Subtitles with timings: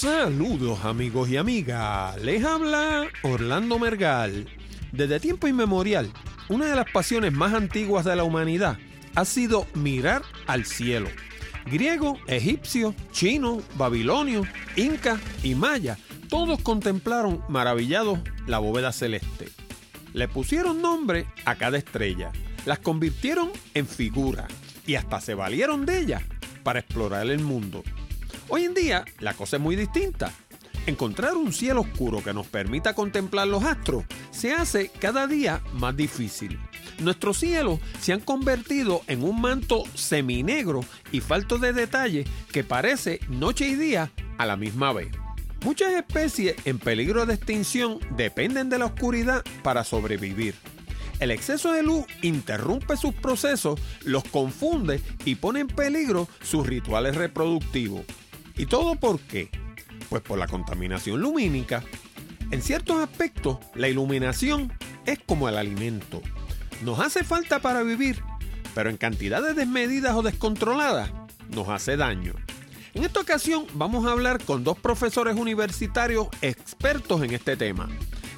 [0.00, 4.48] Saludos amigos y amigas, les habla Orlando Mergal.
[4.92, 6.10] Desde tiempo inmemorial,
[6.48, 8.78] una de las pasiones más antiguas de la humanidad
[9.14, 11.10] ha sido mirar al cielo.
[11.66, 14.44] Griego, egipcio, chino, babilonio,
[14.74, 15.98] inca y maya,
[16.30, 19.50] todos contemplaron maravillados la bóveda celeste.
[20.14, 22.32] Le pusieron nombre a cada estrella,
[22.64, 24.48] las convirtieron en figura
[24.86, 26.22] y hasta se valieron de ellas
[26.62, 27.82] para explorar el mundo.
[28.52, 30.32] Hoy en día la cosa es muy distinta.
[30.86, 35.96] Encontrar un cielo oscuro que nos permita contemplar los astros se hace cada día más
[35.96, 36.58] difícil.
[36.98, 40.80] Nuestros cielos se han convertido en un manto seminegro
[41.12, 45.12] y falto de detalle que parece noche y día a la misma vez.
[45.64, 50.56] Muchas especies en peligro de extinción dependen de la oscuridad para sobrevivir.
[51.20, 57.14] El exceso de luz interrumpe sus procesos, los confunde y pone en peligro sus rituales
[57.14, 58.04] reproductivos.
[58.60, 59.48] ¿Y todo por qué?
[60.10, 61.82] Pues por la contaminación lumínica.
[62.50, 64.70] En ciertos aspectos, la iluminación
[65.06, 66.20] es como el alimento.
[66.82, 68.22] Nos hace falta para vivir,
[68.74, 71.10] pero en cantidades desmedidas o descontroladas
[71.48, 72.34] nos hace daño.
[72.92, 77.88] En esta ocasión vamos a hablar con dos profesores universitarios expertos en este tema.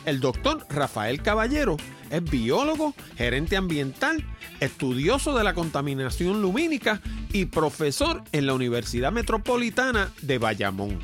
[0.04, 1.76] El doctor Rafael Caballero
[2.10, 4.24] es biólogo, gerente ambiental,
[4.60, 7.00] estudioso de la contaminación lumínica
[7.32, 10.98] y profesor en la Universidad Metropolitana de Bayamón.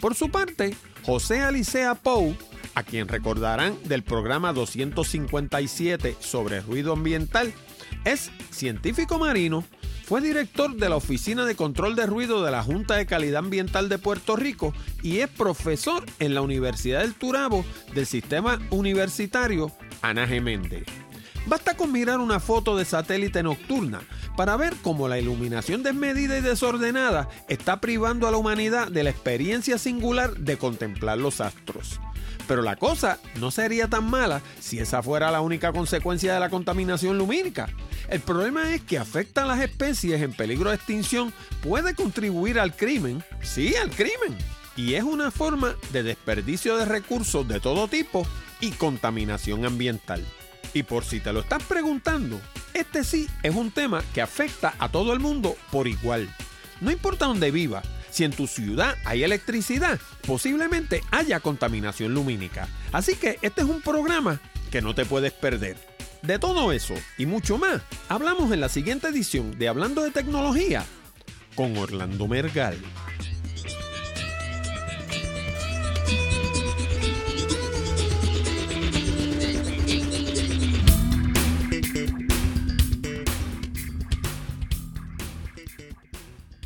[0.00, 0.74] Por su parte,
[1.04, 2.34] José Alicea Pou,
[2.74, 7.52] a quien recordarán del programa 257 sobre ruido ambiental,
[8.04, 9.64] es científico marino,
[10.10, 13.88] fue director de la Oficina de Control de Ruido de la Junta de Calidad Ambiental
[13.88, 19.70] de Puerto Rico y es profesor en la Universidad del Turabo del Sistema Universitario
[20.02, 20.82] Ana Geméndez.
[21.46, 24.00] Basta con mirar una foto de satélite nocturna
[24.36, 29.10] para ver cómo la iluminación desmedida y desordenada está privando a la humanidad de la
[29.10, 32.00] experiencia singular de contemplar los astros.
[32.50, 36.50] Pero la cosa no sería tan mala si esa fuera la única consecuencia de la
[36.50, 37.68] contaminación lumínica.
[38.08, 42.74] El problema es que afecta a las especies en peligro de extinción, puede contribuir al
[42.74, 44.36] crimen, sí, al crimen,
[44.74, 48.26] y es una forma de desperdicio de recursos de todo tipo
[48.58, 50.20] y contaminación ambiental.
[50.74, 52.40] Y por si te lo estás preguntando,
[52.74, 56.28] este sí es un tema que afecta a todo el mundo por igual.
[56.80, 62.68] No importa dónde viva, si en tu ciudad hay electricidad, posiblemente haya contaminación lumínica.
[62.92, 64.40] Así que este es un programa
[64.70, 65.76] que no te puedes perder.
[66.22, 70.84] De todo eso y mucho más, hablamos en la siguiente edición de Hablando de Tecnología
[71.54, 72.76] con Orlando Mergal.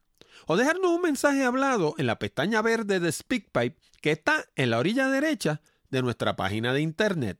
[0.48, 4.78] o dejarnos un mensaje hablado en la pestaña verde de SpeakPipe que está en la
[4.78, 7.38] orilla derecha de nuestra página de internet.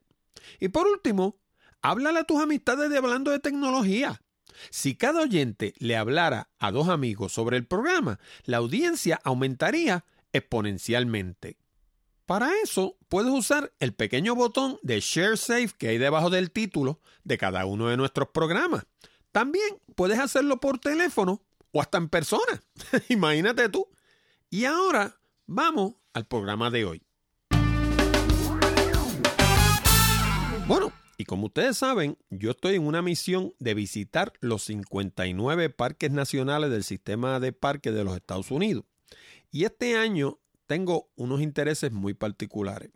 [0.61, 1.37] Y por último,
[1.81, 4.21] háblale a tus amistades de hablando de tecnología.
[4.69, 11.57] Si cada oyente le hablara a dos amigos sobre el programa, la audiencia aumentaría exponencialmente.
[12.29, 16.99] Para eso puedes usar el pequeño botón de Share Safe que hay debajo del título
[17.23, 18.85] de cada uno de nuestros programas.
[19.31, 21.41] También puedes hacerlo por teléfono
[21.71, 22.61] o hasta en persona.
[23.09, 23.87] Imagínate tú.
[24.51, 27.01] Y ahora vamos al programa de hoy.
[30.67, 36.11] Bueno, y como ustedes saben, yo estoy en una misión de visitar los 59 parques
[36.11, 38.85] nacionales del sistema de parques de los Estados Unidos.
[39.51, 40.38] Y este año
[40.69, 42.91] tengo unos intereses muy particulares.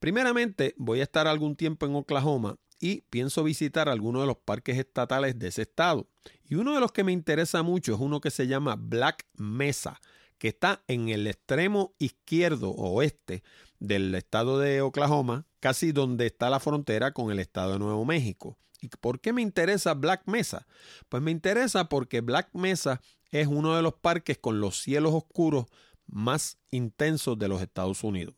[0.00, 4.76] Primeramente, voy a estar algún tiempo en Oklahoma y pienso visitar algunos de los parques
[4.76, 6.08] estatales de ese estado.
[6.48, 10.00] Y uno de los que me interesa mucho es uno que se llama Black Mesa,
[10.38, 13.44] que está en el extremo izquierdo oeste
[13.78, 18.58] del estado de Oklahoma, casi donde está la frontera con el estado de Nuevo México.
[18.80, 20.66] ¿Y por qué me interesa Black Mesa?
[21.08, 23.00] Pues me interesa porque Black Mesa
[23.30, 25.66] es uno de los parques con los cielos oscuros
[26.06, 28.34] más intensos de los Estados Unidos.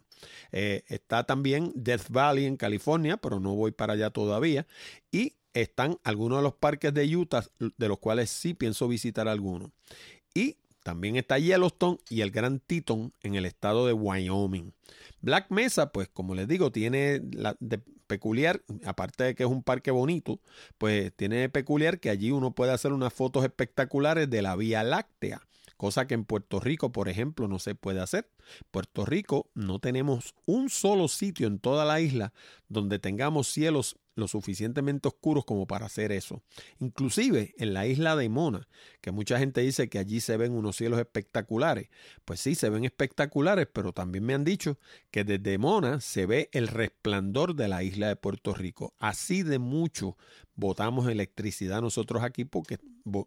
[0.53, 4.67] Eh, está también Death Valley en California, pero no voy para allá todavía.
[5.11, 9.71] Y están algunos de los parques de Utah, de los cuales sí pienso visitar algunos.
[10.35, 14.73] Y también está Yellowstone y el Gran Teton en el estado de Wyoming.
[15.21, 19.63] Black Mesa, pues como les digo, tiene la de peculiar, aparte de que es un
[19.63, 20.41] parque bonito,
[20.79, 24.83] pues tiene de peculiar que allí uno puede hacer unas fotos espectaculares de la Vía
[24.83, 25.48] Láctea
[25.79, 28.31] cosa que en Puerto Rico, por ejemplo, no se puede hacer.
[28.71, 32.35] Puerto Rico no tenemos un solo sitio en toda la isla
[32.69, 36.43] donde tengamos cielos lo suficientemente oscuros como para hacer eso.
[36.81, 38.69] Inclusive en la isla de Mona,
[39.01, 41.89] que mucha gente dice que allí se ven unos cielos espectaculares.
[42.25, 44.79] Pues sí, se ven espectaculares, pero también me han dicho
[45.11, 48.95] que desde Mona se ve el resplandor de la isla de Puerto Rico.
[48.99, 50.17] Así de mucho
[50.55, 52.79] botamos electricidad nosotros aquí porque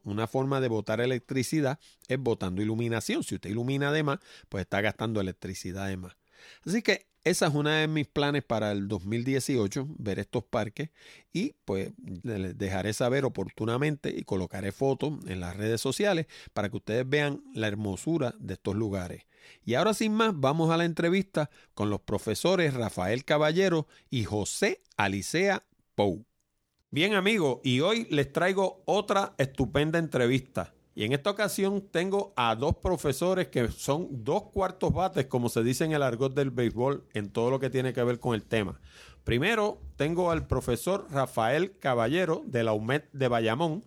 [0.04, 1.80] una forma de botar electricidad
[2.10, 3.24] es botando iluminación.
[3.24, 6.18] Si usted ilumina además, pues está gastando electricidad además.
[6.66, 10.90] Así que esa es una de mis planes para el 2018, ver estos parques
[11.32, 11.92] y pues
[12.24, 17.44] les dejaré saber oportunamente y colocaré fotos en las redes sociales para que ustedes vean
[17.54, 19.26] la hermosura de estos lugares.
[19.64, 24.82] Y ahora sin más, vamos a la entrevista con los profesores Rafael Caballero y José
[24.98, 25.64] Alicea
[25.96, 26.26] Pou.
[26.90, 30.74] Bien amigos, y hoy les traigo otra estupenda entrevista.
[30.94, 35.64] Y en esta ocasión tengo a dos profesores que son dos cuartos bates, como se
[35.64, 38.44] dice en el argot del béisbol, en todo lo que tiene que ver con el
[38.44, 38.80] tema.
[39.24, 43.86] Primero tengo al profesor Rafael Caballero de la UMED de Bayamón.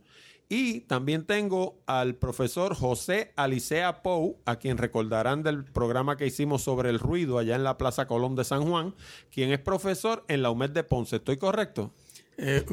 [0.49, 6.63] Y también tengo al profesor José Alicea Pou, a quien recordarán del programa que hicimos
[6.63, 8.95] sobre el ruido allá en la Plaza Colón de San Juan,
[9.31, 11.17] quien es profesor en la UMED de Ponce.
[11.17, 11.93] ¿Estoy correcto?
[12.37, 12.65] Eh,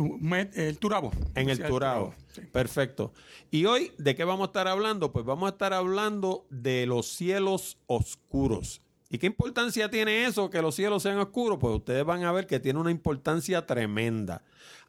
[0.56, 1.12] el Turabo.
[1.36, 2.14] En el Turabo.
[2.52, 3.14] Perfecto.
[3.50, 5.12] Y hoy, ¿de qué vamos a estar hablando?
[5.12, 8.82] Pues vamos a estar hablando de los cielos oscuros.
[9.10, 11.58] ¿Y qué importancia tiene eso, que los cielos sean oscuros?
[11.60, 14.42] Pues ustedes van a ver que tiene una importancia tremenda.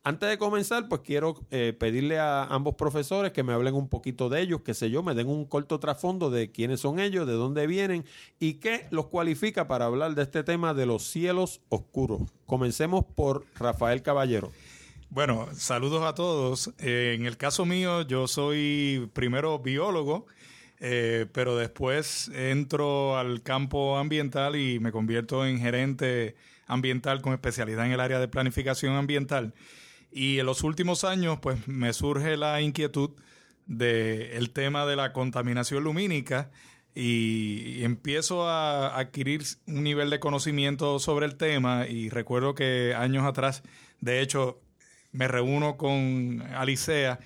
[0.05, 4.29] Antes de comenzar, pues quiero eh, pedirle a ambos profesores que me hablen un poquito
[4.29, 7.35] de ellos, que sé yo, me den un corto trasfondo de quiénes son ellos, de
[7.35, 8.05] dónde vienen
[8.41, 12.23] y qué los cualifica para hablar de este tema de los cielos oscuros.
[12.47, 14.51] Comencemos por Rafael Caballero.
[15.09, 16.73] Bueno, saludos a todos.
[16.81, 20.27] Eh, en el caso mío, yo soy primero biólogo,
[20.81, 26.35] eh, pero después entro al campo ambiental y me convierto en gerente
[26.67, 29.55] ambiental con especialidad en el área de planificación ambiental.
[30.13, 33.11] Y en los últimos años, pues me surge la inquietud
[33.67, 36.51] del tema de la contaminación lumínica
[36.95, 43.25] y, empiezo a adquirir un nivel de conocimiento sobre el tema y recuerdo que años
[43.25, 43.63] atrás,
[44.01, 44.61] de hecho,
[45.13, 47.19] me reúno con Alicea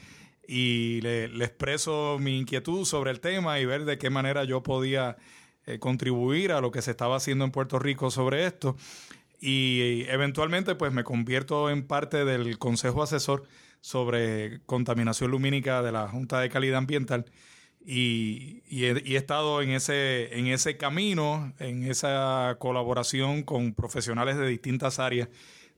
[0.47, 5.17] y le, expreso mi inquietud sobre el tema y ver de qué manera yo podía
[5.67, 8.77] eh, contribuir a lo que se estaba haciendo en Puerto Rico sobre esto
[9.41, 13.45] y eventualmente pues me convierto en parte del consejo asesor
[13.81, 17.27] sobre contaminación lumínica de la Junta de Calidad Ambiental
[17.85, 24.99] y, he, estado en ese, en ese camino, en esa colaboración con profesionales de distintas
[24.99, 25.29] áreas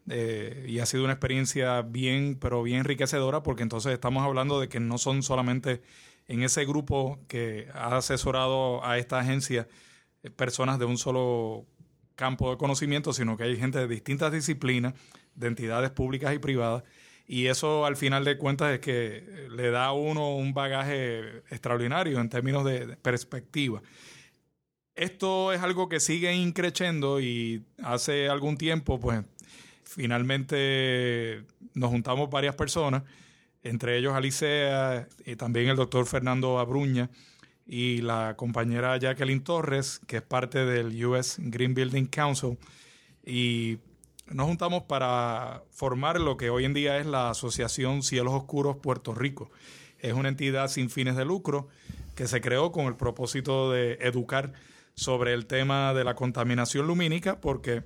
[0.08, 4.70] eh, y ha sido una experiencia bien, pero bien enriquecedora porque entonces estamos hablando de
[4.70, 5.82] que no son solamente
[6.28, 9.68] en ese grupo que ha asesorado a esta agencia
[10.22, 11.66] eh, personas de un solo
[12.18, 14.92] campo de conocimiento, sino que hay gente de distintas disciplinas,
[15.36, 16.82] de entidades públicas y privadas,
[17.28, 22.18] y eso al final de cuentas es que le da a uno un bagaje extraordinario
[22.18, 23.80] en términos de perspectiva.
[24.96, 29.22] Esto es algo que sigue increciendo y hace algún tiempo, pues
[29.84, 31.44] finalmente
[31.74, 33.04] nos juntamos varias personas,
[33.62, 37.10] entre ellos Alicea y también el doctor Fernando Abruña,
[37.68, 42.56] y la compañera Jacqueline Torres, que es parte del US Green Building Council.
[43.22, 43.76] Y
[44.26, 49.14] nos juntamos para formar lo que hoy en día es la Asociación Cielos Oscuros Puerto
[49.14, 49.50] Rico.
[49.98, 51.68] Es una entidad sin fines de lucro
[52.14, 54.54] que se creó con el propósito de educar
[54.94, 57.84] sobre el tema de la contaminación lumínica, porque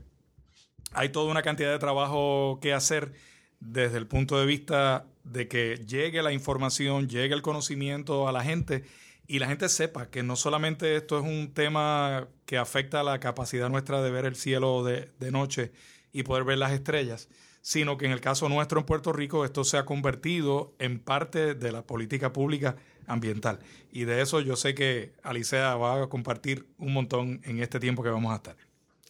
[0.92, 3.12] hay toda una cantidad de trabajo que hacer
[3.58, 8.44] desde el punto de vista de que llegue la información, llegue el conocimiento a la
[8.44, 8.84] gente
[9.32, 13.70] y la gente sepa que no solamente esto es un tema que afecta la capacidad
[13.70, 15.72] nuestra de ver el cielo de, noche
[16.12, 17.30] y poder ver las estrellas,
[17.62, 21.54] sino que en el caso nuestro en Puerto Rico esto se ha convertido en parte
[21.54, 23.60] de la política pública ambiental.
[23.90, 28.02] Y de eso yo sé que Alicea va a compartir un montón en este tiempo
[28.02, 28.56] que vamos a estar.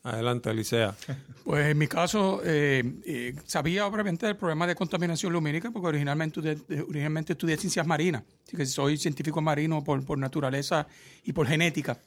[0.02, 0.94] Adelante, Alicea.
[1.44, 6.38] Pues en mi caso, eh, eh, sabía obviamente del problema de contaminación lumínica porque originalmente,
[6.38, 10.86] originalmente estudié ciencias marinas, así que soy científico marino por, por naturaleza
[11.24, 11.98] y por genética.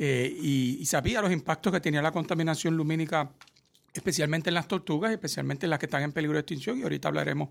[0.00, 3.30] Eh, y, sabía los impactos que tenía la contaminación lumínica,
[3.94, 7.06] especialmente en las tortugas, especialmente en las que están en peligro de extinción, y ahorita
[7.06, 7.50] hablaremos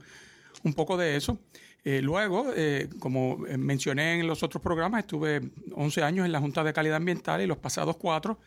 [0.63, 1.39] un poco de eso.
[1.86, 2.53] luego,
[3.00, 5.41] como mencioné en los otros programas, estuve
[5.74, 8.38] 11 años en la Junta de Calidad Ambiental y los pasados cuatro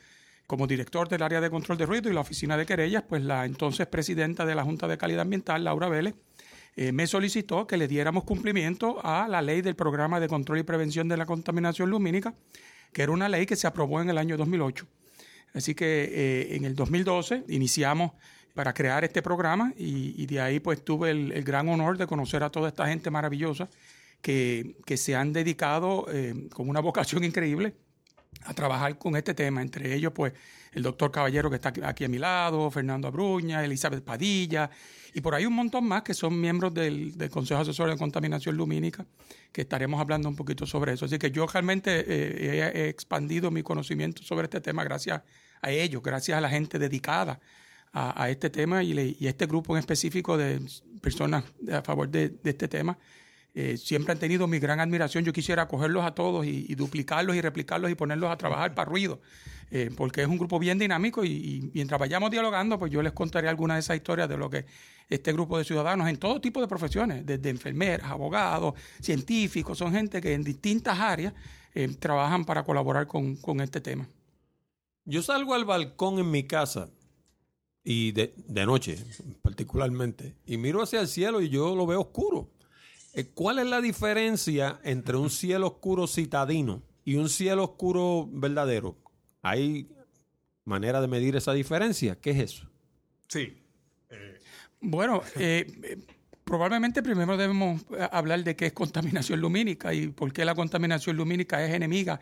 [0.47, 3.45] como director del área de control de ruido y la oficina de querellas, pues la
[3.45, 6.15] entonces presidenta de la Junta de Calidad Ambiental, Laura Vélez,
[6.77, 10.63] eh, me solicitó que le diéramos cumplimiento a la ley del Programa de Control y
[10.65, 12.35] Prevención de la Contaminación Lumínica,
[12.93, 14.87] que era una ley que se aprobó en el año 2008.
[15.55, 18.13] Así que eh, en el 2012 iniciamos
[18.55, 22.51] para crear este programa y, de ahí pues tuve el, gran honor de conocer a
[22.51, 23.69] toda esta gente maravillosa
[24.21, 27.75] que, se han dedicado eh, con una vocación increíble
[28.45, 30.33] a trabajar con este tema, entre ellos pues
[30.73, 34.71] el doctor Caballero que está aquí a mi lado, Fernando Abruña, Elizabeth Padilla
[35.15, 39.07] y por ahí un montón más que son miembros del, Consejo Asesor de Contaminación Lumínica,
[39.53, 41.07] que estaremos hablando un poquito sobre eso.
[41.07, 45.23] Así que yo realmente eh, he, expandido mi conocimiento sobre este tema gracias
[45.63, 47.39] a ellos, gracias a la gente dedicada
[47.93, 50.61] a, este tema y, a este grupo en específico de
[51.01, 52.99] personas a favor de este tema
[53.57, 55.25] eh, siempre han tenido mi gran admiración.
[55.25, 59.21] Yo quisiera cogerlos a todos y, duplicarlos y replicarlos y ponerlos a trabajar para ruido,
[59.71, 63.49] eh, porque es un grupo bien dinámico y, mientras vayamos dialogando, pues yo les contaré
[63.49, 64.67] algunas de esas historias de lo que
[65.09, 70.21] este grupo de ciudadanos en todo tipo de profesiones, desde enfermeras, abogados, científicos, son gente
[70.21, 71.33] que en distintas áreas
[71.75, 74.09] eh, trabajan para colaborar con, este tema.
[75.05, 76.89] Yo salgo al balcón en mi casa
[77.85, 78.33] y de,
[78.67, 78.99] noche
[79.43, 82.49] particularmente y miro hacia el cielo y yo lo veo oscuro
[83.35, 88.97] ¿Cuál es la diferencia entre un cielo oscuro citadino y un cielo oscuro verdadero?
[89.42, 89.88] ¿Hay
[90.64, 92.18] manera de medir esa diferencia?
[92.21, 92.71] ¿Qué es eso?
[93.28, 93.56] Sí.
[94.80, 95.99] Bueno, eh,
[96.42, 101.64] probablemente primero debemos hablar de qué es contaminación lumínica y por qué la contaminación lumínica
[101.64, 102.18] es enemiga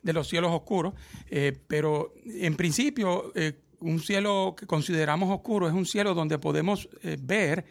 [0.00, 0.94] de los cielos oscuros.
[1.28, 3.32] Eh, pero en principio,
[3.80, 6.88] un cielo que consideramos oscuro es un cielo donde podemos
[7.18, 7.64] ver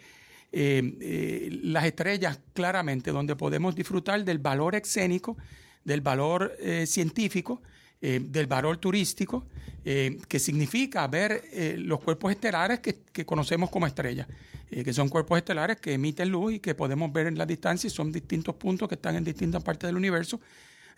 [0.57, 5.35] eh, eh, las estrellas claramente, donde podemos disfrutar del valor escénico,
[5.83, 7.61] del valor eh, científico,
[8.01, 9.47] del valor turístico,
[9.83, 11.41] que significa ver
[11.77, 14.27] los cuerpos estelares que, conocemos como estrellas,
[14.69, 17.89] que son cuerpos estelares que emiten luz y que podemos ver en la distancia y
[17.89, 20.39] son distintos puntos que están en distintas partes del universo.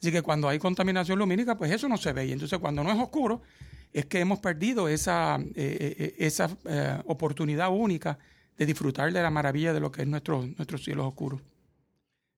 [0.02, 2.26] Así que cuando hay contaminación lumínica, pues eso no se ve.
[2.26, 3.42] Y entonces cuando no es oscuro,
[3.94, 6.50] es que hemos perdido esa, esa
[7.06, 8.20] oportunidad única
[8.58, 11.42] de disfrutar de la maravilla de lo que es nuestro, nuestros cielos oscuros.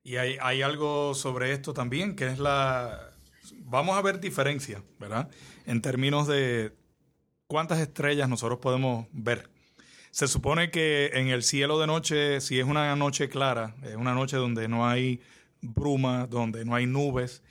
[0.04, 3.12] Y hay, hay algo sobre esto también, que es la...
[3.62, 5.30] Vamos a ver diferencia, ¿verdad?
[5.66, 6.74] En términos de
[7.48, 9.50] cuántas estrellas nosotros podemos ver.
[10.12, 14.14] Se supone que en el cielo de noche, si es una noche clara, es una
[14.14, 15.22] noche donde no hay
[15.62, 17.44] bruma, donde no hay nubes,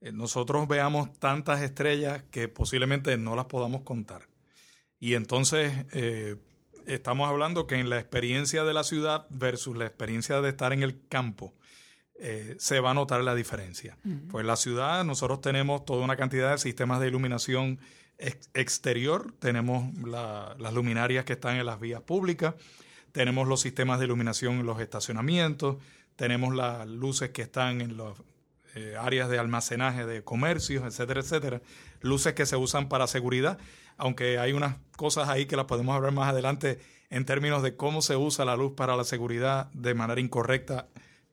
[0.00, 4.28] eh, nosotros veamos tantas estrellas que posiblemente no las podamos contar.
[5.00, 6.36] Y entonces eh,
[6.86, 10.82] estamos hablando que en la experiencia de la ciudad versus la experiencia de estar en
[10.82, 11.54] el campo,
[12.18, 13.98] eh, se va a notar la diferencia.
[14.30, 17.78] Pues en la ciudad nosotros tenemos toda una cantidad de sistemas de iluminación
[18.18, 22.54] exterior, tenemos las luminarias que están en las vías públicas,
[23.12, 25.76] tenemos los sistemas de iluminación en los estacionamientos,
[26.16, 28.14] tenemos las luces que están en las
[28.74, 31.62] eh, áreas de almacenaje de comercios, etcétera, etcétera,
[32.00, 33.58] luces que se usan para seguridad
[33.96, 36.78] aunque hay unas cosas ahí que las podemos hablar más adelante
[37.10, 40.88] en términos de cómo se usa la luz para la seguridad de manera incorrecta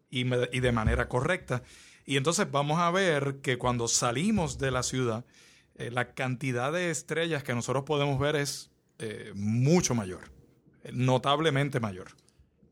[0.09, 1.63] y, de manera correcta.
[2.05, 5.25] Y entonces vamos a ver que cuando salimos de la ciudad,
[5.75, 10.21] eh, la cantidad de estrellas que nosotros podemos ver es eh, mucho mayor,
[10.91, 12.09] notablemente mayor.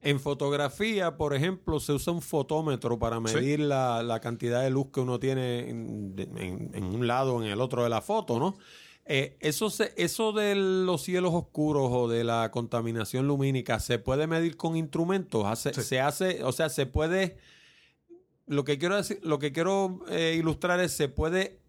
[0.04, 5.00] En fotografía, por ejemplo, se usa un fotómetro para medir la, cantidad de luz que
[5.00, 6.16] uno tiene en,
[6.74, 8.58] en, un lado o en el otro de la foto, ¿no?
[9.06, 14.58] Eh, eso, eso de los cielos oscuros o de la contaminación lumínica, ¿se puede medir
[14.58, 15.60] con instrumentos?
[15.60, 17.38] Se hace, o sea, se puede.
[18.48, 21.61] Lo que quiero decir, lo que quiero eh, ilustrar es se puede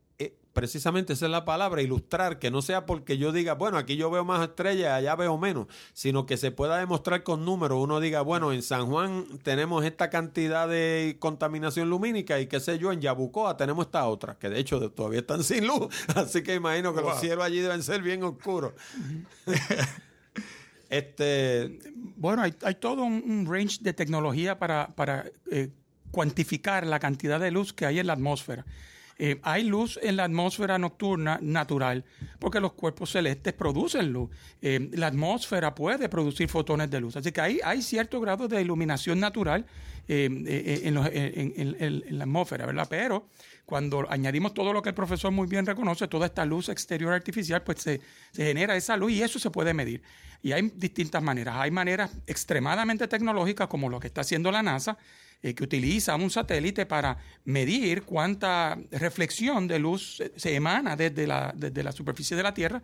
[0.53, 4.11] precisamente esa es la palabra, ilustrar, que no sea porque yo diga, bueno, aquí yo
[4.11, 7.79] veo más estrellas, allá veo menos, sino que se pueda demostrar con números.
[7.83, 12.79] Uno diga, bueno, en San Juan tenemos esta cantidad de contaminación lumínica y qué sé
[12.79, 16.55] yo, en Yabucoa tenemos esta otra, que de hecho todavía están sin luz, así que
[16.55, 18.73] imagino que los cielos allí deben ser bien oscuros.
[20.93, 21.79] Este,
[22.17, 25.71] Bueno, hay, hay todo un, un range de tecnología para, para eh,
[26.11, 28.65] cuantificar la cantidad de luz que hay en la atmósfera.
[29.25, 32.05] Eh, hay luz en la atmósfera nocturna natural
[32.41, 34.31] porque los cuerpos celestes producen luz.
[34.61, 37.15] Eh, la atmósfera puede producir fotones de luz.
[37.17, 39.65] Así que hay, hay cierto grado de iluminación natural
[40.09, 40.29] eh,
[40.83, 41.77] en- en-
[42.09, 42.89] en la atmósfera, ¿verdad?
[42.91, 43.29] Pero
[43.65, 47.63] cuando añadimos todo lo que el profesor muy bien reconoce, toda esta luz exterior artificial,
[47.63, 48.01] pues se,
[48.33, 50.03] se genera esa luz y eso se puede medir.
[50.43, 51.55] Y hay distintas maneras.
[51.59, 54.99] Hay maneras extremadamente tecnológicas como lo que está haciendo la NASA,
[55.43, 61.53] eh, que utiliza un satélite para medir cuánta reflexión de luz se, emana desde la,
[61.57, 62.83] desde la superficie de la Tierra.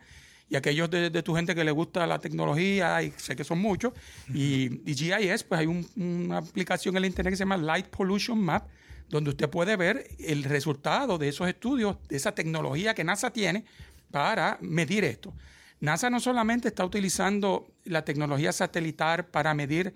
[0.50, 3.92] Y aquellos de, tu gente que le gusta la tecnología, y sé que son muchos,
[4.32, 8.40] y, GIS, pues hay un- una aplicación en la Internet que se llama Light Pollution
[8.40, 8.66] Map,
[9.10, 13.64] donde usted puede ver el resultado de esos estudios, de esa tecnología que NASA tiene
[14.10, 15.34] para medir esto.
[15.80, 19.94] NASA no solamente está utilizando la tecnología satelital para medir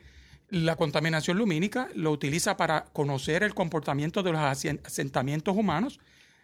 [0.53, 5.99] la contaminación lumínica, lo utiliza para conocer el comportamiento de los asen- asentamientos humanos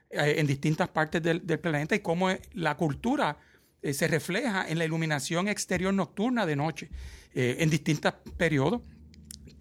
[0.09, 3.37] eh, en distintas partes del, planeta y cómo eh, la cultura
[3.83, 6.89] eh, se refleja en la iluminación exterior nocturna de noche
[7.35, 8.81] en distintos periodos.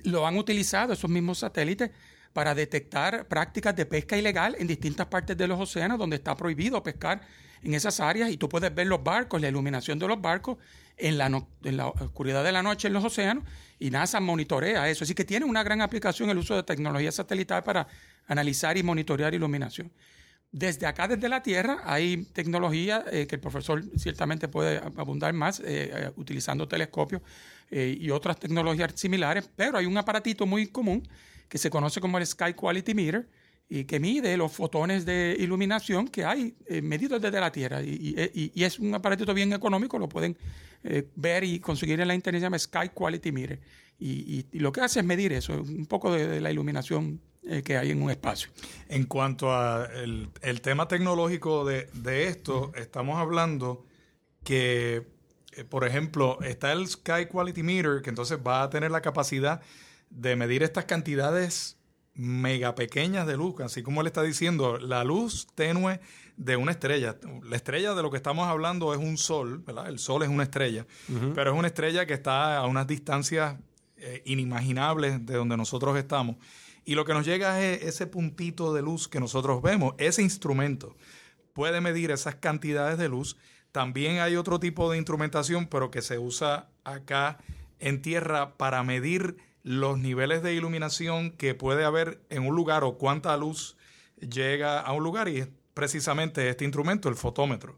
[0.04, 1.92] Lo han utilizado esos mismos satélites
[2.32, 6.82] para detectar prácticas de pesca ilegal en distintas partes de los océanos donde está prohibido
[6.82, 7.22] pescar
[7.62, 10.58] en esas áreas y tú puedes ver los barcos, la iluminación de los barcos
[10.96, 11.28] en la,
[11.64, 13.44] en la oscuridad de la noche en los océanos
[13.80, 15.04] y NASA monitorea eso.
[15.04, 17.88] Así que tiene una gran aplicación el uso de tecnología satelital para
[18.28, 19.92] analizar y monitorear iluminación.
[20.52, 25.60] Desde acá, desde la Tierra, hay tecnología eh, que el profesor ciertamente puede abundar más
[25.60, 27.22] eh, eh, utilizando telescopios
[27.70, 31.06] y otras tecnologías similares, pero hay un aparatito muy común
[31.50, 33.28] que se conoce como el Sky Quality Meter
[33.70, 37.82] y que mide los fotones de iluminación que hay eh, medidos desde la Tierra.
[37.84, 40.38] Y, y- y es un aparatito bien económico, lo pueden
[40.84, 43.60] eh, ver y conseguir en la internet, se llama Sky Quality Meter.
[44.00, 47.62] Y, y- lo que hace es medir eso, un poco de, de la iluminación eh,
[47.62, 48.50] que hay en un espacio.
[48.88, 53.86] En cuanto a el, el tema tecnológico de, de esto, estamos hablando
[54.44, 55.08] que,
[55.58, 59.62] eh, por ejemplo, está el Sky Quality Meter, que entonces va a tener la capacidad
[60.10, 61.77] de medir estas cantidades
[62.18, 66.00] mega pequeñas de luz, así como él está diciendo, la luz tenue
[66.36, 67.16] de una estrella.
[67.44, 69.88] La estrella de lo que estamos hablando es un sol, ¿verdad?
[69.88, 70.86] El sol es una estrella,
[71.36, 73.58] pero es una estrella que está a unas distancias
[73.98, 76.36] eh, inimaginables de donde nosotros estamos.
[76.86, 80.96] Y lo que nos llega es ese puntito de luz que nosotros vemos, ese instrumento
[81.54, 83.36] puede medir esas cantidades de luz.
[83.72, 87.40] También hay otro tipo de instrumentación, pero que se usa acá
[87.80, 92.98] en tierra para medir los niveles de iluminación que puede haber en un lugar o
[92.98, 93.76] cuánta luz
[94.18, 97.78] llega a un lugar y es precisamente este instrumento, el fotómetro.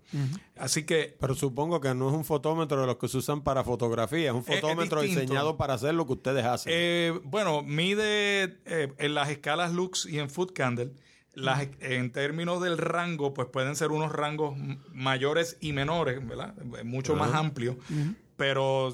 [0.56, 3.63] Así que Pero supongo que no es un fotómetro de los que se usan para
[3.63, 6.71] fotografía, es un es fotómetro diseñado para hacer lo que ustedes hacen.
[6.75, 10.91] Eh, bueno, mide eh, en las escalas Lux y en Foot Candle.
[11.34, 14.56] Las, En términos del rango, pues pueden ser unos rangos
[14.91, 16.54] mayores y menores, ¿verdad?
[16.84, 17.78] Mucho más amplios,
[18.36, 18.93] pero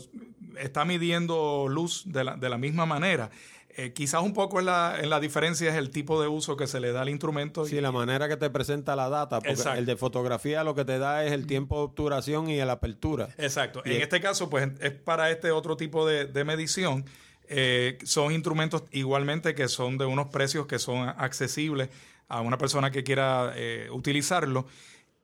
[0.59, 3.29] está midiendo luz de la, de la misma manera.
[3.77, 6.65] Eh, quizás un poco en la, en la diferencia es el tipo de uso que
[6.65, 7.65] se le da al instrumento.
[7.65, 9.77] Sí, la manera que te presenta la data, porque Exacto.
[9.79, 13.27] el de fotografía lo que te da es el tiempo de obturación y la apertura.
[13.37, 13.81] Exacto.
[13.83, 17.03] Y- En este caso, pues es para este otro tipo de, de medición.
[17.49, 21.89] Eh, son instrumentos igualmente que son de unos precios que son accesibles
[22.29, 24.67] a una persona que quiera eh, utilizarlo.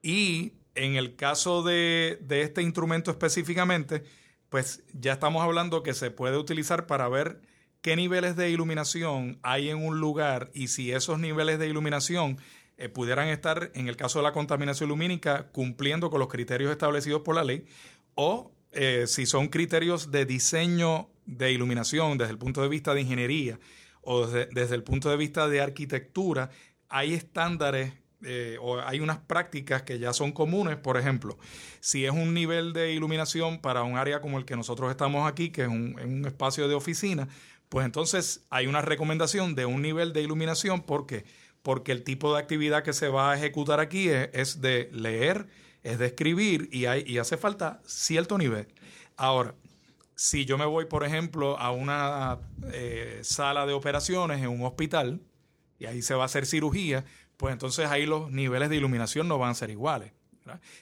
[0.03, 4.03] Y en el caso de, de este instrumento específicamente,
[4.51, 7.41] pues ya estamos hablando que se puede utilizar para ver
[7.81, 12.37] qué niveles de iluminación hay en un lugar y si esos niveles de iluminación
[12.77, 17.21] eh, pudieran estar, en el caso de la contaminación lumínica, cumpliendo con los criterios establecidos
[17.21, 17.65] por la ley,
[18.13, 23.01] o eh, si son criterios de diseño de iluminación desde el punto de vista de
[23.01, 23.57] ingeniería
[24.01, 26.49] o desde, desde el punto de vista de arquitectura,
[26.89, 30.77] hay estándares eh, o hay unas prácticas que ya son comunes.
[30.77, 31.37] Por ejemplo,
[31.79, 35.49] si es un nivel de iluminación para un área como el que nosotros estamos aquí,
[35.49, 37.27] que es un, un espacio de oficina,
[37.69, 40.81] pues entonces hay una recomendación de un nivel de iluminación.
[40.81, 41.25] ¿Por qué?
[41.63, 45.47] Porque el tipo de actividad que se va a ejecutar aquí es, es de leer,
[45.83, 48.67] es de escribir y, hay, y hace falta cierto nivel.
[49.15, 49.55] Ahora,
[50.15, 52.39] si yo me voy, por ejemplo, a una
[52.73, 55.19] eh, sala de operaciones en un hospital
[55.79, 57.05] y ahí se va a hacer cirugía,
[57.41, 60.11] pues entonces ahí los niveles de iluminación no van a ser iguales.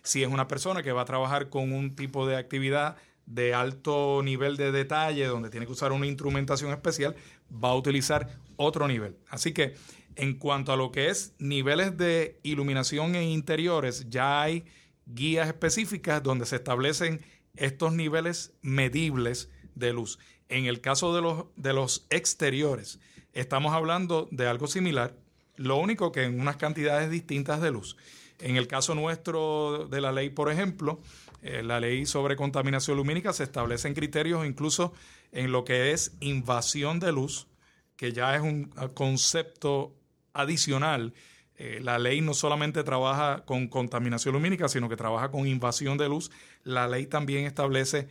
[0.03, 4.19] Si es una persona que va a trabajar con un tipo de actividad de alto
[4.25, 7.15] nivel de detalle, donde tiene que usar una instrumentación especial,
[7.49, 9.15] va a utilizar otro nivel.
[9.29, 9.75] Así que
[10.17, 14.65] en cuanto a lo que es niveles de iluminación en interiores, ya hay
[15.05, 17.21] guías específicas donde se establecen
[17.55, 20.19] estos niveles medibles de luz.
[20.49, 22.99] En el caso de los, de los exteriores,
[23.31, 25.15] estamos hablando de algo similar,
[25.59, 27.97] lo único que en unas cantidades distintas de luz.
[28.39, 31.01] En el caso nuestro de la ley, por ejemplo,
[31.41, 34.93] eh, la ley sobre contaminación lumínica se establecen criterios incluso
[35.33, 37.47] en lo que es invasión de luz,
[37.97, 39.93] que ya es un ah, concepto
[40.31, 41.13] adicional.
[41.57, 46.07] Eh, la ley no solamente trabaja con contaminación lumínica, sino que trabaja con invasión de
[46.07, 46.31] luz.
[46.63, 48.07] La ley también establece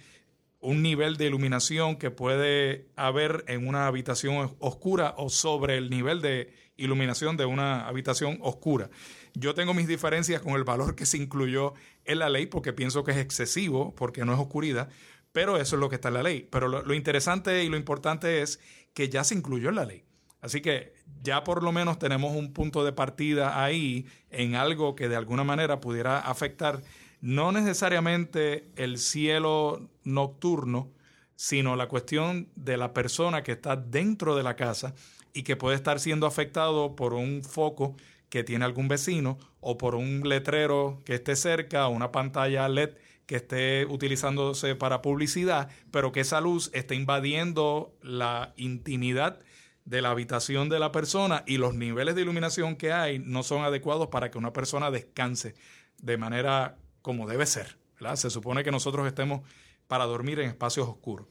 [0.61, 6.21] un nivel de iluminación que puede haber en una habitación oscura o sobre el nivel
[6.21, 8.89] de iluminación de una habitación oscura.
[9.35, 13.05] Yo tengo mis diferencias con el valor que se incluyó en la ley porque pienso
[13.05, 14.89] que es excesivo, porque no es oscuridad,
[15.33, 16.49] pero eso es lo que está en la ley.
[16.51, 18.61] Pero lo, interesante y lo importante es
[18.95, 20.05] que ya se incluyó en la ley.
[20.41, 25.09] Así que ya por lo menos tenemos un punto de partida ahí en algo que
[25.09, 26.81] de alguna manera pudiera afectar
[27.21, 30.93] no necesariamente el cielo nocturno,
[31.35, 34.95] sino la cuestión de la persona que está dentro de la casa
[35.33, 37.97] y que puede estar siendo afectado por un foco
[38.29, 42.91] que tiene algún vecino o por un letrero que esté cerca o una pantalla LED
[43.27, 49.41] que esté utilizándose para publicidad, pero que esa luz esté invadiendo la intimidad
[49.85, 53.63] de la habitación de la persona y los niveles de iluminación que hay no son
[53.63, 55.55] adecuados para que una persona descanse
[55.99, 57.79] de manera como debe ser.
[58.15, 59.43] Se supone que nosotros estemos
[59.87, 61.27] para dormir en espacios oscuros.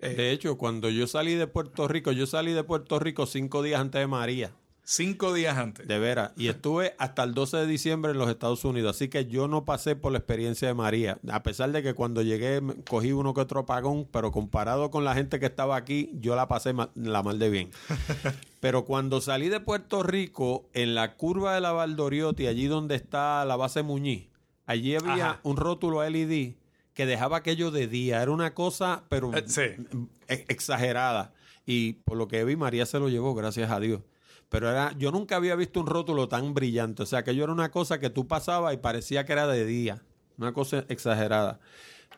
[0.00, 3.62] Eh, de hecho, cuando yo salí de Puerto Rico, yo salí de Puerto Rico cinco
[3.62, 4.52] días antes de María.
[4.90, 5.86] Cinco días antes.
[5.86, 6.32] De veras.
[6.34, 8.96] Y estuve hasta el 12 de diciembre en los Estados Unidos.
[8.96, 11.18] Así que yo no pasé por la experiencia de María.
[11.30, 15.12] A pesar de que cuando llegué cogí uno que otro apagón, pero comparado con la
[15.12, 17.70] gente que estaba aquí, yo la pasé la mal de bien.
[18.60, 23.44] pero cuando salí de Puerto Rico, en la curva de la Valdoriotti, allí donde está
[23.44, 24.28] la base Muñiz,
[24.64, 26.54] allí había un rótulo LED
[26.98, 28.20] que dejaba aquello de día.
[28.20, 31.32] Era una cosa, pero eh, exagerada.
[31.64, 34.00] Y por lo que vi, María se lo llevó, gracias a Dios.
[34.48, 37.04] Pero era, yo nunca había visto un rótulo tan brillante.
[37.04, 39.64] O sea, que yo era una cosa que tú pasabas y parecía que era de
[39.64, 40.02] día.
[40.38, 41.60] Una cosa exagerada.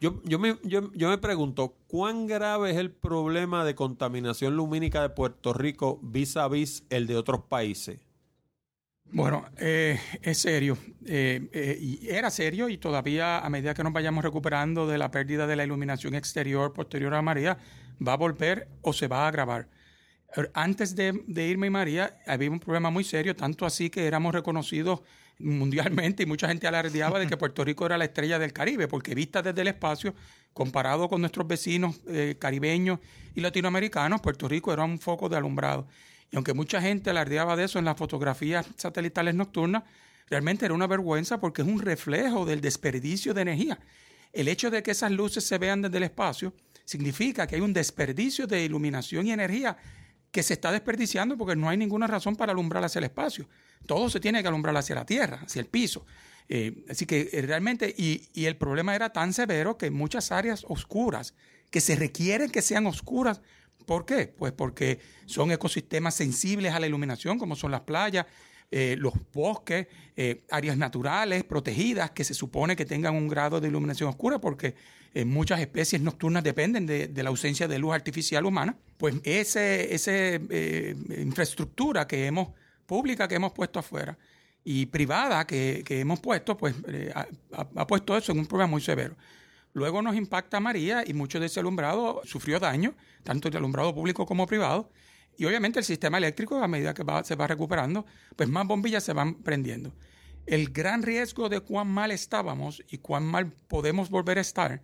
[0.00, 5.02] Yo, yo, me, yo, yo me pregunto, ¿cuán grave es el problema de contaminación lumínica
[5.02, 8.00] de Puerto Rico vis a vis el de otros países?
[9.12, 10.78] Bueno, eh, es serio.
[11.04, 15.10] Eh, eh, y era serio y todavía a medida que nos vayamos recuperando de la
[15.10, 17.58] pérdida de la iluminación exterior posterior a María,
[18.06, 19.68] va a volver o se va a agravar.
[20.54, 25.00] Antes de, irme María, había un problema muy serio, tanto así que éramos reconocidos
[25.40, 29.16] mundialmente y mucha gente alardeaba de que Puerto Rico era la estrella del Caribe, porque
[29.16, 30.14] vista desde el espacio,
[30.52, 33.00] comparado con nuestros vecinos eh, caribeños
[33.34, 35.88] y latinoamericanos, Puerto Rico era un foco de alumbrado.
[36.30, 39.82] Y aunque mucha gente alardeaba de eso en las fotografías satelitales nocturnas,
[40.28, 43.78] realmente era una vergüenza porque es un reflejo del desperdicio de energía.
[44.32, 47.72] El hecho de que esas luces se vean desde el espacio significa que hay un
[47.72, 49.76] desperdicio de iluminación y energía
[50.30, 53.48] que se está desperdiciando porque no hay ninguna razón para alumbrar hacia el espacio.
[53.86, 56.06] Todo se tiene que alumbrar hacia la tierra, hacia el piso.
[56.48, 60.64] Eh, así que eh, realmente, y, y, el problema era tan severo que muchas áreas
[60.68, 61.34] oscuras,
[61.70, 63.40] que se requieren que sean oscuras,
[63.86, 64.26] ¿por qué?
[64.26, 68.26] Pues porque son ecosistemas sensibles a la iluminación, como son las playas,
[68.72, 73.66] eh, los bosques, eh, áreas naturales protegidas que se supone que tengan un grado de
[73.66, 74.76] iluminación oscura porque
[75.12, 80.94] eh, muchas especies nocturnas dependen de, la ausencia de luz artificial humana, pues esa ese,
[81.18, 82.50] infraestructura que hemos,
[82.86, 84.16] pública que hemos puesto afuera
[84.62, 86.76] y privada que, hemos puesto, pues
[87.12, 89.16] ha, puesto eso en un problema muy severo.
[89.72, 94.26] Luego nos impacta María y mucho de ese alumbrado sufrió daño, tanto el alumbrado público
[94.26, 94.90] como privado,
[95.36, 98.04] y obviamente el sistema eléctrico, a medida que se va recuperando,
[98.36, 99.94] pues más bombillas se van prendiendo.
[100.46, 104.82] El gran riesgo de cuán mal estábamos y cuán mal podemos volver a estar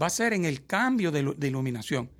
[0.00, 2.10] va a ser en el cambio de, iluminación.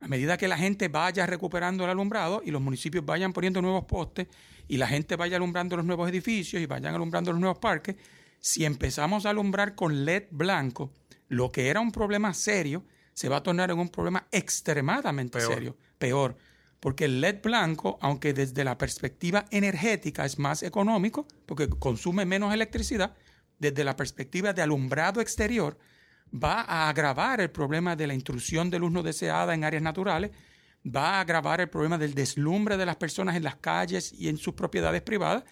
[0.00, 3.84] A medida que la gente vaya recuperando el alumbrado y los municipios vayan poniendo nuevos
[3.86, 4.28] postes
[4.68, 7.96] y la gente vaya alumbrando los nuevos edificios y vayan alumbrando los nuevos parques,
[8.40, 10.92] si empezamos a alumbrar con LED blanco,
[11.28, 15.76] lo que era un problema serio se va a tornar en un problema extremadamente serio,
[15.98, 16.36] peor
[16.84, 22.52] porque el LED blanco, aunque desde la perspectiva energética es más económico, porque consume menos
[22.52, 23.14] electricidad,
[23.58, 25.78] desde la perspectiva de alumbrado exterior,
[26.30, 30.32] va a agravar el problema de la intrusión de luz no deseada en áreas naturales,
[30.84, 34.36] va a agravar el problema del deslumbre de las personas en las calles y en
[34.36, 35.44] sus propiedades privadas.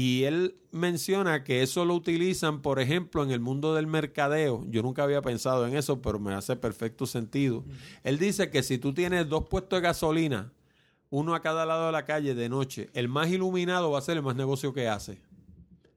[0.00, 4.64] Y él menciona que eso lo utilizan, por ejemplo, en el mundo del mercadeo.
[4.68, 7.64] Yo nunca había pensado en eso, pero me hace perfecto sentido.
[8.04, 10.52] Él dice que si tú tienes dos puestos de gasolina,
[11.10, 14.18] uno a cada lado de la calle de noche, el más iluminado va a ser
[14.18, 15.18] el más negocio que hace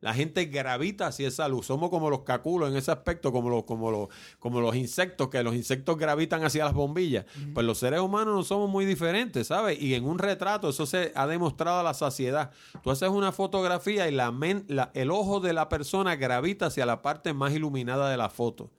[0.01, 1.67] la gente gravita hacia esa luz.
[1.67, 4.09] Somos como los caculos en ese aspecto, como los, como los,
[4.39, 7.25] como los insectos, que los insectos gravitan hacia las bombillas.
[7.53, 9.79] Pues los seres humanos no somos muy diferentes, ¿sabes?
[9.79, 12.51] Y en un retrato eso se ha demostrado a la saciedad.
[12.83, 17.33] Tú haces una fotografía y la, el ojo de la persona gravita hacia la parte
[17.33, 18.71] más iluminada de la foto.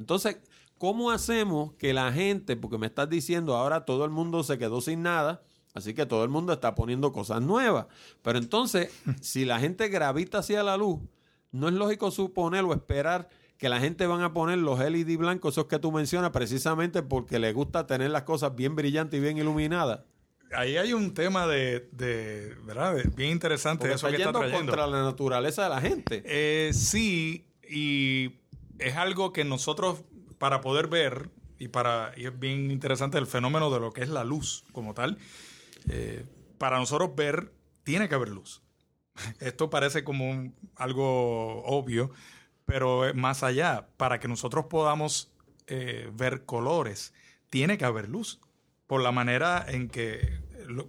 [0.00, 0.38] Entonces,
[0.76, 4.80] ¿cómo hacemos que la gente, porque me estás diciendo ahora todo el mundo se quedó
[4.80, 5.42] sin nada,
[5.74, 7.86] Así que todo el mundo está poniendo cosas nuevas.
[8.22, 11.00] Pero entonces, si la gente gravita hacia la luz,
[11.52, 15.54] no es lógico suponer o esperar que la gente van a poner los LED blancos,
[15.54, 19.38] esos que tú mencionas, precisamente porque les gusta tener las cosas bien brillantes y bien
[19.38, 20.00] iluminadas.
[20.52, 22.96] Ahí hay un tema de, de ¿verdad?
[23.16, 24.58] bien interesante eso que está trayendo.
[24.58, 26.22] contra la naturaleza de la gente.
[26.26, 28.36] Eh, sí, y
[28.78, 30.02] es algo que nosotros,
[30.38, 34.08] para poder ver, y para y es bien interesante el fenómeno de lo que es
[34.08, 35.18] la luz como tal,
[35.88, 36.24] eh,
[36.58, 38.62] para nosotros ver, tiene que haber luz.
[39.40, 42.10] Esto parece como algo obvio,
[42.66, 45.32] pero más allá, para que nosotros podamos
[45.66, 47.12] eh, ver colores,
[47.50, 48.40] tiene que haber luz.
[48.86, 50.40] Por la manera en que,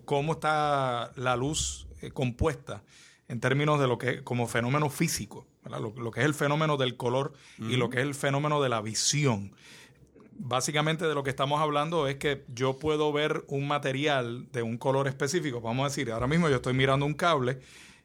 [0.04, 2.84] cómo está la luz eh, compuesta
[3.28, 7.34] en términos de lo que como fenómeno físico, lo, que es el fenómeno del color
[7.58, 9.56] y lo que es el fenómeno de la visión
[10.38, 14.78] básicamente de lo que estamos hablando es que yo puedo ver un material de un
[14.78, 15.62] color específico.
[15.62, 17.60] Vamos a decir, ahora mismo yo estoy mirando un cable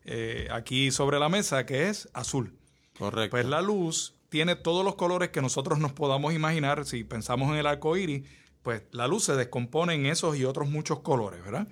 [0.04, 2.56] eh, aquí sobre la mesa que es azul.
[2.98, 3.30] Correcto.
[3.30, 6.84] Pues la luz tiene todos los colores que nosotros nos podamos imaginar.
[6.84, 8.28] Si pensamos en el arco iris,
[8.62, 11.66] pues la luz se descompone en esos y otros muchos colores, ¿verdad?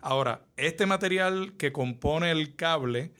[0.00, 3.12] Ahora, este material que compone el cable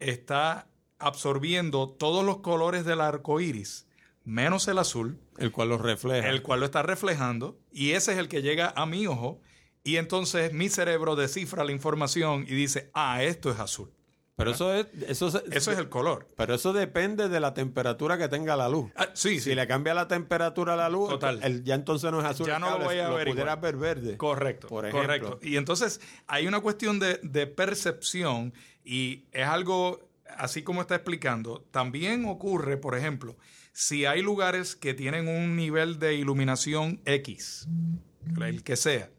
[0.00, 0.66] está
[0.98, 3.86] absorbiendo todos los colores del arco iris
[4.24, 5.18] menos el azul.
[5.38, 6.28] El cual lo refleja.
[6.28, 7.58] El cual lo está reflejando.
[7.70, 9.40] Y ese es el que llega a mi ojo.
[9.82, 13.92] Y entonces mi cerebro descifra la información y dice, ah, esto es azul.
[14.36, 16.26] Pero eso es, eso, eso es el color.
[16.36, 18.90] Pero eso depende de la temperatura que tenga la luz.
[18.96, 21.62] Ah, sí, si le cambia la temperatura a la luz, Total.
[21.62, 22.46] ya entonces no es azul.
[22.46, 23.28] Ya no lo voy a ver.
[23.28, 24.16] Pudieras ver verde.
[24.16, 24.66] Correcto.
[24.66, 25.38] Por correcto.
[25.40, 28.52] Y entonces hay una cuestión de, de percepción
[28.84, 30.00] y es algo,
[30.36, 33.36] así como está explicando, también ocurre, por ejemplo,
[33.74, 37.68] si hay lugares que tienen un nivel de iluminación X,
[38.40, 39.10] el que sea,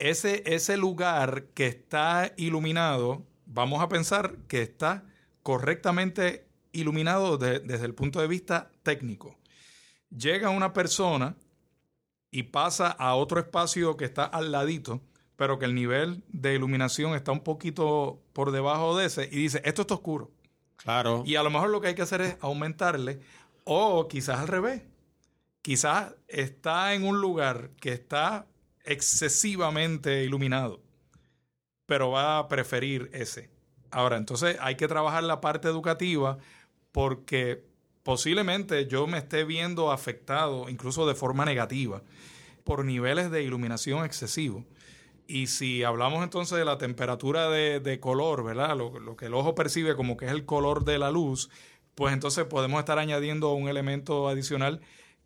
[0.00, 5.04] ese, ese lugar que está iluminado, vamos a pensar que está
[5.44, 9.38] correctamente iluminado desde el punto de vista técnico.
[10.10, 11.36] Llega una persona
[12.32, 15.00] y pasa a otro espacio que está al ladito,
[15.36, 19.62] pero que el nivel de iluminación está un poquito por debajo de ese y dice,
[19.64, 20.32] esto está oscuro.
[20.82, 21.22] Claro.
[21.26, 23.20] Y a lo mejor lo que hay que hacer es aumentarle
[23.72, 24.82] o quizás al revés.
[25.62, 28.48] Quizás está en un lugar que está
[28.84, 30.80] excesivamente iluminado,
[31.86, 33.48] pero va a preferir ese.
[33.92, 36.38] Ahora, entonces hay que trabajar la parte educativa
[36.90, 37.64] porque
[38.02, 42.02] posiblemente yo me esté viendo afectado, incluso de forma negativa,
[42.64, 44.64] por niveles de iluminación excesivo.
[45.28, 48.76] Y si hablamos entonces de la temperatura de, color, ¿verdad?
[48.76, 51.50] lo, que el ojo percibe como que es el color de la luz,
[51.94, 54.80] pues entonces podemos estar añadiendo un elemento adicional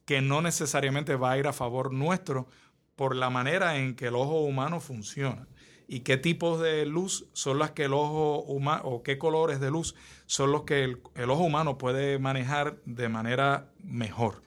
[0.05, 2.49] que no necesariamente va a ir a favor nuestro
[2.97, 5.49] por la manera en que el ojo humano funciona
[5.87, 9.71] y qué tipos de luz son las que el ojo humano o qué colores de
[9.71, 9.95] luz
[10.27, 14.43] son los que el, el, ojo humano puede manejar de manera mejor.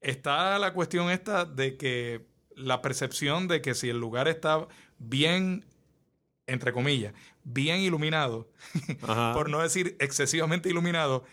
[0.00, 5.64] Está la cuestión esta de que la percepción de que si el lugar está bien,
[6.48, 8.50] entre comillas, bien iluminado,
[9.34, 11.24] por no decir excesivamente iluminado,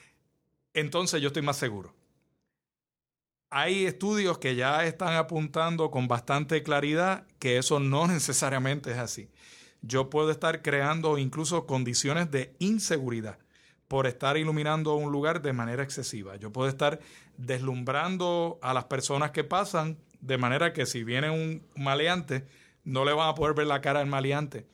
[0.74, 1.96] entonces yo estoy más seguro.
[3.50, 9.30] hay estudios que ya están apuntando con bastante claridad que eso no necesariamente es así.
[9.82, 13.38] Yo puedo estar creando incluso condiciones de inseguridad
[13.88, 16.36] por estar iluminando un lugar de manera excesiva.
[16.38, 17.00] Yo puedo estar
[17.38, 22.48] deslumbrando a las personas que pasan de manera que si viene un maleante,
[22.84, 24.66] no le van a poder ver la cara al maleante,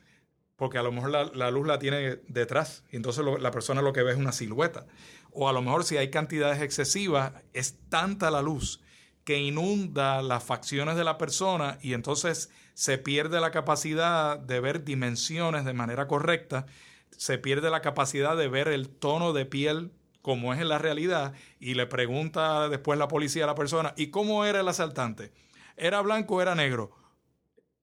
[0.62, 4.04] porque a lo mejor la, luz la tiene detrás y entonces la persona lo que
[4.04, 4.86] ve es una silueta.
[5.32, 8.80] O a lo mejor si hay cantidades excesivas, es tanta la luz
[9.24, 14.84] que inunda las facciones de la persona y entonces se pierde la capacidad de ver
[14.84, 16.66] dimensiones de manera correcta,
[17.10, 21.34] se pierde la capacidad de ver el tono de piel como es en la realidad
[21.58, 25.32] y le pregunta después la policía a la persona, ¿y cómo era el asaltante?
[25.76, 26.92] ¿Era blanco o era negro?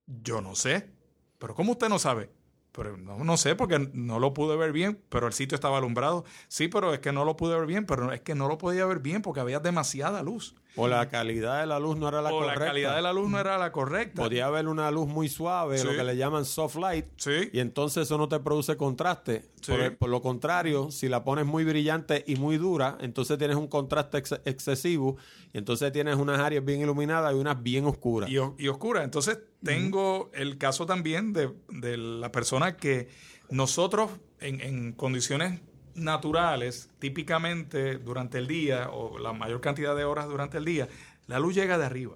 [0.06, 0.98] Yo no sé.
[1.40, 2.39] Pero ¿cómo usted no sabe?
[2.72, 6.24] Pero no, no, sé porque no lo pude ver bien, pero el sitio estaba alumbrado.
[6.48, 8.86] Sí, pero es que no lo pude ver bien, pero es que no lo podía
[8.86, 10.56] ver bien porque había demasiada luz.
[10.76, 12.54] O la calidad de la luz no era la correcta.
[12.54, 14.22] O la calidad de la luz no era la correcta.
[14.22, 17.06] Podía haber una luz muy suave, lo que le llaman soft light.
[17.18, 17.50] Sí.
[17.52, 19.50] Y entonces eso no te produce contraste.
[19.98, 24.20] Por, lo contrario, si la pones muy brillante y muy dura, entonces tienes un contraste
[24.46, 25.18] excesivo.
[25.54, 28.30] Y entonces tienes unas áreas bien iluminadas y unas bien oscuras.
[28.30, 29.04] Y, y oscuras.
[29.04, 33.10] Entonces tengo el caso también de, de, la persona que
[33.50, 35.62] nosotros en, en condiciones
[35.96, 40.88] naturales, típicamente durante el día o la mayor cantidad de horas durante el día,
[41.28, 42.16] la luz llega de arriba.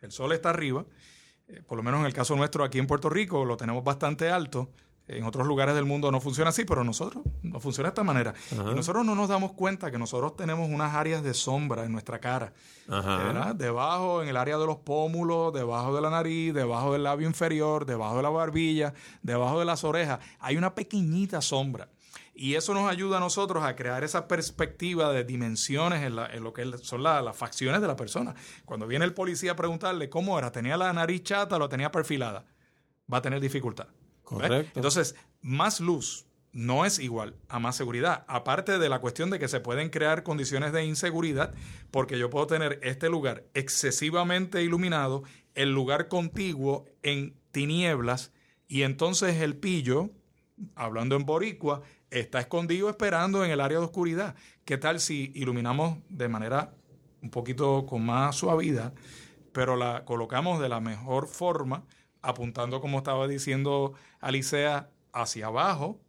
[0.00, 0.84] El sol está arriba,
[1.48, 4.30] eh, por lo menos en el caso nuestro aquí en Puerto Rico lo tenemos bastante
[4.30, 4.70] alto.
[5.12, 8.32] En otros lugares del mundo no funciona así, pero nosotros nos funciona de esta manera.
[8.52, 12.20] Y nosotros no nos damos cuenta que nosotros tenemos unas áreas de sombra en nuestra
[12.20, 12.52] cara.
[13.54, 17.86] Debajo, en el área de los pómulos, debajo de la nariz, debajo del labio inferior,
[17.86, 21.88] debajo de la barbilla, debajo de las orejas, hay una pequeñita sombra.
[22.32, 26.78] Y eso nos ayuda a nosotros a crear esa perspectiva de dimensiones en, lo que
[26.78, 28.34] son las facciones de la persona.
[28.64, 31.90] Cuando viene el policía a preguntarle cómo era, tenía la nariz chata o lo tenía
[31.90, 32.46] perfilada,
[33.12, 33.88] va a tener dificultad.
[34.30, 34.72] Correcto.
[34.78, 38.24] Entonces, más luz no es igual a más seguridad.
[38.26, 41.54] Aparte de la cuestión de que se pueden crear condiciones de inseguridad,
[41.90, 45.22] porque yo puedo tener este lugar excesivamente iluminado,
[45.54, 48.32] el lugar contiguo en tinieblas,
[48.68, 50.10] y entonces el pillo,
[50.74, 54.34] hablando en boricua, está escondido esperando en el área de oscuridad.
[54.64, 56.72] ¿Qué tal si iluminamos de manera
[57.22, 58.94] un poquito con más suavidad,
[59.52, 61.84] pero la colocamos de la mejor forma,
[62.22, 66.00] apuntando, como estaba diciendo Alicea, hacia abajo,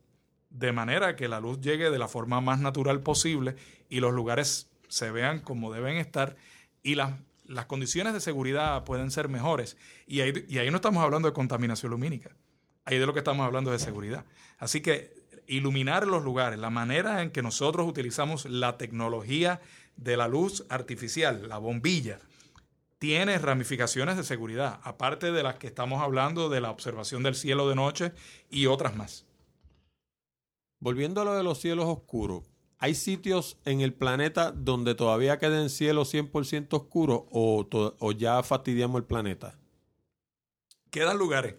[0.50, 3.56] de manera que la luz llegue de la forma más natural posible
[3.90, 6.36] y los lugares se vean como deben estar
[6.84, 7.14] y las,
[7.46, 9.78] las condiciones de seguridad pueden ser mejores.
[10.08, 12.36] Y ahí, y ahí no estamos hablando de contaminación lumínica,
[12.86, 14.26] ahí de lo que estamos hablando de seguridad.
[14.58, 15.14] Así que
[15.48, 19.62] iluminar los lugares, la manera en que nosotros utilizamos la tecnología
[19.98, 22.20] de la luz artificial, la bombilla,
[23.02, 27.68] tiene ramificaciones de seguridad, aparte de las que estamos hablando de la observación del cielo
[27.68, 28.12] de noche
[28.52, 29.26] y otras más.
[30.80, 32.44] Volviendo a lo de los cielos oscuros,
[32.78, 39.00] ¿hay sitios en el planeta donde todavía queden cielos 100% oscuros o, o ya fastidiamos
[39.00, 39.58] el planeta?
[40.92, 41.56] Quedan lugares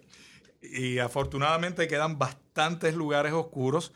[0.61, 3.91] y afortunadamente quedan bastantes lugares oscuros.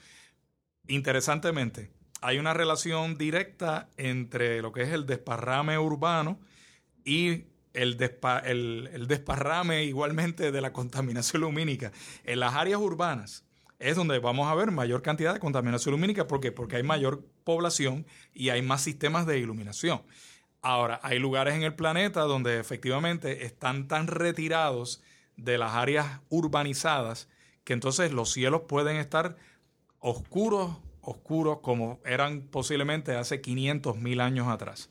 [0.90, 6.42] Interesantemente, hay una relación directa entre lo que es el desparrame urbano
[7.08, 7.98] y el,
[9.08, 11.94] desparrame igualmente de la contaminación lumínica.
[12.26, 13.46] En las áreas urbanas
[13.80, 16.28] es donde vamos a ver mayor cantidad de contaminación lumínica.
[16.28, 16.52] ¿Por qué?
[16.52, 20.02] Porque hay mayor población y hay más sistemas de iluminación.
[20.62, 25.02] Ahora, hay lugares en el planeta donde efectivamente están tan retirados
[25.38, 27.30] de las áreas urbanizadas,
[27.64, 29.38] que entonces los cielos pueden estar
[30.00, 34.90] oscuros, oscuros como eran posiblemente hace 500 mil años atrás.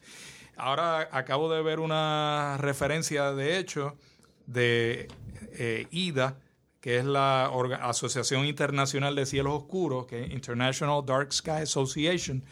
[0.57, 3.97] Ahora acabo de ver una referencia, de hecho,
[4.47, 5.09] de
[5.53, 6.39] eh, IDA,
[6.81, 7.47] que es la
[7.83, 12.43] Asociación Internacional de Cielos Oscuros, que es International Dark Sky Association,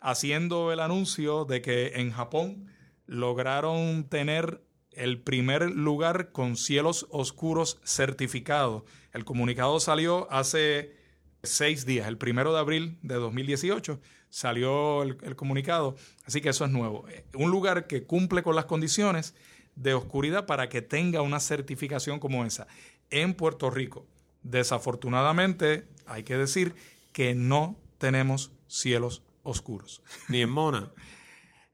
[0.00, 2.70] haciendo el anuncio de que en Japón
[3.06, 8.84] lograron tener el primer lugar con cielos oscuros certificados.
[9.12, 10.96] El comunicado salió hace
[11.42, 14.00] seis días, el primero de abril de 2018
[14.30, 17.04] salió el, comunicado, así que eso es nuevo.
[17.34, 19.34] Un lugar que cumple con las condiciones
[19.74, 22.66] de oscuridad para que tenga una certificación como esa.
[23.10, 24.06] En Puerto Rico,
[24.42, 26.74] desafortunadamente, hay que decir
[27.12, 30.02] que no tenemos cielos oscuros.
[30.28, 30.90] Ni en Mona.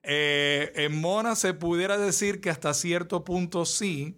[0.09, 4.15] Eh, en Mona se pudiera decir que hasta cierto punto sí,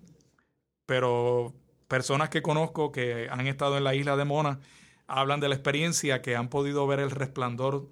[0.85, 1.55] pero
[1.89, 4.61] personas que conozco que han estado en la isla de Mona
[5.07, 7.89] hablan de la experiencia que han podido ver el resplandor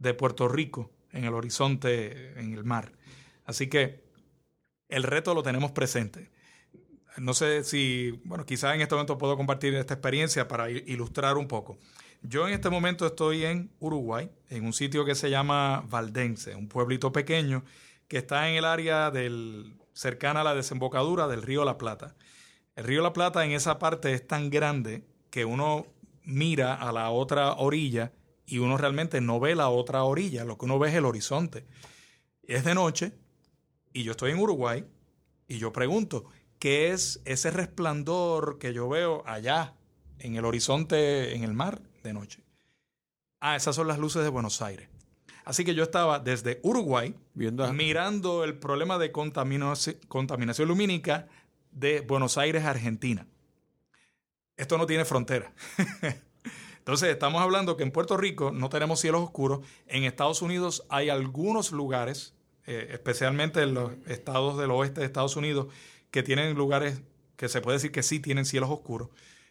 [0.00, 2.92] de Puerto Rico en el horizonte, en el mar.
[3.44, 4.02] Así que
[4.88, 6.30] el reto lo tenemos presente.
[7.16, 11.46] No sé si, bueno, quizás en este momento puedo compartir esta experiencia para ilustrar un
[11.46, 11.78] poco.
[12.22, 16.68] Yo en este momento estoy en Uruguay, en un sitio que se llama Valdense, un
[16.68, 17.64] pueblito pequeño
[18.08, 22.14] que está en el área del, cercana a la desembocadura del río La Plata.
[22.76, 25.86] El río La Plata en esa parte es tan grande que uno
[26.24, 28.12] mira a la otra orilla
[28.50, 31.64] y uno realmente no ve la otra orilla, lo que uno ve es el horizonte.
[32.42, 33.12] Es de noche
[33.92, 34.84] y yo estoy en Uruguay
[35.46, 36.24] y yo pregunto,
[36.58, 39.74] ¿qué es ese resplandor que yo veo allá
[40.18, 42.42] en el horizonte, en el mar de noche?
[43.38, 44.88] Ah, esas son las luces de Buenos Aires.
[45.44, 51.28] Así que yo estaba desde Uruguay Viendo mirando el problema de contaminación, contaminación lumínica
[51.70, 53.26] de Buenos Aires, Argentina.
[54.56, 55.52] Esto no tiene frontera.
[56.80, 59.60] Entonces, estamos hablando que en Puerto Rico no tenemos cielos oscuros.
[59.86, 62.34] En Estados Unidos hay algunos lugares,
[62.66, 65.68] eh, especialmente en los estados del oeste de Estados Unidos,
[66.10, 67.02] que tienen lugares
[67.36, 69.08] que se puede decir que sí tienen cielos oscuros,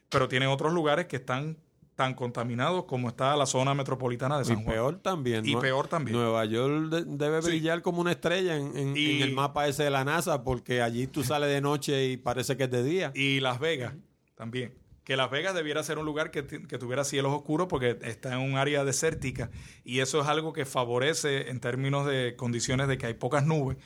[0.10, 1.58] pero tienen otros lugares que están
[1.96, 4.68] tan contaminados como está la zona metropolitana de San Juan.
[4.68, 5.46] Y peor también.
[5.46, 6.18] Y peor también.
[6.18, 10.44] Nueva York debe brillar como una estrella en, en, el mapa ese de la NASA,
[10.44, 13.12] porque allí tú sales de noche y parece que es de día.
[13.16, 13.96] Y Las Vegas
[14.36, 14.74] también.
[15.10, 18.42] Que Las Vegas debiera ser un lugar que, que tuviera cielos oscuros porque está en
[18.42, 19.50] un área desértica
[19.84, 23.78] y eso es algo que favorece en términos de condiciones de que hay pocas nubes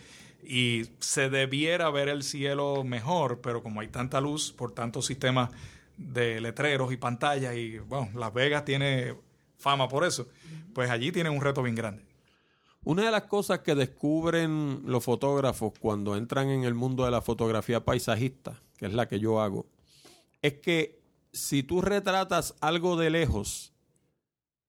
[0.44, 5.50] y se debiera ver el cielo mejor, pero como hay tanta luz por tantos sistemas
[5.96, 9.16] de letreros y pantallas y bueno, Las Vegas tiene
[9.58, 10.28] fama por eso,
[10.74, 12.04] pues allí tiene un reto bien grande.
[12.84, 17.22] Una de las cosas que descubren los fotógrafos cuando entran en el mundo de la
[17.22, 19.68] fotografía paisajista, que es la que yo hago,
[20.42, 21.02] es que
[21.34, 23.74] si tú retratas algo de lejos,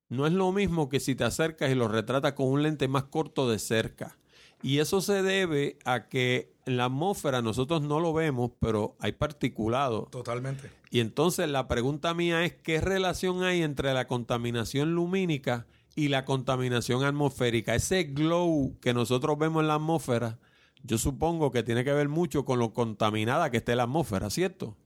[0.08, 3.04] no es lo mismo que si te acercas y lo retratas con un lente más
[3.04, 4.18] corto de cerca.
[4.62, 9.12] Y eso se debe a que en la atmósfera nosotros no lo vemos, pero hay
[9.12, 10.08] particulado.
[10.10, 10.70] Totalmente.
[10.90, 16.24] Y entonces la pregunta mía es, ¿qué relación hay entre la contaminación lumínica y la
[16.24, 17.74] contaminación atmosférica?
[17.74, 20.38] Ese glow que nosotros vemos en la atmósfera,
[20.82, 24.78] yo supongo que tiene que ver mucho con lo contaminada que esté la atmósfera, ¿cierto?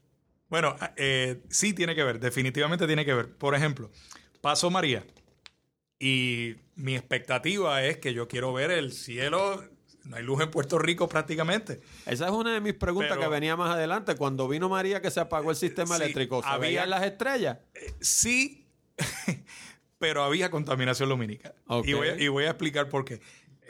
[0.49, 3.29] Bueno, eh, sí tiene que ver, definitivamente tiene que ver.
[3.35, 3.91] Por ejemplo,
[4.41, 5.05] pasó María
[5.99, 9.63] y mi expectativa es que yo quiero ver el cielo
[10.09, 11.81] no hay luz en Puerto Rico prácticamente.
[12.07, 14.15] Esa es una de mis preguntas que venía más adelante.
[14.15, 17.59] Cuando vino María que se apagó el sistema eléctrico, ¿se había, las estrellas?
[17.75, 18.65] Eh, sí,
[19.99, 21.53] pero había contaminación lumínica.
[21.83, 23.21] Y, voy a, explicar por qué.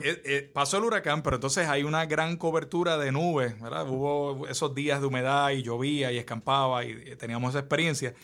[0.02, 3.88] Eh, eh, pasó el huracán, pero entonces hay una gran cobertura de nubes, ¿verdad?
[3.88, 8.14] Hubo esos días de humedad y llovía y escampaba y teníamos esa experiencia.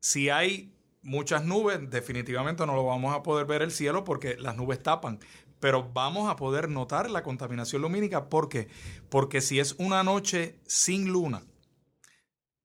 [0.00, 4.56] Si hay muchas nubes, definitivamente no lo vamos a poder ver el cielo porque las
[4.56, 5.18] nubes tapan
[5.64, 8.28] pero vamos a poder notar la contaminación lumínica.
[8.28, 8.68] ¿Por qué?
[9.08, 11.42] Porque si es una noche sin luna,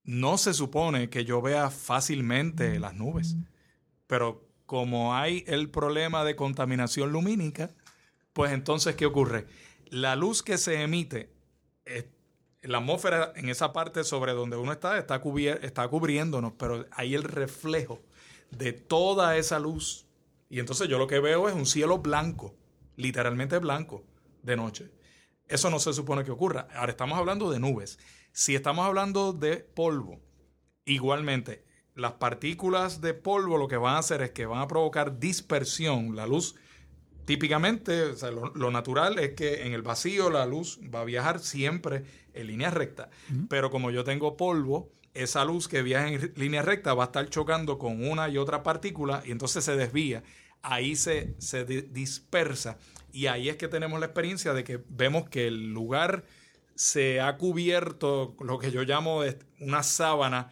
[0.04, 3.38] no se supone que yo vea fácilmente las nubes.
[4.06, 7.70] Pero como hay el problema de contaminación lumínica,
[8.40, 9.48] pues entonces, ¿qué ocurre?
[9.90, 11.30] La luz que se emite,
[12.62, 15.22] la atmósfera en esa parte sobre donde uno está, está,
[15.62, 18.02] está cubriéndonos, pero hay el reflejo
[18.50, 20.06] de toda esa luz.
[20.50, 22.56] Y entonces yo lo que veo es un cielo blanco
[22.96, 24.06] literalmente blanco
[24.42, 24.90] de noche.
[25.50, 26.70] Eso no se supone que ocurra.
[26.74, 28.00] Ahora estamos hablando de nubes.
[28.32, 30.22] Si estamos hablando de polvo,
[30.86, 35.20] igualmente, las partículas de polvo lo que van a hacer es que van a provocar
[35.20, 36.16] dispersión.
[36.16, 36.56] La luz,
[37.30, 38.16] típicamente,
[38.56, 42.04] lo, natural es que en el vacío la luz va a viajar siempre
[42.34, 43.12] en línea recta.
[43.48, 47.30] Pero como yo tengo polvo, esa luz que viaja en línea recta va a estar
[47.30, 50.24] chocando con una y otra partícula y entonces se desvía
[50.64, 52.80] ahí se, se dispersa.
[53.12, 56.26] Y ahí es que tenemos la experiencia de que vemos que el lugar
[56.74, 59.22] se ha cubierto, lo que yo llamo
[59.60, 60.50] una sábana,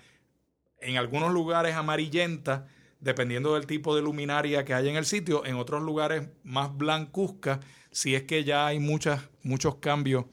[0.80, 2.68] en algunos lugares amarillenta,
[3.00, 7.60] dependiendo del tipo de luminaria que haya en el sitio, en otros lugares más blancuzca,
[7.92, 10.26] si es que ya hay muchas, muchos cambios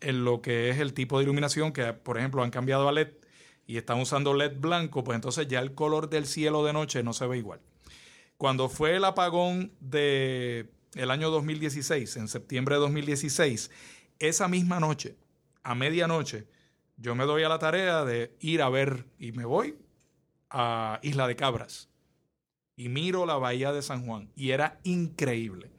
[0.00, 3.08] en lo que es el tipo de iluminación, que por ejemplo han cambiado a LED
[3.66, 7.12] y están usando LED blanco, pues entonces ya el color del cielo de noche no
[7.12, 7.60] se ve igual.
[8.36, 13.70] Cuando fue el apagón de el año 2016, en septiembre de 2016,
[14.18, 15.16] esa misma noche,
[15.62, 16.46] a medianoche,
[16.96, 19.76] yo me doy a la tarea de ir a ver y me voy
[20.50, 21.89] a Isla de Cabras
[22.80, 25.70] y miro la bahía de San Juan y era increíble.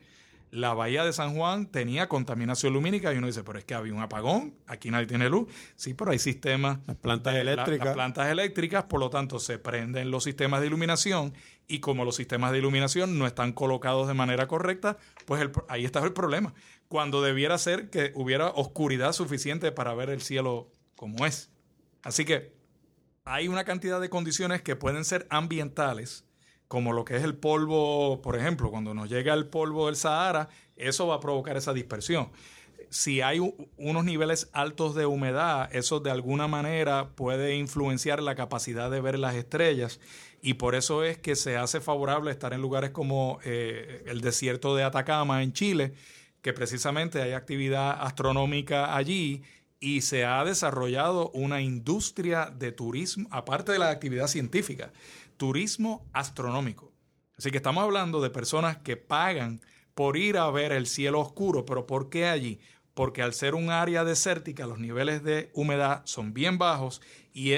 [0.52, 3.94] la bahía de San Juan tenía contaminación lumínica y uno dice, pero es que había
[3.94, 5.48] un apagón, aquí nadie tiene luz.
[5.76, 6.78] Sí, pero hay sistemas.
[6.86, 7.86] Las plantas eléctricas.
[7.86, 11.34] las plantas eléctricas, por lo tanto, se prenden los sistemas de iluminación
[11.68, 16.04] y como los sistemas de iluminación no están colocados de manera correcta, pues ahí está
[16.04, 16.54] el problema.
[16.88, 21.50] Cuando debiera ser que hubiera oscuridad suficiente para ver el cielo como es.
[22.04, 22.54] Así que
[23.24, 26.26] hay una cantidad de condiciones que pueden ser ambientales
[26.72, 30.48] como lo que es el polvo, por ejemplo, cuando nos llega el polvo del Sahara,
[30.78, 32.30] eso va a provocar esa dispersión.
[32.90, 33.40] Si hay
[33.76, 39.20] unos niveles altos de humedad, eso de alguna manera puede influenciar la capacidad de ver
[39.20, 40.00] las estrellas
[40.42, 44.74] y por eso es que se hace favorable estar en lugares como eh, el desierto
[44.74, 45.92] de Atacama en Chile,
[46.42, 49.42] que precisamente hay actividad astronómica allí
[49.82, 54.94] y se ha desarrollado una industria de turismo, aparte de la actividad científica
[55.42, 56.94] turismo astronómico.
[57.36, 59.60] Así que estamos hablando de personas que pagan
[59.96, 62.60] por ir a ver el cielo oscuro, pero ¿por qué allí?
[62.94, 67.02] Porque al ser un área desértica los niveles de humedad son bien bajos
[67.34, 67.56] y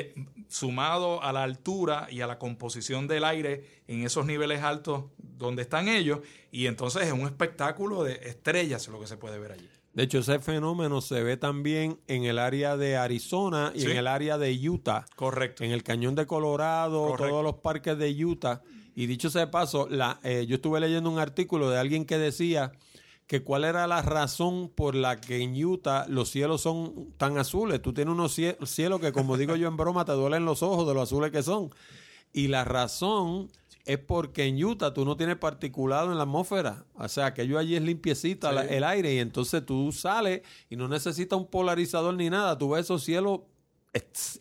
[0.48, 5.64] sumado a la altura y a la composición del aire en esos niveles altos donde
[5.64, 6.22] están ellos,
[6.54, 9.70] y entonces es un espectáculo de estrellas lo que se puede ver allí.
[9.94, 14.08] De hecho, ese fenómeno se ve también en el área de Arizona y en el
[14.08, 15.06] área de Utah.
[15.16, 15.64] Correcto.
[15.64, 18.64] En el cañón de Colorado, todos los parques de Utah.
[18.96, 22.18] Y dicho sea de paso, la, eh, yo estuve leyendo un artículo de alguien que
[22.18, 22.72] decía
[23.28, 27.82] que cuál era la razón por la que en Utah los cielos son tan azules.
[27.82, 30.94] Tú tienes unos cielos que, como digo yo en broma, te duelen los ojos de
[30.94, 31.70] lo azules que son.
[32.34, 33.50] Y la razón
[33.86, 36.86] es porque en Utah tú no tienes particulado en la atmósfera.
[36.96, 40.88] O sea, que yo allí es limpiecita el aire y entonces tú sales y no
[40.88, 42.58] necesitas un polarizador ni nada.
[42.58, 43.42] Tú ves esos cielos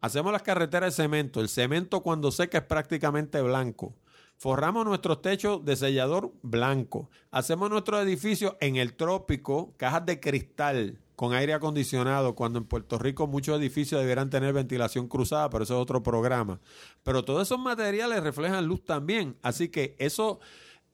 [0.00, 1.40] hacemos las carreteras de cemento.
[1.40, 3.96] El cemento cuando seca es prácticamente blanco.
[4.36, 7.10] Forramos nuestros techos de sellador blanco.
[7.32, 12.98] Hacemos nuestros edificios en el trópico, cajas de cristal con aire acondicionado, cuando en Puerto
[12.98, 16.60] Rico muchos edificios debieran tener ventilación cruzada, pero eso es otro programa.
[17.02, 19.36] Pero todos esos materiales reflejan luz también.
[19.42, 20.40] Así que eso,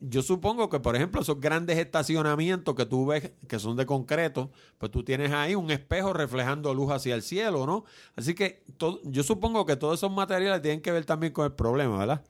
[0.00, 4.50] yo supongo que, por ejemplo, esos grandes estacionamientos que tú ves que son de concreto,
[4.78, 7.84] pues tú tienes ahí un espejo reflejando luz hacia el cielo, ¿no?
[8.16, 8.64] Así que
[9.04, 12.24] yo supongo que todos esos materiales tienen que ver también con el problema, ¿verdad?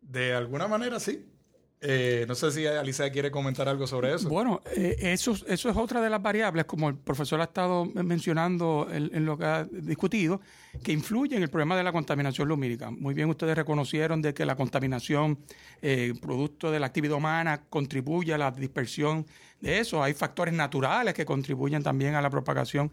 [0.00, 1.29] De alguna manera sí.
[1.82, 4.28] Eh, no sé si Alicia quiere comentar algo sobre eso.
[4.28, 8.86] Bueno, eh, eso, eso es otra de las variables, como el profesor ha estado mencionando
[8.92, 10.42] en, lo que ha discutido,
[10.82, 12.90] que influye en el problema de la contaminación lumínica.
[12.90, 15.38] Muy bien, ustedes reconocieron de que la contaminación
[15.80, 19.26] eh, producto de la actividad humana contribuye a la dispersión
[19.58, 20.02] de eso.
[20.02, 22.92] Hay factores naturales que contribuyen también a la propagación.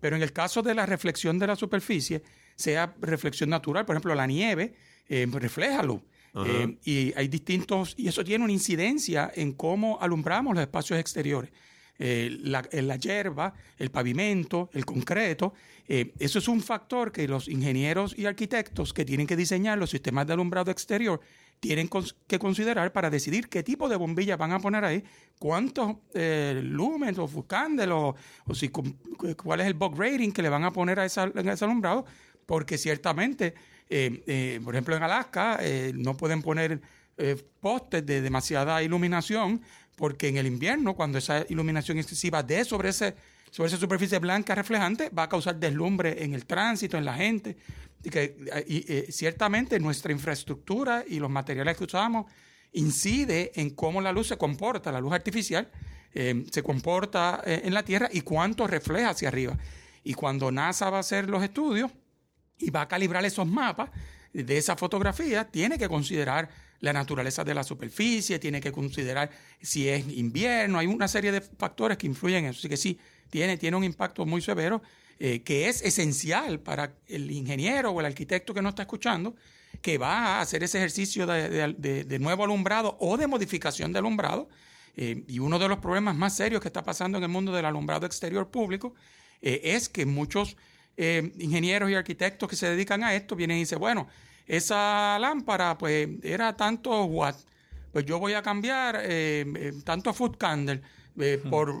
[0.00, 2.22] pero en el caso de la reflexión de la superficie,
[2.56, 4.72] sea reflexión natural, por ejemplo, la nieve
[5.06, 6.00] refleja luz.
[6.34, 11.50] Eh, y hay distintos, y eso tiene una incidencia en cómo alumbramos los espacios exteriores.
[11.98, 15.52] Eh, la, la, hierba, el pavimento, el concreto.
[15.86, 19.90] Eh, eso es un factor que los ingenieros y arquitectos que tienen que diseñar los
[19.90, 21.20] sistemas de alumbrado exterior
[21.58, 21.90] tienen
[22.26, 25.04] que considerar para decidir qué tipo de bombillas van a poner ahí,
[25.38, 28.14] cuántos lumens o cándelos,
[28.46, 31.52] o si, cuál es el bulk rating que le van a poner a, esa, a
[31.52, 32.06] ese alumbrado,
[32.46, 33.52] porque ciertamente
[33.90, 36.80] eh, eh, por ejemplo, en Alaska eh, no pueden poner
[37.60, 39.60] postes de demasiada iluminación
[39.94, 43.14] porque en el invierno, cuando esa iluminación excesiva de sobre, ese,
[43.50, 47.58] sobre esa superficie blanca reflejante, va a causar deslumbre en el tránsito, en la gente.
[48.02, 48.08] Y
[48.74, 52.24] y, ciertamente nuestra infraestructura y los materiales que usamos
[52.72, 55.68] incide en cómo la luz se comporta, la luz artificial
[56.12, 59.56] eh, se comporta eh, en la Tierra y cuánto refleja hacia arriba.
[60.02, 61.92] Y cuando NASA va a hacer los estudios
[62.60, 63.90] y va a calibrar esos mapas
[64.32, 66.48] de esa fotografía, tiene que considerar
[66.80, 69.30] la naturaleza de la superficie, tiene que considerar
[69.60, 72.60] si es invierno, hay una serie de factores que influyen en eso.
[72.60, 72.98] Así que sí,
[73.28, 74.82] tiene, tiene un impacto muy severo
[75.18, 79.34] eh, que es esencial para el ingeniero o el arquitecto que no está escuchando,
[79.82, 84.48] que va a hacer ese ejercicio de, nuevo alumbrado o de modificación de alumbrado.
[84.96, 87.66] Eh, y uno de los problemas más serios que está pasando en el mundo del
[87.66, 88.94] alumbrado exterior público
[89.42, 90.56] eh, es que muchos
[91.38, 94.06] ingenieros y arquitectos que se dedican a esto vienen y dicen, bueno,
[94.46, 97.36] esa lámpara pues era tanto watt,
[97.92, 99.02] pues yo voy a cambiar
[99.84, 100.82] tanto foot candle
[101.48, 101.78] por,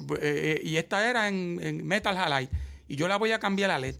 [0.62, 2.50] y esta era en, en metal halide
[2.90, 3.94] y yo la voy a cambiar a LED.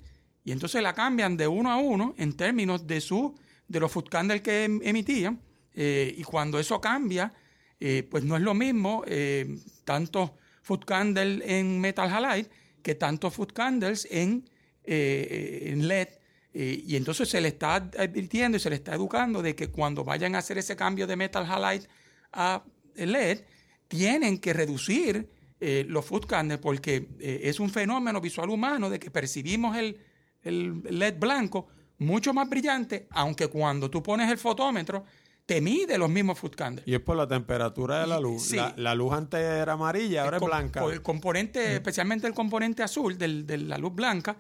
[0.44, 3.34] Y entonces la cambian de uno a uno en términos de su
[3.68, 5.40] de los food candles que em, emitían.
[5.74, 7.32] Eh, y cuando eso cambia,
[7.78, 12.50] eh, pues no es lo mismo eh, tanto food candle en metal halide
[12.82, 14.50] que tantos food candles en,
[14.92, 16.08] en LED.
[16.52, 20.34] y entonces se le está advirtiendo y se le está educando de que cuando vayan
[20.34, 21.86] a hacer ese cambio de metal halide
[22.32, 22.64] a
[22.96, 23.40] LED,
[23.88, 25.28] tienen que reducir
[25.60, 30.00] eh, los food candles porque eh, es un fenómeno visual humano de que percibimos el,
[30.42, 31.68] el, LED blanco
[31.98, 35.04] mucho más brillante, aunque cuando tú pones el fotómetro
[35.44, 36.86] te mide los mismos food candles.
[36.86, 38.54] Y es por la temperatura de la luz.
[38.76, 40.84] la, luz antes era amarilla, ahora es blanca.
[40.84, 44.36] el componente, especialmente el componente azul del, de la luz blanca,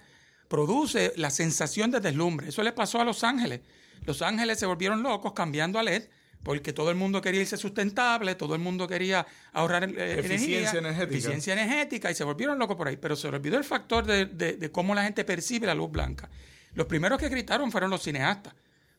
[0.50, 2.48] produce la sensación de deslumbre.
[2.48, 3.60] Eso le pasó a Los Ángeles.
[4.04, 6.08] Los Ángeles se volvieron locos cambiando a LED
[6.42, 11.18] porque todo el mundo quería irse sustentable, todo el mundo quería ahorrar eh, eficiencia energética.
[11.18, 12.96] Eficiencia energética y se volvieron locos por ahí.
[12.96, 16.28] Pero se olvidó el factor de, cómo la gente percibe la luz blanca.
[16.74, 18.52] Los primeros que gritaron fueron los cineastas,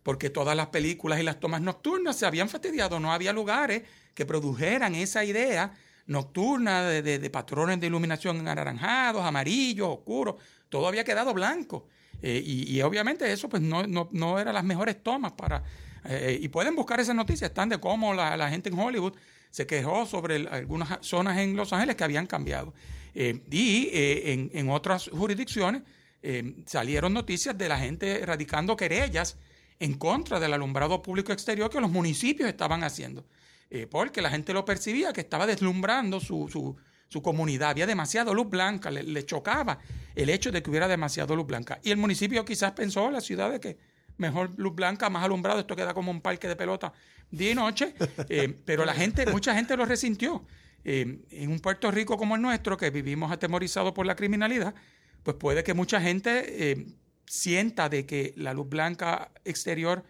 [0.04, 2.98] porque todas las películas y las tomas nocturnas se habían fastidiado.
[3.02, 3.84] No había lugares
[4.14, 5.74] que produjeran esa idea
[6.08, 10.36] nocturna de, patrones de iluminación anaranjados, amarillos, oscuros.
[10.72, 11.88] Todo había quedado blanco.
[12.24, 15.64] Eh, y, obviamente eso pues no, no, no eran las mejores tomas para
[16.06, 19.14] eh, y pueden buscar esas noticias, están de cómo la, gente en Hollywood
[19.50, 22.74] se quejó sobre algunas zonas en Los Ángeles que habían cambiado.
[23.14, 25.84] Eh, y eh, en, otras jurisdicciones
[26.68, 29.38] salieron noticias de la gente radicando querellas
[29.80, 33.26] en contra del alumbrado público exterior que los municipios estaban haciendo,
[33.90, 36.48] porque la gente lo percibía que estaba deslumbrando su,
[37.10, 37.72] su, comunidad.
[37.72, 39.80] Había demasiado luz blanca, le, chocaba
[40.16, 41.80] el hecho de que hubiera demasiado luz blanca.
[41.84, 43.78] Y el municipio quizás pensó, la ciudad, de que
[44.18, 46.94] mejor luz blanca, más alumbrado, esto queda como un parque de pelota
[47.30, 47.94] día y noche,
[48.30, 50.46] eh, pero la gente, mucha gente lo resintió.
[50.84, 54.74] Eh, en un Puerto Rico como el nuestro, que vivimos atemorizados por la criminalidad,
[55.24, 56.88] pues puede que mucha gente eh,
[57.26, 60.04] sienta de que la luz blanca exterior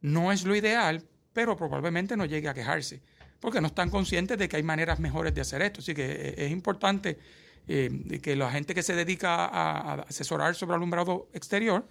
[0.00, 3.02] no es lo ideal, pero probablemente no llegue a quejarse,
[3.40, 5.80] porque no están conscientes de que hay maneras mejores de hacer esto.
[5.80, 7.18] Así que es importante
[7.68, 11.84] que la gente que se dedica a asesorar sobre alumbrado exterior,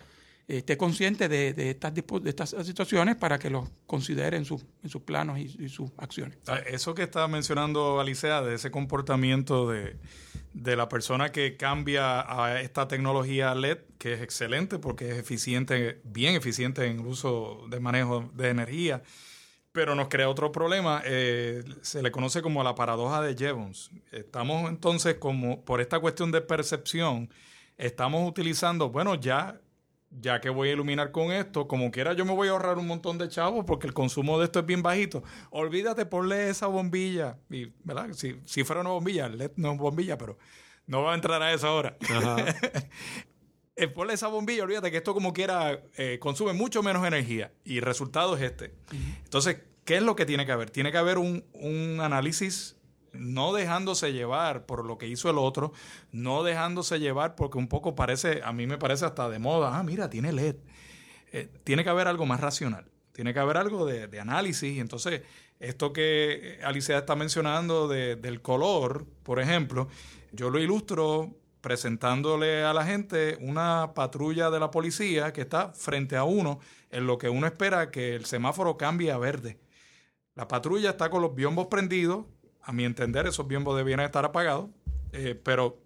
[0.48, 4.46] esté consciente de, estas, de estas situaciones para que los considere en,
[4.84, 6.38] en sus planos y, sus acciones.
[6.48, 9.98] Ah, eso que estaba mencionando Alicia, de ese comportamiento de,
[10.54, 16.36] la persona que cambia a esta tecnología LED, que es excelente porque es eficiente, bien
[16.36, 19.04] eficiente en el uso de manejo de energía,
[19.78, 21.04] pero nos crea otro problema.
[21.06, 23.92] Eh, se le conoce como la paradoja de Jevons.
[24.12, 27.30] Estamos entonces como, por esta cuestión de percepción,
[27.78, 29.62] estamos utilizando, bueno, ya
[30.10, 32.88] ya que voy a iluminar con esto, como quiera yo me voy a ahorrar un
[32.88, 35.22] montón de chavos porque el consumo de esto es bien bajito.
[35.52, 37.38] Olvídate, ponle esa bombilla.
[37.52, 38.08] Y, ¿verdad?
[38.14, 40.40] Si, si fuera una bombilla, LED no es bombilla, pero
[40.88, 41.98] no va a entrar a eso ahora.
[43.80, 47.78] Eh, ponle esa bombilla, olvídate que esto como quiera eh, consume mucho menos energía y
[47.78, 48.74] el resultado es este.
[49.24, 50.72] Entonces, ¿qué es lo que tiene que haber?
[50.72, 52.76] Tiene que haber un, un análisis
[53.14, 55.74] no dejándose llevar por lo que hizo el otro,
[56.12, 59.84] no dejándose llevar porque un poco parece, a mí me parece hasta de moda, ah,
[59.84, 60.56] mira, tiene LED.
[61.32, 64.76] Eh, tiene que haber algo más racional, tiene que haber algo de, análisis.
[64.76, 65.22] Y entonces,
[65.60, 69.88] esto que Alicia está mencionando del color, por ejemplo,
[70.32, 71.36] yo lo ilustro
[71.68, 76.62] presentándole a la gente una patrulla de la policía que está frente a uno
[76.92, 79.60] en lo que uno espera que el semáforo cambie a verde.
[80.34, 82.26] La patrulla está con los biombos prendidos,
[82.62, 84.70] a mi entender, esos biombos debían estar apagados,
[85.12, 85.78] eh, pero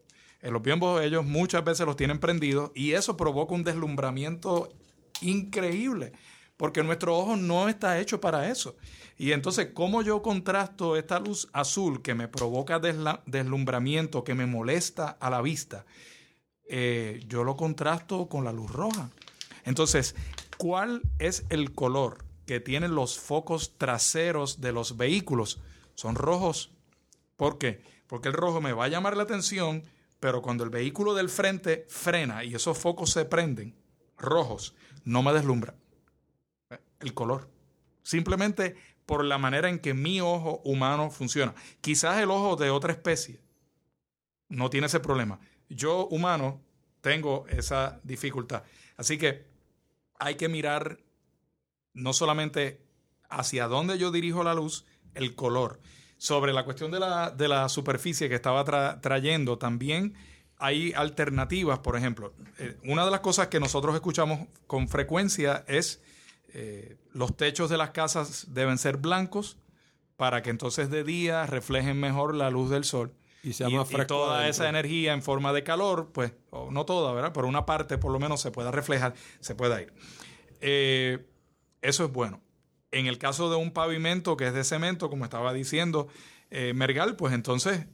[0.42, 4.70] en los biombos ellos muchas veces los tienen prendidos y eso provoca un deslumbramiento
[5.22, 6.12] increíble,
[6.62, 8.76] porque nuestro ojo no está hecho para eso.
[9.18, 15.10] Y entonces, ¿cómo yo contrasto esta luz azul que me provoca deslumbramiento, que me molesta
[15.10, 15.88] a la vista?
[16.70, 19.10] Eh, yo lo contrasto con la luz roja.
[19.66, 20.14] Entonces,
[20.62, 25.60] ¿Cuál es el color que tienen los focos traseros de los vehículos?
[25.96, 26.70] Son rojos.
[27.36, 27.84] ¿Por qué?
[28.06, 29.82] Porque el rojo me va a llamar la atención,
[30.20, 33.74] pero cuando el vehículo del frente frena y esos focos se prenden,
[34.20, 35.74] rojos, no me deslumbra.
[37.02, 37.50] El color.
[38.04, 38.76] Simplemente
[39.06, 41.54] por la manera en que mi ojo humano funciona.
[41.82, 43.42] Quizás el ojo de otra especie
[44.50, 45.40] no tiene ese problema.
[45.70, 46.62] Yo, humano,
[47.02, 48.64] tengo esa dificultad.
[48.98, 49.46] Así que
[50.20, 51.00] hay que mirar
[51.94, 52.86] no solamente
[53.30, 55.80] hacia dónde yo dirijo la luz, el color.
[56.18, 58.64] Sobre la cuestión de la, de la superficie que estaba
[59.02, 60.14] trayendo, también
[60.58, 62.36] hay alternativas, por ejemplo.
[62.60, 66.02] Eh, una de las cosas que nosotros escuchamos con frecuencia es
[66.54, 69.58] eh, los techos de las casas deben ser blancos
[70.18, 73.14] para que entonces de día reflejen mejor la luz del sol.
[73.44, 76.34] Y, sea más y toda esa energía en forma de calor, pues,
[76.70, 77.32] no toda, ¿verdad?
[77.34, 79.92] Pero una parte por lo menos se pueda reflejar, se pueda ir.
[80.60, 81.26] Eh,
[81.82, 82.40] eso es bueno.
[82.92, 86.08] En el caso de un pavimento que es de cemento, como estaba diciendo
[86.52, 87.88] eh, Mergal, pues entonces,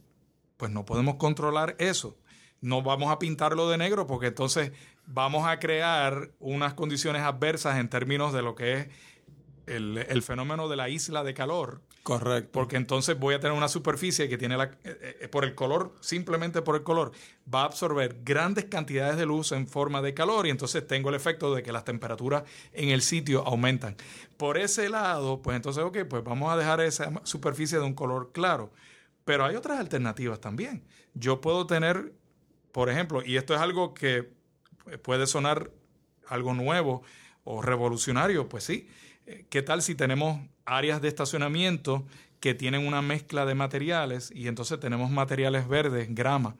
[0.58, 2.18] pues no podemos controlar eso.
[2.60, 4.72] No vamos a pintarlo de negro porque entonces
[5.08, 8.88] vamos a crear unas condiciones adversas en términos de lo que es
[9.66, 11.82] el, fenómeno de la isla de calor.
[12.04, 12.52] Correcto.
[12.54, 15.94] Porque entonces voy a tener una superficie que tiene la, eh, eh, por el color,
[16.00, 17.12] simplemente por el color,
[17.54, 21.16] va a absorber grandes cantidades de luz en forma de calor y entonces tengo el
[21.16, 23.98] efecto de que las temperaturas en el sitio aumentan.
[24.38, 28.32] Por ese lado, pues entonces, ok, pues vamos a dejar esa superficie de un color
[28.32, 28.72] claro.
[29.26, 30.86] Pero hay otras alternativas también.
[31.14, 32.14] Yo puedo tener,
[32.72, 34.37] por ejemplo, y esto es algo que
[35.02, 35.72] puede sonar
[36.28, 37.04] algo nuevo
[37.44, 38.88] o revolucionario, pues sí
[39.50, 42.06] ¿Qué tal si tenemos áreas de estacionamiento
[42.40, 46.56] que tienen una mezcla de materiales y entonces tenemos materiales verdes, grama,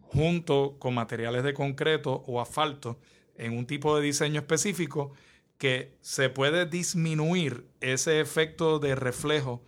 [0.00, 2.98] junto con materiales de concreto o asfalto
[3.36, 5.12] en un tipo de diseño específico
[5.58, 9.62] que se puede disminuir ese efecto de reflejo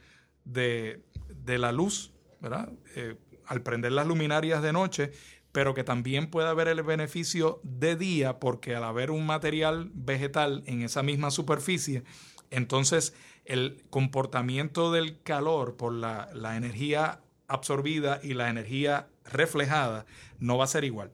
[0.44, 1.02] de,
[1.44, 2.72] la luz, ¿verdad?
[2.96, 5.12] Eh, al prender las luminarias de noche,
[5.52, 10.62] pero que también puede haber el beneficio de día porque al haber un material vegetal
[10.66, 12.04] en esa misma superficie,
[12.50, 20.04] entonces el comportamiento del calor por la, energía absorbida y la energía reflejada
[20.38, 21.10] no va a ser igual.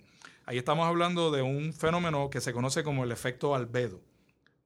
[0.46, 4.00] Ahí estamos hablando de un fenómeno que se conoce como el efecto albedo.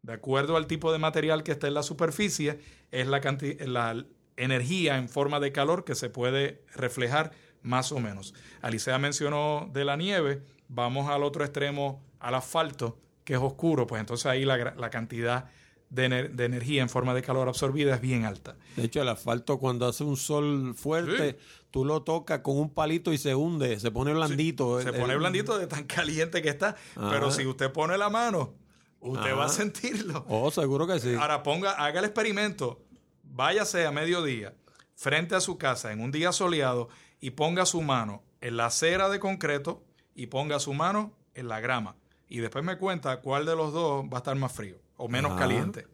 [0.03, 2.59] De acuerdo al tipo de material que está en la superficie,
[2.91, 3.21] es la,
[3.67, 4.07] la
[4.37, 7.33] energía en forma de calor que se puede reflejar
[7.63, 8.35] más o menos.
[8.63, 14.01] Alicia mencionó de la nieve, vamos al otro extremo, al asfalto, que es oscuro, pues
[14.01, 15.51] entonces ahí la, la cantidad
[15.91, 18.57] de, energía en forma de calor absorbida es bien alta.
[18.77, 21.39] De hecho, el asfalto cuando hace un sol fuerte,
[21.71, 24.81] tú lo tocas con un palito y se hunde, se pone blandito.
[24.81, 26.77] se pone blandito de tan caliente que está.
[26.95, 28.55] Pero si usted pone la mano,
[29.01, 30.25] usted va a sentirlo.
[30.29, 31.15] Oh, seguro que sí.
[31.15, 32.83] Ahora ponga, haga el experimento,
[33.23, 34.55] váyase a mediodía,
[34.95, 36.89] frente a su casa, en un día soleado,
[37.21, 39.83] y ponga su mano en la acera de concreto
[40.15, 41.97] y ponga su mano en la grama.
[42.29, 45.39] Y después me cuenta cuál de los dos va a estar más frío o menos
[45.39, 45.87] caliente.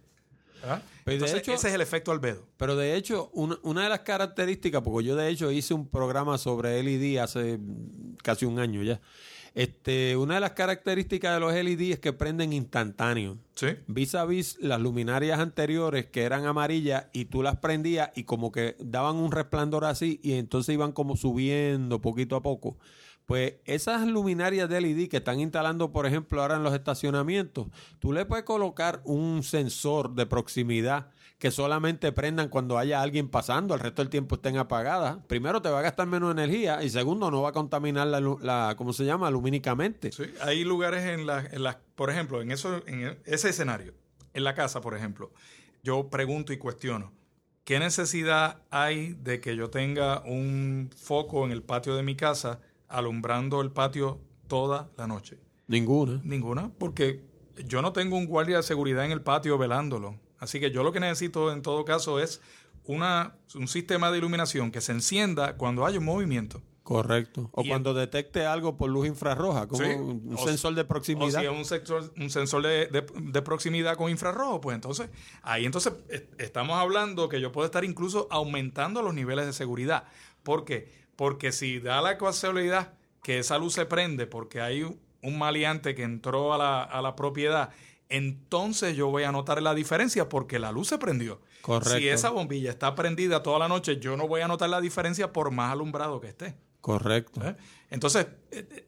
[1.07, 2.47] Entonces, ese es el efecto albedo.
[2.57, 6.83] Pero de hecho, una, de las características, porque yo de hecho hice un programa sobre
[6.83, 7.59] LED hace
[8.22, 9.01] casi un año ya.
[9.55, 13.38] Este, una de las características de los LED es que prenden instantáneo.
[13.55, 13.68] Sí.
[13.86, 18.50] Vis a vis las luminarias anteriores que eran amarillas y tú las prendías y como
[18.50, 22.76] que daban un resplandor así y entonces iban como subiendo poquito a poco.
[23.26, 27.68] Pues esas luminarias de LED que están instalando, por ejemplo, ahora en los estacionamientos,
[28.00, 31.07] tú le puedes colocar un sensor de proximidad
[31.39, 35.18] que solamente prendan cuando haya alguien pasando, el resto del tiempo estén apagadas.
[35.26, 38.74] Primero te va a gastar menos energía y segundo no va a contaminar la, la
[38.76, 39.30] ¿cómo se llama?
[39.30, 40.12] Lumínicamente.
[40.12, 41.62] Sí, hay lugares en las, en
[41.95, 43.95] por ejemplo, en, eso, en ese escenario,
[44.32, 45.32] en la casa, por ejemplo,
[45.82, 47.12] yo pregunto y cuestiono.
[47.64, 52.61] ¿Qué necesidad hay de que yo tenga un foco en el patio de mi casa
[52.89, 55.39] alumbrando el patio toda la noche.
[55.66, 56.20] Ninguna.
[56.24, 57.24] Ninguna, porque
[57.66, 60.20] yo no tengo un guardia de seguridad en el patio velándolo.
[60.45, 62.40] Así que yo lo que necesito en todo caso es
[62.84, 66.62] una, un sistema de iluminación que se encienda cuando haya un movimiento.
[66.84, 67.49] Correcto.
[67.53, 71.40] O cuando detecte algo por luz infrarroja, como un sensor de proximidad.
[71.49, 75.09] O si es un, un sensor de, de, proximidad con infrarrojo, pues entonces,
[75.40, 75.95] ahí entonces
[76.36, 80.05] estamos hablando que yo puedo estar incluso aumentando los niveles de seguridad.
[80.42, 80.92] ¿Por qué?
[81.16, 82.92] Porque si da la casualidad
[83.22, 87.16] que esa luz se prende porque hay un maleante que entró a la, a la
[87.16, 87.70] propiedad,
[88.09, 91.40] entonces yo voy a notar la diferencia porque la luz se prendió.
[91.62, 91.98] Correcto.
[91.98, 95.32] Si esa bombilla está prendida toda la noche, yo no voy a notar la diferencia
[95.32, 96.55] por más alumbrado que esté.
[96.80, 97.40] Correcto.
[97.42, 97.57] ¿Eh?
[97.90, 98.26] Entonces,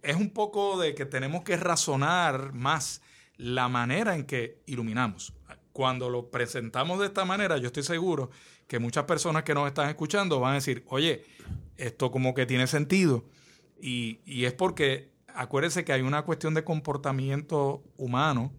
[0.03, 3.01] es un poco de que tenemos que razonar más
[3.39, 5.33] la manera en que iluminamos.
[5.73, 8.31] Cuando lo presentamos de esta manera, yo estoy seguro
[8.67, 11.25] que muchas personas que nos están escuchando van a decir, oye,
[11.77, 13.25] esto como que tiene sentido.
[13.81, 18.53] Y, y es porque acuérdense que hay una cuestión de comportamiento humano,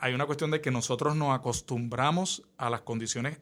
[0.00, 3.38] hay una cuestión de que nosotros nos acostumbramos a las condiciones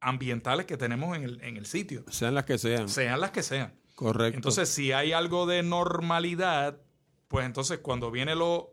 [0.00, 2.04] ambientales que tenemos en el, en el sitio.
[2.10, 2.88] Sean las que sean.
[2.88, 3.74] Sean las que sean.
[3.94, 4.36] Correcto.
[4.36, 6.80] Entonces, si hay algo de normalidad,
[7.28, 8.72] pues entonces cuando viene lo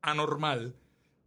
[0.00, 0.74] anormal,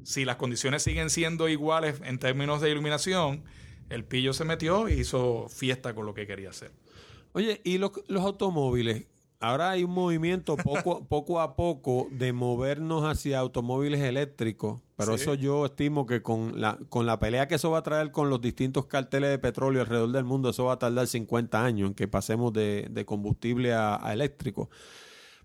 [0.03, 3.43] si las condiciones siguen siendo iguales en términos de iluminación,
[3.89, 6.71] el pillo se metió y hizo fiesta con lo que quería hacer.
[7.33, 9.05] Oye, ¿y los, los automóviles?
[9.45, 15.23] Ahora hay un movimiento poco, poco a poco de movernos hacia automóviles eléctricos, pero Sí.
[15.23, 18.29] eso yo estimo que con la, con la pelea que eso va a traer con
[18.29, 21.93] los distintos carteles de petróleo alrededor del mundo, eso va a tardar 50 años en
[21.95, 24.69] que pasemos de, de combustible a, a eléctrico.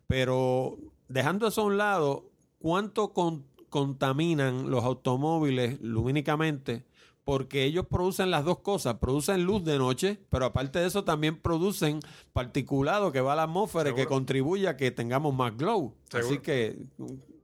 [0.06, 0.78] Pero
[1.08, 6.84] dejando eso a un lado, ¿cuánto con- contaminan los automóviles lumínicamente?
[7.24, 11.36] Porque ellos producen las dos cosas, producen luz de noche, pero aparte de eso también
[11.40, 12.00] producen
[12.32, 15.94] particulado que va a la atmósfera y que contribuye a que tengamos más glow.
[16.12, 16.78] Así que,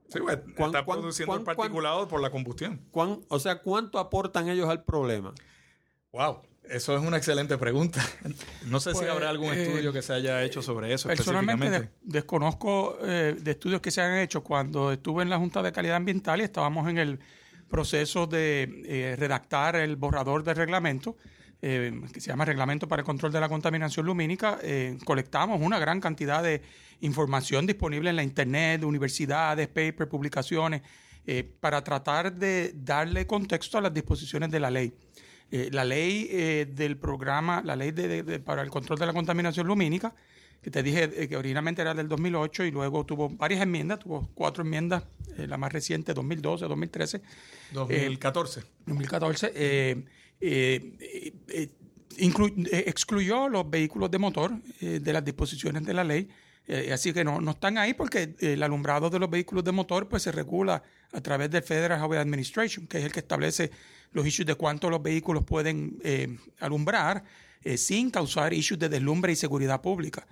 [0.09, 2.81] Sí, pues, ¿Cuán- está cuán- produciendo cuán- cuán- particulados por la combustión.
[2.93, 5.35] ¿cuán- o sea, ¿cuánto aportan ellos al problema?
[6.13, 8.01] Wow, eso es una excelente pregunta.
[8.67, 11.67] No sé si Pues, habrá algún eh, estudio que se haya hecho sobre eso Personalmente
[11.67, 12.01] específicamente.
[12.05, 14.43] des- desconozco eh, de estudios que se han hecho.
[14.45, 17.19] Cuando estuve en la Junta de Calidad Ambiental y estábamos en el
[17.69, 21.17] proceso de eh, redactar el borrador del reglamento,
[21.63, 25.79] eh, que se llama Reglamento para el Control de la Contaminación Lumínica, eh, colectamos una
[25.79, 26.63] gran cantidad de
[27.01, 30.83] información disponible en la Internet, de universidades, papers, publicaciones,
[31.59, 34.95] para tratar de darle contexto a las disposiciones de la ley.
[35.73, 40.15] La ley del programa, la ley de- para el control de la contaminación lumínica,
[40.63, 44.29] que te dije eh, que originalmente era del 2008 y luego tuvo varias enmiendas, tuvo
[44.35, 45.05] cuatro enmiendas,
[45.37, 47.23] eh, la más reciente 2012, 2013,
[47.73, 48.63] 2014.
[48.87, 50.05] 2014, eh,
[50.41, 56.29] eh, eh, eh, excluyó los vehículos de motor de las disposiciones de la ley.
[56.91, 60.23] así que no, no están ahí porque el alumbrado de los vehículos de motor pues
[60.23, 60.83] se regula
[61.13, 63.71] a través del Federal Highway Administration, que es el que establece
[64.13, 65.99] los issues de cuánto los vehículos pueden
[66.61, 67.23] alumbrar
[67.77, 70.27] sin causar issues de deslumbre y seguridad pública.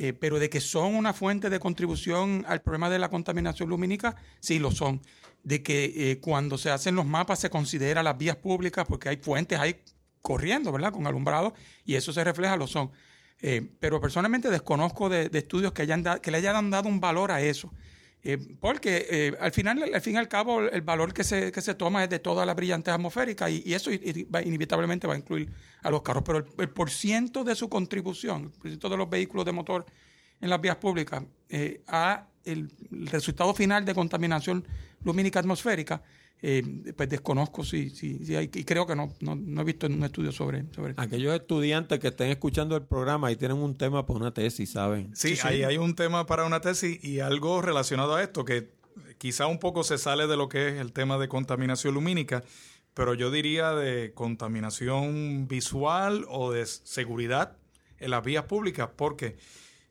[0.00, 4.14] Eh, pero de que son una fuente de contribución al problema de la contaminación lumínica,
[4.38, 5.02] sí lo son.
[5.42, 9.16] De que eh, cuando se hacen los mapas se considera las vías públicas porque hay
[9.16, 9.82] fuentes ahí
[10.22, 10.92] corriendo, ¿verdad?
[10.92, 11.52] Con alumbrado
[11.84, 12.92] y eso se refleja, lo son.
[13.40, 17.72] Eh, pero personalmente desconozco de, estudios que le hayan dado un valor a eso.
[18.24, 21.60] Eh, porque eh, al final, al fin y al cabo, el valor que se, que
[21.60, 23.90] se toma es de todas las brillantes atmosféricas y, eso
[24.34, 25.48] va- inevitablemente va a incluir
[25.82, 26.24] a los carros.
[26.26, 29.86] Pero el, el porciento de su contribución, el porciento de los vehículos de motor
[30.40, 34.66] en las vías públicas eh, a el, el resultado final de contaminación
[35.04, 36.02] lumínica atmosférica,
[36.40, 39.88] eh, pues desconozco si, si, si hay, y creo que no, no, no he visto
[39.88, 44.06] un estudio sobre, sobre Aquellos estudiantes que estén escuchando el programa y tienen un tema
[44.06, 45.10] para una tesis, ¿saben?
[45.16, 48.70] Sí, ahí hay un tema para una tesis y algo relacionado a esto que
[49.18, 52.44] quizá un poco se sale de lo que es el tema de contaminación lumínica,
[52.94, 57.56] pero yo diría de contaminación visual o de seguridad
[57.98, 59.36] en las vías públicas, porque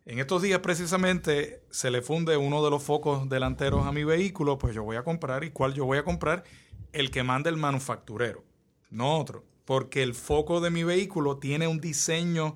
[0.08, 4.58] en estos días precisamente se le funde uno de los focos delanteros a mi vehículo,
[4.58, 6.46] pues yo voy a comprar y cuál yo voy a comprar
[6.94, 8.46] el que manda el manufacturero,
[8.90, 12.56] no otro, porque el foco de mi vehículo tiene un diseño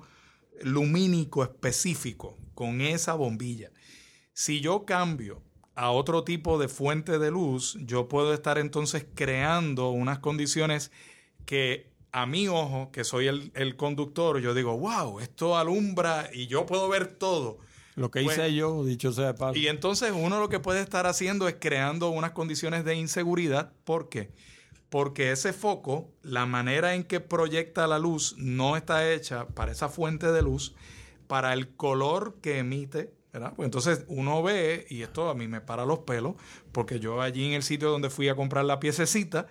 [0.62, 3.70] lumínico específico con esa bombilla.
[4.32, 5.42] Si yo cambio
[5.74, 10.90] a otro tipo de fuente de luz, yo puedo estar entonces creando unas condiciones
[11.44, 16.46] que a mi ojo, que soy el, el conductor, yo digo, wow, esto alumbra y
[16.46, 17.58] yo puedo ver todo.
[17.94, 19.58] Lo que hice Pues- yo, dicho sea de paso.
[19.58, 23.72] Y entonces uno lo que puede estar haciendo es creando unas condiciones de inseguridad.
[23.84, 24.30] ¿Por qué?
[24.88, 29.88] Porque ese foco, la manera en que proyecta la luz, no está hecha para esa
[29.88, 30.74] fuente de luz,
[31.26, 33.14] para el color que emite.
[33.32, 33.54] ¿verdad?
[33.56, 36.34] Pues entonces uno ve, y esto a mí me para los pelos,
[36.70, 39.46] porque yo allí en el sitio donde fui a comprar la piececita,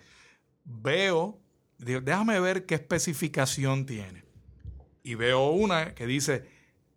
[0.63, 1.40] veo,
[1.85, 4.23] digo, déjame ver qué especificación tiene.
[5.03, 6.45] Y veo una que dice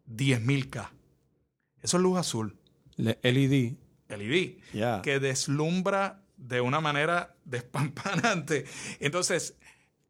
[0.08, 0.90] 10.000K.
[1.82, 2.56] Eso es luz azul.
[2.96, 3.74] Le- LED.
[4.08, 5.02] LED, Ya.
[5.02, 8.64] que deslumbra de una manera despampanante.
[9.00, 9.56] Entonces,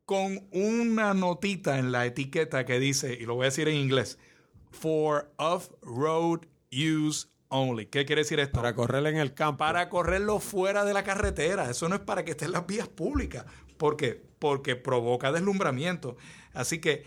[0.05, 4.18] con una notita en la etiqueta que dice, y lo voy a decir en inglés,
[4.70, 6.41] for off-road
[6.72, 7.87] use only.
[7.87, 8.59] ¿Qué quiere decir esto?
[8.61, 9.59] Para correr en el campo.
[9.59, 11.70] para correrlo fuera de la carretera.
[11.70, 13.47] Eso no es para que esté en las vías públicas.
[13.79, 14.22] ¿Por qué?
[14.45, 16.18] Porque provoca deslumbramiento.
[16.53, 17.07] Así que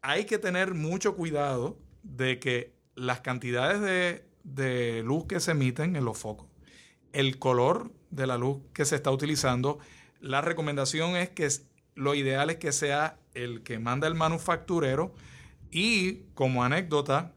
[0.00, 5.96] hay que tener mucho cuidado de que las cantidades de, de luz que se emiten
[5.96, 6.46] en los focos,
[7.12, 9.80] el color de la luz que se está utilizando.
[10.18, 11.46] La recomendación es que
[11.94, 15.12] lo ideal es que sea el que manda el manufacturero
[15.70, 17.34] y como anécdota,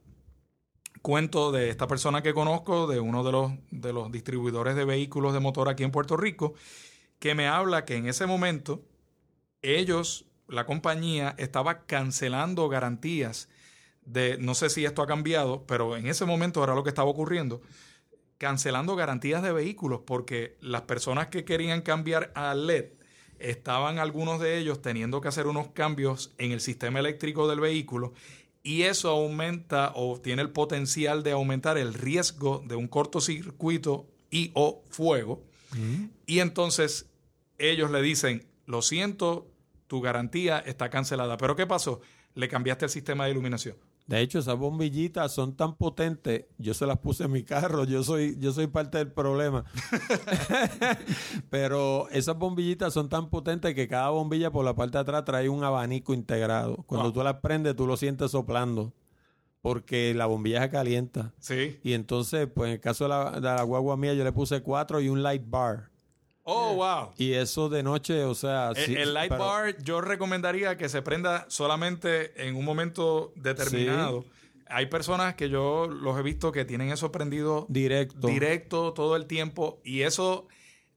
[1.02, 5.34] cuento de esta persona que conozco, de uno de los, de los distribuidores de vehículos
[5.34, 6.54] de motor aquí en Puerto Rico,
[7.20, 8.82] que me habla que en ese momento
[9.62, 13.50] ellos, la compañía, estaba cancelando garantías
[14.06, 17.10] de, no sé si esto ha cambiado, pero en ese momento era lo que estaba
[17.10, 17.62] ocurriendo,
[18.38, 22.86] cancelando garantías de vehículos porque las personas que querían cambiar a LED
[23.40, 28.14] estaban algunos de ellos teniendo que hacer unos cambios en el sistema eléctrico del vehículo
[28.64, 34.52] y eso aumenta o tiene el potencial de aumentar el riesgo de un cortocircuito y
[34.54, 35.44] o fuego.
[36.26, 37.08] Y entonces
[37.58, 39.48] ellos le dicen, lo siento,
[39.92, 41.36] tu garantía está cancelada.
[41.36, 42.00] Pero ¿qué pasó?
[42.34, 43.76] Le cambiaste el sistema de iluminación.
[44.08, 48.02] De hecho, esas bombillitas son tan potentes, yo se las puse en mi carro, yo
[48.02, 49.66] soy, yo soy parte del problema.
[51.50, 55.50] Pero esas bombillitas son tan potentes que cada bombilla por la parte de atrás trae
[55.50, 56.78] un abanico integrado.
[56.88, 58.94] Cuando tú las prendes, tú lo sientes soplando.
[59.62, 61.34] Porque la bombilla se calienta.
[61.38, 61.82] Sí.
[61.84, 64.62] Y entonces, pues en el caso de la, de la guagua mía, yo le puse
[64.64, 65.91] cuatro y un light bar.
[66.44, 67.12] Oh, wow.
[67.18, 68.72] Y eso de noche, o sea...
[68.72, 74.26] El, el light bar yo recomendaría que se prenda solamente en un momento determinado.
[74.68, 78.28] Hay personas que yo los he visto que tienen eso prendido directo.
[78.28, 79.82] Directo todo el tiempo.
[79.84, 80.48] Y eso,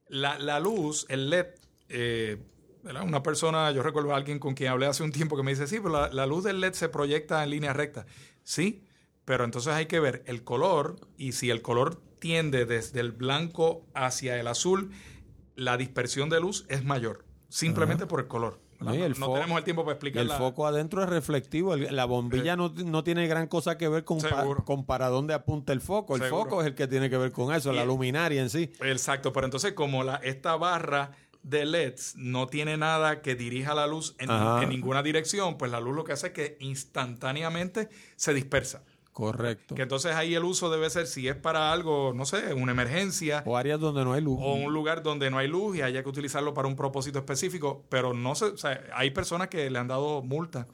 [0.09, 1.47] la, la luz, el LED,
[1.89, 2.39] eh,
[2.85, 5.67] una persona, yo recuerdo a alguien con quien hablé hace un tiempo que me dice,
[5.67, 8.07] sí, pero la, la luz del LED se proyecta en línea recta.
[8.45, 8.85] Sí,
[9.25, 13.85] pero entonces hay que ver el color y si el color tiende desde el blanco
[13.95, 14.93] hacia el azul,
[15.57, 18.61] la dispersión de luz es mayor, simplemente por el color.
[18.81, 21.09] No, no, y el no fo- tenemos el tiempo para explicar el foco adentro es
[21.09, 21.75] reflectivo.
[21.75, 25.33] el- la bombilla no, no tiene gran cosa que ver con, pa- con para dónde
[25.33, 26.17] apunta el foco.
[26.17, 26.45] El Seguro.
[26.45, 28.73] foco es el que tiene que ver con eso, Y- la luminaria en sí.
[28.81, 33.87] Exacto, pero entonces como la, esta barra de LEDs no tiene nada que dirija la
[33.87, 34.29] luz en
[34.69, 38.83] ninguna dirección, pues la luz lo que hace es que instantáneamente se dispersa.
[39.15, 39.77] Correcto.
[39.77, 43.45] Que entonces ahí el uso debe ser si es para algo, no sé, una emergencia
[43.47, 44.39] O áreas donde no hay luz.
[44.43, 47.85] o un lugar donde no hay luz y haya que utilizarlo para un propósito específico,
[47.89, 50.67] pero no sé, o sea, hay personas que le han dado multa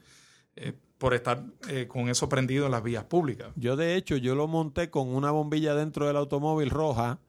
[0.55, 3.49] eh, por estar eh, con eso prendido en las vías públicas.
[3.55, 7.19] Yo, de hecho, yo lo monté con una bombilla dentro del automóvil roja.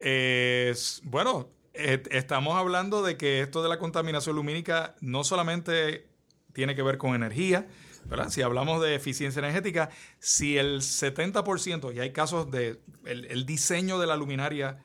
[0.00, 6.08] Es- bueno, eh, estamos hablando de que esto de la contaminación lumínica no solamente
[6.52, 7.68] tiene que ver con energía,
[8.10, 8.28] ¿verdad?
[8.28, 9.88] Si hablamos de eficiencia energética,
[10.18, 14.84] si el 70%, y hay casos de el, el diseño de la luminaria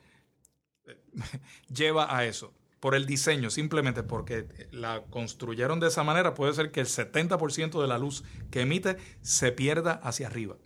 [0.86, 0.96] eh,
[1.68, 6.70] lleva a eso, por el diseño, simplemente porque la construyeron de esa manera, puede ser
[6.70, 10.56] que el 70% de la luz que emite se pierda hacia arriba.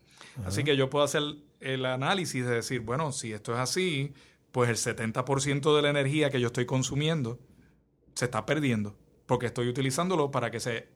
[0.44, 1.22] Así que yo puedo hacer
[1.61, 4.12] el análisis de decir, bueno, si esto es así,
[4.52, 7.38] pues el 70% de la energía que yo estoy consumiendo
[8.14, 8.96] se está perdiendo,
[9.26, 10.88] porque estoy utilizándolo para que se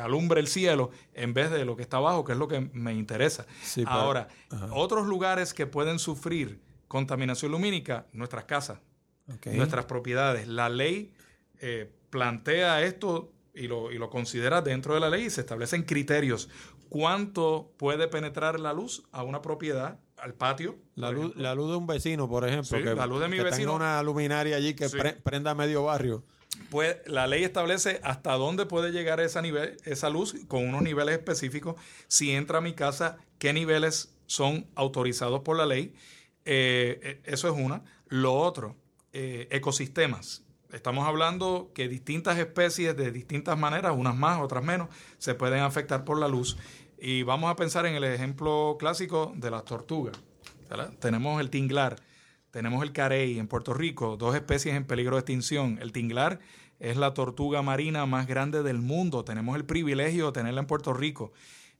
[0.00, 2.92] alumbre el cielo en vez de lo que está abajo, que es lo que me
[2.94, 3.46] interesa.
[3.62, 4.28] Sí, pero- Ahora,
[4.72, 8.78] otros lugares que pueden sufrir contaminación lumínica, nuestras casas,
[9.46, 10.48] nuestras propiedades.
[10.48, 11.12] La ley
[11.60, 15.82] eh, plantea esto y lo, y lo considera dentro de la ley y se establecen
[15.82, 16.48] criterios.
[16.88, 20.76] ¿Cuánto puede penetrar la luz a una propiedad, al patio?
[20.94, 23.36] La luz, la luz de un vecino, por ejemplo, Sí, que, la luz de mi
[23.36, 23.74] que tenga vecino.
[23.74, 24.96] una luminaria allí que Sí.
[24.96, 26.24] pre- prenda medio barrio.
[26.70, 31.16] Pues la ley establece hasta dónde puede llegar esa, nivel, esa luz con unos niveles
[31.16, 31.76] específicos.
[32.08, 35.94] Si entra a mi casa, qué niveles son autorizados por la ley.
[36.44, 37.82] Eh, eh, eso es una.
[38.06, 38.76] Lo otro,
[39.12, 40.44] eh, ecosistemas.
[40.72, 46.04] Estamos hablando que distintas especies de distintas maneras, unas más, otras menos, se pueden afectar
[46.04, 46.58] por la luz.
[46.98, 50.16] Y vamos a pensar en el ejemplo clásico de las tortugas.
[51.00, 51.96] Tenemos el tinglar,
[52.58, 55.78] tenemos el carey en Puerto Rico, dos especies en peligro de extinción.
[55.80, 56.40] El tinglar
[56.80, 59.22] es la tortuga marina más grande del mundo.
[59.24, 61.32] Tenemos el privilegio de tenerla en Puerto Rico.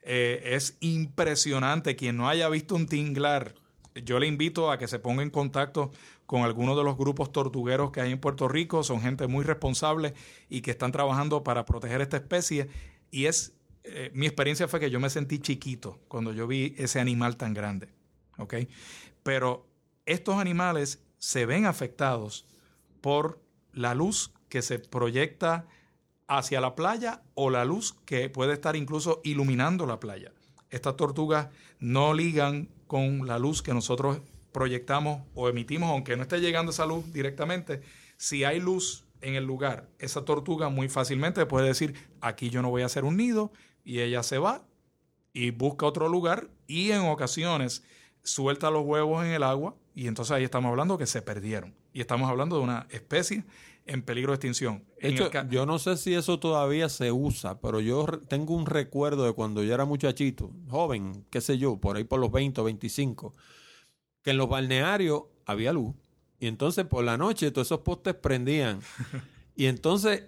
[0.03, 1.97] Eh, es impresionante.
[1.97, 3.57] Quien no haya visto un tinglar,
[4.05, 5.91] yo le invito a que se ponga en contacto
[6.27, 8.85] con algunos de los grupos tortugueros que hay en Puerto Rico.
[8.85, 10.15] Son gente muy responsable
[10.49, 12.69] y que están trabajando para proteger esta especie.
[13.11, 13.53] Y es
[13.83, 17.53] eh, mi experiencia fue que yo me sentí chiquito cuando yo vi ese animal tan
[17.53, 17.89] grande.
[18.37, 18.55] ¿Ok?
[19.25, 19.68] Pero
[20.09, 22.47] estos animales se ven afectados
[23.01, 23.41] por
[23.73, 25.67] la luz que se proyecta
[26.27, 30.33] hacia la playa o la luz que puede estar incluso iluminando la playa.
[30.71, 31.49] Estas tortugas
[31.79, 34.21] no ligan con la luz que nosotros
[34.53, 37.83] proyectamos o emitimos, aunque no esté llegando esa luz directamente.
[38.17, 42.71] Si hay luz en el lugar, esa tortuga muy fácilmente puede decir, aquí yo no
[42.71, 43.53] voy a hacer un nido,
[43.85, 44.67] y ella se va
[45.33, 47.83] y busca otro lugar y en ocasiones
[48.23, 51.75] suelta los huevos en el agua y entonces ahí estamos hablando que se perdieron.
[51.93, 53.43] Y estamos hablando de una especie
[53.85, 54.85] en peligro de extinción.
[55.51, 59.65] yo no sé si eso todavía se usa, pero yo tengo un recuerdo de cuando
[59.65, 63.35] yo era muchachito, joven, qué sé yo, por ahí por los 20 o 25,
[64.23, 65.97] que en los balnearios había luz.
[66.39, 68.79] Y entonces por la noche todos esos postes prendían.
[69.57, 70.27] y entonces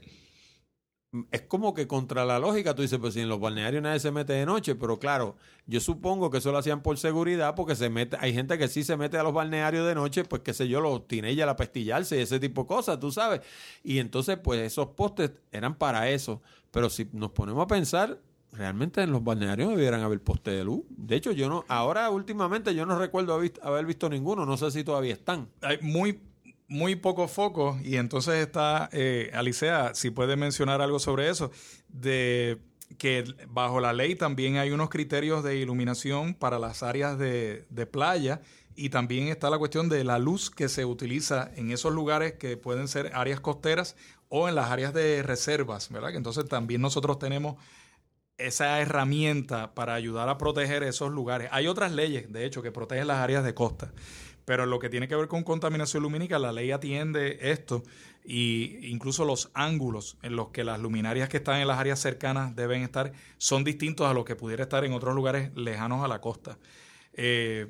[1.32, 4.12] es como que contra la lógica, tú dices, pues si en los balnearios nadie se
[4.12, 5.36] mete de noche, pero claro,
[5.66, 8.84] yo supongo que eso lo hacían por seguridad, porque se mete, hay gente que sí
[8.84, 12.16] se mete a los balnearios de noche, pues qué sé yo, los ya la pestillarse
[12.18, 13.40] y ese tipo de cosas, tú sabes.
[13.82, 16.40] Y entonces, pues esos postes eran para eso.
[16.70, 18.20] Pero si nos ponemos a pensar,
[18.52, 20.82] realmente en los balnearios debieran haber postes de luz.
[20.90, 24.84] De hecho, yo no, ahora últimamente yo no recuerdo haber visto ninguno, no sé si
[24.84, 25.48] todavía están.
[25.62, 26.20] Hay muy
[26.70, 31.50] muy pocos focos y entonces está, eh, Alicia, si puede mencionar algo sobre eso,
[31.88, 32.58] de
[32.96, 37.86] que bajo la ley también hay unos criterios de iluminación para las áreas de, de
[37.86, 38.40] playa
[38.76, 42.56] y también está la cuestión de la luz que se utiliza en esos lugares que
[42.56, 43.96] pueden ser áreas costeras
[44.28, 46.10] o en las áreas de reservas, ¿verdad?
[46.10, 47.56] Que entonces también nosotros tenemos
[48.38, 51.48] esa herramienta para ayudar a proteger esos lugares.
[51.50, 53.92] Hay otras leyes, de hecho, que protegen las áreas de costa.
[54.50, 57.84] Pero lo que tiene que ver con contaminación lumínica, la ley atiende esto
[58.24, 62.56] y incluso los ángulos en los que las luminarias que están en las áreas cercanas
[62.56, 66.20] deben estar son distintos a los que pudiera estar en otros lugares lejanos a la
[66.20, 66.58] costa.
[67.12, 67.68] Eh,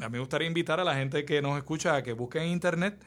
[0.00, 2.48] a mí me gustaría invitar a la gente que nos escucha a que busque en
[2.48, 2.98] internet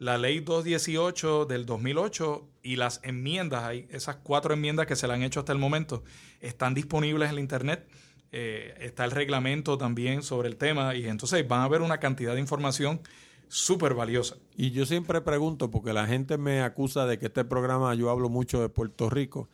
[0.00, 5.14] la ley 218 del 2008 y las enmiendas, hay esas cuatro enmiendas que se le
[5.14, 6.02] han hecho hasta el momento,
[6.40, 7.86] están disponibles en la internet
[8.32, 12.34] eh, está el reglamento también sobre el tema y entonces van a haber una cantidad
[12.34, 13.02] de información
[13.48, 14.36] súper valiosa.
[14.56, 18.30] Y yo siempre pregunto, porque la gente me acusa de que este programa yo hablo
[18.30, 19.50] mucho de Puerto Rico,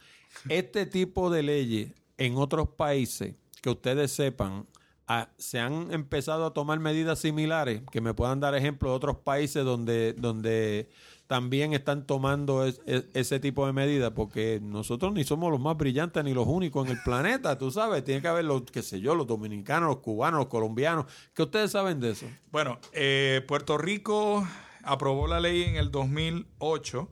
[0.48, 4.68] este tipo de leyes en otros países, que ustedes sepan,
[5.08, 9.16] ah, se han empezado a tomar medidas similares, que me puedan dar ejemplos de otros
[9.16, 10.88] países donde, donde
[11.28, 16.32] también están tomando ese tipo de medidas, porque nosotros ni somos los más brillantes ni
[16.32, 19.26] los únicos en el planeta, tú sabes, tiene que haber los, qué sé yo, los
[19.26, 21.04] dominicanos, los cubanos, los colombianos,
[21.34, 22.26] ¿qué ustedes saben de eso?
[22.50, 24.48] Bueno, eh, Puerto Rico
[24.82, 27.08] aprobó la ley en el 2008.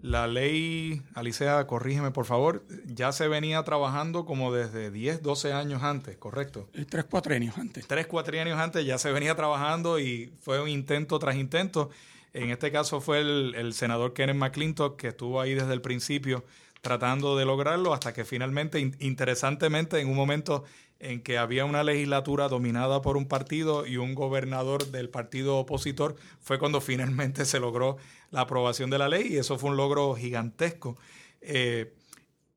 [0.00, 5.84] La ley, Alicia, corrígeme por favor, ya se venía trabajando como desde 10, 12 años
[5.84, 6.68] antes, ¿correcto?
[6.74, 7.86] Eh, tres, cuatro años antes.
[7.86, 11.90] Tres, cuatro años antes ya se venía trabajando y fue un intento tras intento.
[12.34, 16.44] En este caso fue el, senador Kenneth McClintock que estuvo ahí desde el principio
[16.80, 20.64] tratando de lograrlo hasta que finalmente, interesantemente, en un momento
[20.98, 26.16] en que había una legislatura dominada por un partido y un gobernador del partido opositor,
[26.40, 27.98] fue cuando finalmente se logró
[28.30, 30.96] la aprobación de la ley y eso fue un logro gigantesco.
[31.40, 31.92] Eh,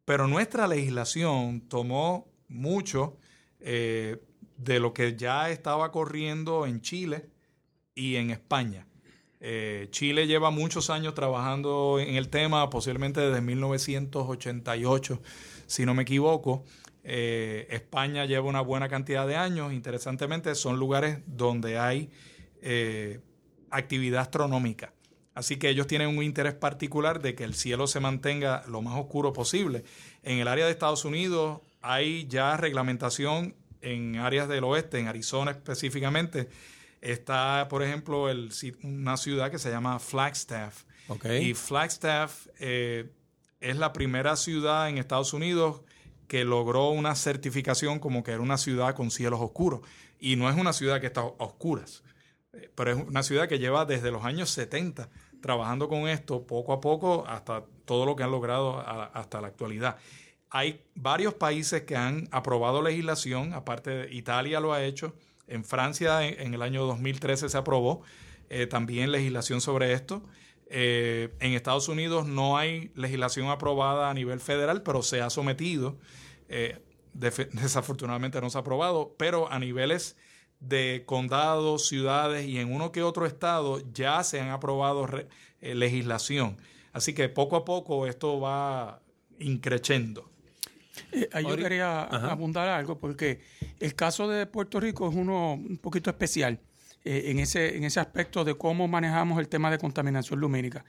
[0.06, 3.18] pero nuestra legislación tomó mucho
[3.60, 4.22] eh,
[4.58, 7.30] de lo que ya estaba corriendo en Chile
[7.96, 8.86] y en España.
[9.48, 15.22] Eh, Chile lleva muchos años trabajando en el tema, posiblemente desde 1988,
[15.68, 16.64] si no me equivoco.
[17.04, 19.72] Eh, España lleva una buena cantidad de años.
[19.72, 22.10] Interesantemente, son lugares donde hay
[22.64, 23.20] eh,
[23.70, 24.94] actividad astronómica.
[25.36, 28.98] Así que ellos tienen un interés particular de que el cielo se mantenga lo más
[28.98, 29.84] oscuro posible.
[30.24, 35.52] En el área de Estados Unidos hay ya reglamentación en áreas del oeste, en Arizona
[35.52, 36.50] específicamente,
[37.06, 38.50] Está, por ejemplo, el,
[38.82, 40.86] una ciudad que se llama Flagstaff.
[41.40, 43.12] Y Flagstaff eh,
[43.60, 45.82] es la primera ciudad en Estados Unidos
[46.28, 49.82] que logró una certificación como que era una ciudad con cielos oscuros.
[50.20, 52.04] Y no es una ciudad que está a oscuras,
[52.54, 55.08] eh, pero es una ciudad que lleva desde los años 70
[55.42, 59.98] trabajando con esto poco a poco hasta todo lo que han logrado hasta la actualidad.
[60.50, 65.14] Hay varios países que han aprobado legislación, aparte de Italia lo ha hecho,
[65.48, 68.02] en Francia en, el año 2013 se aprobó
[68.50, 70.24] eh, también legislación sobre esto.
[70.68, 75.98] Eh, en Estados Unidos no hay legislación aprobada a nivel federal, pero se ha sometido.
[76.50, 76.80] Eh,
[77.14, 80.18] desafortunadamente no se ha aprobado, pero a niveles
[80.60, 85.08] de condados, ciudades y en uno que otro estado ya se han aprobado
[85.62, 86.58] legislación.
[86.92, 89.02] Así que poco a poco esto va
[89.40, 90.30] increciendo.
[91.12, 93.42] Eh, yo quería abundar algo porque
[93.80, 96.60] el caso de Puerto Rico es uno un poquito especial
[97.04, 100.84] eh, en, ese, en ese aspecto de cómo manejamos el tema de contaminación lumínica.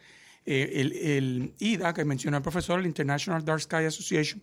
[0.44, 4.42] el, el, IDA, que mencionó el profesor, el International Dark Sky Association,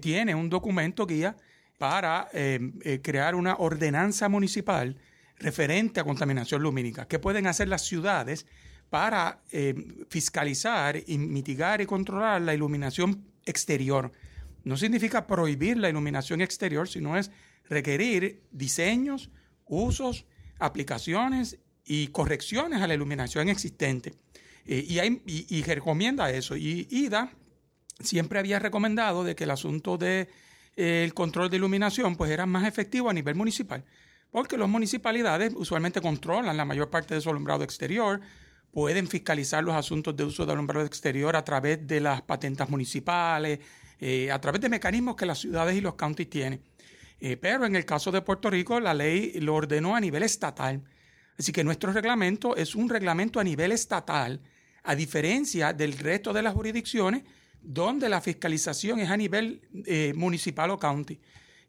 [0.00, 1.36] tiene un documento guía
[1.78, 4.96] para eh, crear una ordenanza municipal
[5.38, 7.08] referente a contaminación lumínica.
[7.08, 8.46] ¿Qué pueden hacer las ciudades
[8.88, 9.40] para
[10.08, 14.12] fiscalizar y mitigar y controlar la iluminación exterior?
[14.64, 17.30] No significa prohibir la iluminación exterior, sino es
[17.68, 19.30] requerir diseños,
[19.64, 20.26] usos,
[20.58, 24.14] aplicaciones y correcciones a la iluminación existente.
[24.64, 26.56] Eh, y, hay, y recomienda eso.
[26.56, 27.32] Y IDA
[28.00, 30.28] siempre había recomendado de que el asunto de
[30.76, 33.84] el control de iluminación pues era más efectivo a nivel municipal,
[34.30, 38.20] porque las municipalidades usualmente controlan la mayor parte de su alumbrado exterior,
[38.72, 43.58] pueden fiscalizar los asuntos de uso de alumbrado exterior a través de las patentes municipales,
[44.04, 46.60] eh, a través de mecanismos que las ciudades y los counties tienen.
[47.20, 50.82] Eh, pero en el caso de Puerto Rico, la ley lo ordenó a nivel estatal.
[51.38, 54.40] Así que nuestro reglamento es un reglamento a nivel estatal,
[54.82, 57.22] a diferencia del resto de las jurisdicciones
[57.60, 61.20] donde la fiscalización es a nivel eh, municipal o county.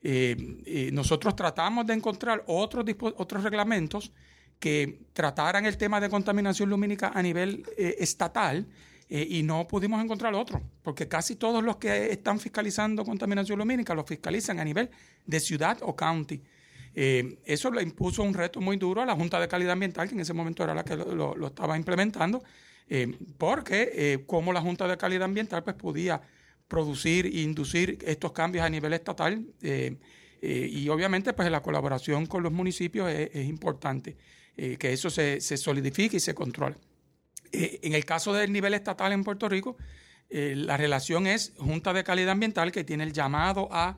[0.01, 2.83] Eh, nosotros tratamos de encontrar otros,
[3.15, 4.11] otros reglamentos
[4.57, 8.65] que trataran el tema de contaminación lumínica a nivel estatal
[9.15, 14.03] y no pudimos encontrar otro, porque casi todos los que están fiscalizando contaminación lumínica lo
[14.03, 14.89] fiscalizan a nivel
[15.25, 16.41] de ciudad o county.
[16.95, 20.21] eso le impuso un reto muy duro a la Junta de Calidad Ambiental, que en
[20.21, 22.41] ese momento era la que lo estaba implementando,
[22.89, 26.21] eh, porque eh, como la Junta de Calidad Ambiental pues podía
[26.67, 29.97] producir e inducir estos cambios a nivel estatal eh,
[30.41, 34.17] y obviamente pues la colaboración con los municipios es, importante,
[34.57, 36.75] que eso se, solidifique y se controle.
[37.53, 39.77] En el caso del nivel estatal en Puerto Rico,
[40.29, 43.97] la relación es Junta de Calidad Ambiental que tiene el llamado a,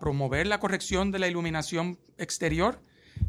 [0.00, 2.80] promover la corrección de la iluminación exterior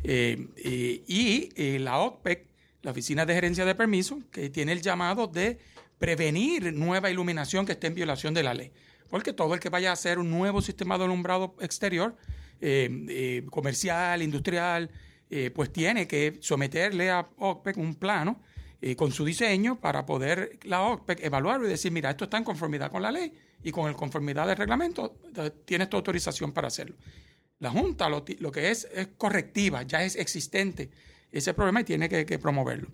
[0.04, 2.48] y la OPEC
[2.86, 5.58] la Oficina de Gerencia de Permiso, que tiene el llamado de
[5.98, 8.72] prevenir nueva iluminación que esté en violación de la ley.
[9.10, 12.16] Porque todo el que vaya a hacer un nuevo sistema de alumbrado exterior,
[12.62, 14.92] eh, eh, comercial, industrial,
[15.32, 18.40] eh, pues tiene que someterle a OPEC un plano
[18.96, 22.92] con su diseño para poder la OPEC evaluarlo y decir, mira, esto está en conformidad
[22.92, 23.34] con la ley
[23.64, 25.18] y con el conformidad del reglamento,
[25.66, 26.96] tienes tu autorización para hacerlo.
[27.60, 30.92] La Junta lo, lo que es es correctiva, ya es existente
[31.32, 32.88] ese problema y tiene que, promoverlo.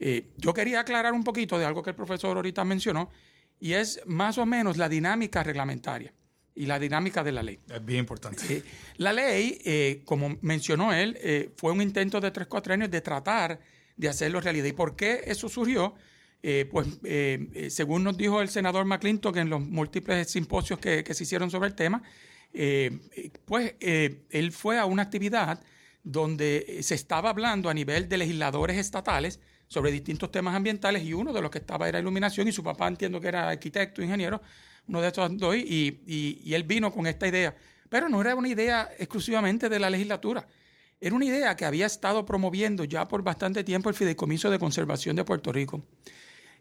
[0.00, 3.10] Eh, yo quería aclarar un poquito de algo que el profesor ahorita mencionó,
[3.60, 6.12] y es más o menos la dinámica reglamentaria
[6.54, 7.58] y la dinámica de la ley.
[7.68, 8.42] Es bien importante.
[8.48, 8.62] Eh,
[8.96, 13.60] la ley, eh, como mencionó él, fue un intento de tres, cuatro años de tratar
[13.96, 14.66] de hacerlo realidad.
[14.66, 15.94] ¿Y por qué eso surgió?
[16.70, 16.86] pues
[17.70, 21.68] según nos dijo el senador McClintock en los múltiples simposios que, que se hicieron sobre
[21.68, 22.02] el tema,
[23.46, 25.62] pues él fue a una actividad
[26.02, 31.32] donde se estaba hablando a nivel de legisladores estatales sobre distintos temas ambientales y uno
[31.32, 34.40] de los que estaba era iluminación y su papá entiendo que era arquitecto, ingeniero,
[34.86, 37.56] uno de estos dos, y, y, él vino con esta idea.
[37.88, 40.46] Pero no era una idea exclusivamente de la legislatura,
[41.06, 45.14] era una idea que había estado promoviendo ya por bastante tiempo el Fideicomiso de Conservación
[45.14, 45.84] de Puerto Rico.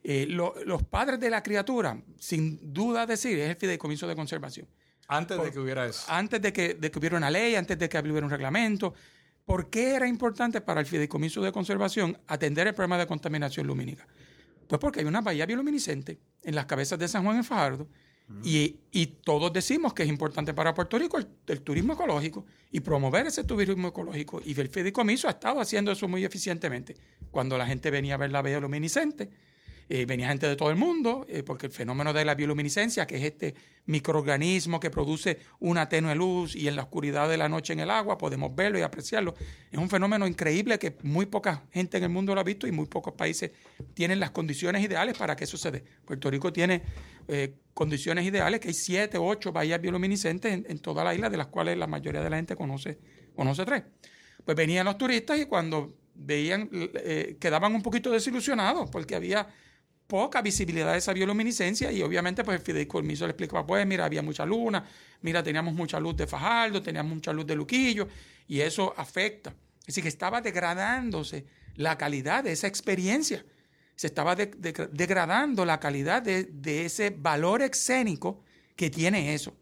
[0.03, 4.68] Eh, los padres de la criatura, sin duda decir, es el Fideicomiso de Conservación.
[5.07, 6.03] Antes de que hubiera eso.
[6.10, 8.94] Antes de que, de que hubiera una ley, antes de que hubiera un reglamento.
[9.45, 14.06] ¿Por qué era importante para el Fideicomiso de Conservación atender el problema de contaminación lumínica?
[14.68, 17.88] Pues porque hay una bahía bioluminiscente en las cabezas de San Juan en Fajardo
[18.43, 21.17] y, todos decimos que es importante para Puerto Rico
[21.47, 24.41] el, turismo ecológico y promover ese turismo ecológico.
[24.43, 26.95] Y el Fideicomiso ha estado haciendo eso muy eficientemente.
[27.31, 29.29] Cuando la gente venía a ver la bahía bioluminiscente,
[29.95, 33.18] eh, venía gente de todo el mundo, eh, porque el fenómeno de la bioluminiscencia, que
[33.18, 33.53] es este
[33.86, 37.91] microorganismo que produce una tenue luz y en la oscuridad de la noche en el
[37.91, 39.36] agua podemos verlo y apreciarlo,
[39.72, 42.72] es un fenómeno increíble que muy poca gente en el mundo lo ha visto y
[42.72, 43.52] muy pocos países
[43.94, 45.84] tienen las condiciones ideales para que eso se dé.
[46.03, 46.82] Puerto Rico tiene
[47.28, 51.48] eh, condiciones ideales, que hay siete ocho bahías bioluminiscentes en, toda la isla, de las
[51.48, 52.98] cuales la mayoría de la gente conoce,
[53.36, 53.84] conoce tres.
[54.44, 56.68] Pues venían los turistas y cuando veían,
[57.40, 59.48] quedaban un poquito desilusionados porque había
[60.14, 64.22] poca visibilidad de esa bioluminiscencia y obviamente pues el fideicomiso le explicaba, pues mira, había
[64.22, 64.88] mucha luna,
[65.23, 68.07] mira, teníamos mucha luz de Fajardo, teníamos mucha luz de Luquillo
[68.48, 69.56] y eso afecta.
[69.88, 73.44] Así que estaba degradándose la calidad de esa experiencia.
[73.95, 78.44] se estaba degradando la calidad de, ese valor escénico
[78.76, 79.56] que tiene eso.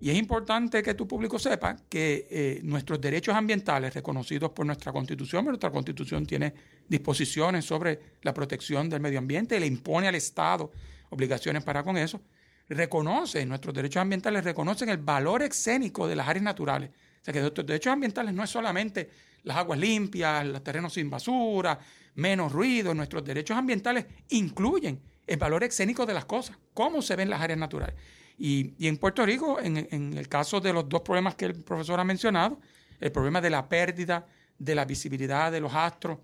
[0.00, 4.92] Y es importante que tu público sepa que eh, nuestros derechos ambientales reconocidos por nuestra
[4.92, 6.54] constitución, nuestra constitución tiene
[6.88, 10.70] disposiciones sobre la protección del medio ambiente y le impone al Estado
[11.10, 12.20] obligaciones para con eso,
[12.68, 16.90] reconoce, nuestros derechos ambientales reconocen el valor escénico de las áreas naturales.
[16.90, 19.10] O sea que nuestros derechos ambientales no es solamente
[19.42, 21.78] las aguas limpias, los terrenos sin basura,
[22.14, 22.94] menos ruido.
[22.94, 27.58] Nuestros derechos ambientales incluyen el valor escénico de las cosas, cómo se ven las áreas
[27.58, 27.96] naturales.
[28.38, 29.76] Y, en Puerto Rico, en,
[30.16, 32.60] el caso de los dos problemas que el profesor ha mencionado,
[33.00, 34.26] el problema de la pérdida
[34.58, 36.18] de la visibilidad de los astros,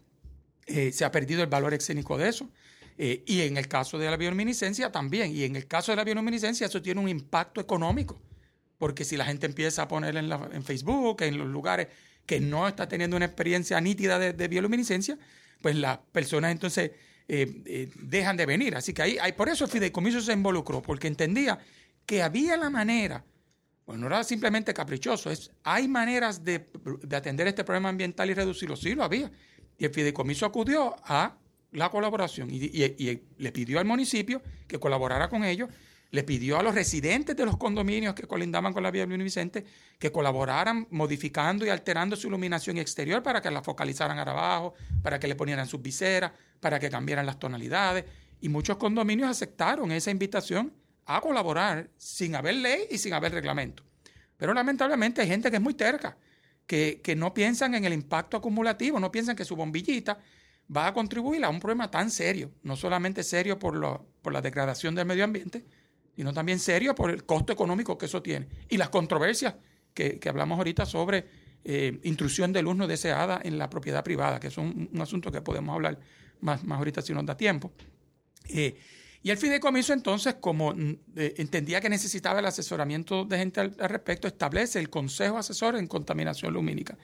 [0.67, 2.49] eh, se ha perdido el valor escénico de eso.
[2.97, 5.33] Eh, y en el caso de la bioluminiscencia también.
[5.33, 8.21] Y en el caso de la bioluminiscencia eso tiene un impacto económico.
[8.79, 11.89] Porque si la gente empieza a poner en, en Facebook, en los lugares
[12.27, 15.19] que no está teniendo una experiencia nítida de, bioluminiscencia,
[15.61, 16.93] pues las personas entonces
[17.29, 18.77] eh, dejan de venir.
[18.77, 21.59] Así que ahí, hay, por eso el fideicomiso se involucró, porque entendía
[22.07, 23.25] que había la manera,
[23.87, 26.71] bueno, no era simplemente caprichoso, es, hay maneras de,
[27.13, 28.77] atender este problema ambiental y reducirlo.
[28.77, 29.31] Sí, lo había.
[29.77, 31.37] Y el fideicomiso acudió a
[31.73, 35.69] la colaboración y, y le pidió al municipio que colaborara con ellos
[36.15, 39.65] le pidió a los residentes de los condominios que colindaban con la vía Vicente
[39.99, 45.27] que colaboraran modificando y alterando su iluminación exterior para que la focalizaran abajo, para que
[45.27, 48.05] le ponieran sus viseras, para que cambiaran las tonalidades.
[48.41, 50.73] Y muchos condominios aceptaron esa invitación
[51.07, 53.83] a colaborar sin haber ley y sin haber reglamento.
[54.37, 56.17] Pero lamentablemente hay gente que es muy terca,
[56.67, 60.19] que, no piensan en el impacto acumulativo, no piensan que su bombillita
[60.75, 64.95] va a contribuir a un problema tan serio, no solamente serio por, por la degradación
[64.95, 65.65] del medio ambiente,
[66.17, 68.49] sino también serio por el costo económico que eso tiene.
[68.69, 69.55] Y las controversias
[69.93, 71.27] que, hablamos ahorita sobre
[71.65, 75.41] eh, intrusión de luz no deseada en la propiedad privada, que es un, asunto que
[75.41, 75.99] podemos hablar
[76.41, 77.73] más, más ahorita si nos da tiempo.
[78.49, 78.77] Eh,
[79.25, 83.75] y el fideicomiso entonces, como mm, eh, entendía que necesitaba el asesoramiento de gente al,
[83.75, 86.99] respecto, establece el Consejo Asesor en Contaminación Lumínica.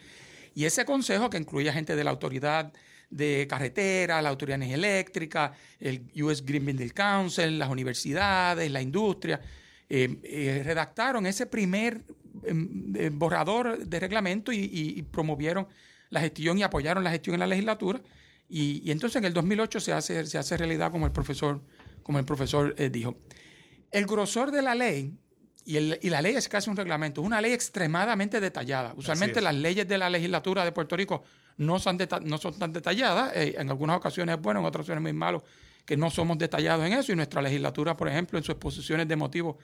[0.54, 2.74] Y ese consejo, que incluye gente de la autoridad
[3.08, 8.82] de carretera, la Autoridad de Energía Eléctrica, el US Green Building Council, las universidades, la
[8.82, 9.40] industria,
[9.88, 12.02] eh, eh, redactaron ese primer
[12.44, 15.68] em, borrador de reglamento y, promovieron
[16.10, 18.02] la gestión y apoyaron la gestión en la legislatura.
[18.46, 21.62] Y, entonces en el 2008 se hace, se hace realidad como el profesor,
[22.02, 23.16] como el profesor dijo.
[23.90, 25.14] El grosor de la ley
[25.64, 28.94] y, y, la ley es casi un reglamento, es una ley extremadamente detallada.
[28.96, 31.22] Usualmente las leyes de la legislatura de Puerto Rico
[31.58, 33.32] no son, no son tan detalladas.
[33.36, 35.44] Eh, en algunas ocasiones es bueno, en otras ocasiones muy malo
[35.84, 37.12] que no somos detallados en eso.
[37.12, 39.56] Y nuestra legislatura, por ejemplo, en sus exposiciones de motivos,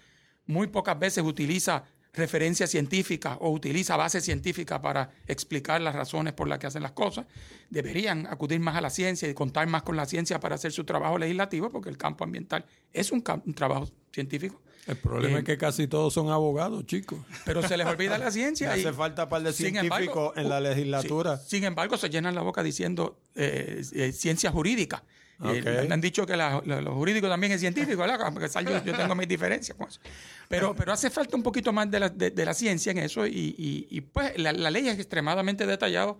[0.47, 1.85] muy pocas veces utiliza
[2.17, 6.93] referencia científica o utiliza base científica para explicar las razones por las que hacen las
[6.93, 7.27] cosas.
[7.71, 10.85] Deberían acudir más a la ciencia y contar más con la ciencia para hacer su
[10.85, 14.61] trabajo legislativo, porque el campo ambiental es un, trabajo científico.
[14.87, 17.19] El problema es que casi todos son abogados, chicos.
[17.45, 18.75] Pero se les olvida la ciencia.
[18.77, 21.37] y hace falta par de científicos en la legislatura.
[21.37, 25.05] sin embargo, se llenan la boca diciendo eh, eh, ciencia jurídica.
[25.45, 28.33] Eh, han dicho que los jurídicos también es científico, ¿verdad?
[28.33, 28.49] Porque
[28.85, 30.01] yo, tengo mis diferencias con eso.
[30.49, 34.01] Pero, pero hace falta un poquito más de la, de, la ciencia en eso y,
[34.13, 36.15] pues la, ley es extremadamente detallada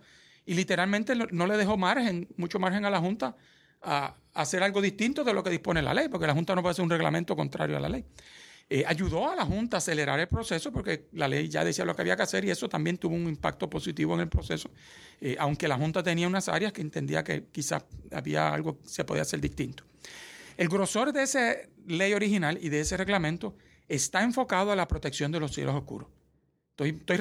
[0.45, 3.37] y literalmente no le dejó margen, mucho margen a la Junta
[3.83, 6.63] a, a hacer algo distinto de lo que dispone la ley, porque la Junta no
[6.63, 8.05] puede hacer un reglamento contrario a la ley.
[8.69, 11.95] Eh, ayudó a la Junta a acelerar el proceso porque la ley ya decía lo
[11.95, 14.71] que había que hacer y eso también tuvo un impacto positivo en el proceso,
[15.21, 19.05] eh, aunque la Junta tenía unas áreas que entendía que quizás había algo que se
[19.05, 19.85] podía hacer distinto.
[20.57, 21.55] El grosor de esa
[21.87, 23.55] ley original y de ese reglamento
[23.87, 26.09] está enfocado a la protección de los cielos oscuros.
[26.71, 27.17] Estoy, estoy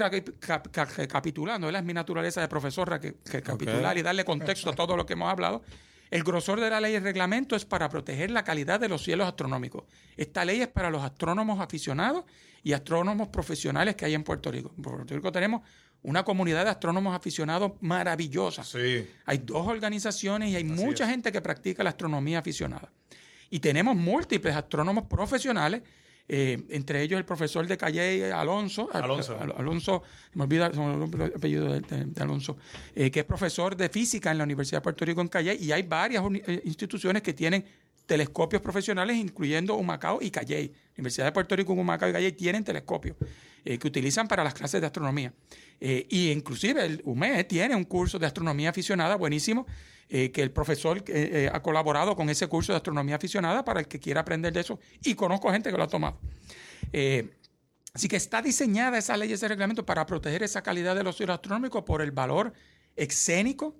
[0.97, 5.29] recapitulando, es mi naturaleza de profesor recapitular y darle contexto a todo lo que hemos
[5.29, 5.61] hablado.
[6.11, 9.27] El grosor de la ley y reglamento es para proteger la calidad de los cielos
[9.27, 9.83] astronómicos.
[10.15, 12.25] Esta ley es para los astrónomos aficionados
[12.63, 14.71] y astrónomos profesionales que hay en Puerto Rico.
[14.75, 15.61] En Puerto Rico tenemos
[16.03, 18.63] una comunidad de astrónomos aficionados maravillosa.
[18.63, 19.07] Sí.
[19.25, 22.91] Hay dos organizaciones y hay mucha gente que practica la astronomía aficionada.
[23.49, 25.81] Y tenemos múltiples astrónomos profesionales
[26.27, 30.03] eh, entre ellos el profesor de Calle Alonso, Alonso, Alonso
[30.33, 32.57] me olvida el apellido de, Alonso,
[32.95, 35.71] eh, que es profesor de física en la Universidad de Puerto Rico en Calle, y
[35.71, 37.63] hay varias eh, instituciones que tienen
[38.05, 40.71] telescopios profesionales, incluyendo Humacao y Calle.
[40.95, 43.17] La Universidad de Puerto Rico, Humacao y Calle tienen telescopios
[43.63, 45.33] que utilizan para las clases de astronomía.
[45.79, 49.65] y inclusive el UME tiene un curso de astronomía aficionada buenísimo
[50.07, 53.79] eh, que el profesor eh, eh, ha colaborado con ese curso de astronomía aficionada para
[53.79, 56.19] el que quiera aprender de eso y conozco gente que lo ha tomado.
[57.91, 61.33] así que está diseñada esa ley, ese reglamento para proteger esa calidad de los cielos
[61.33, 62.53] astronómicos por el valor
[62.95, 63.75] escénico,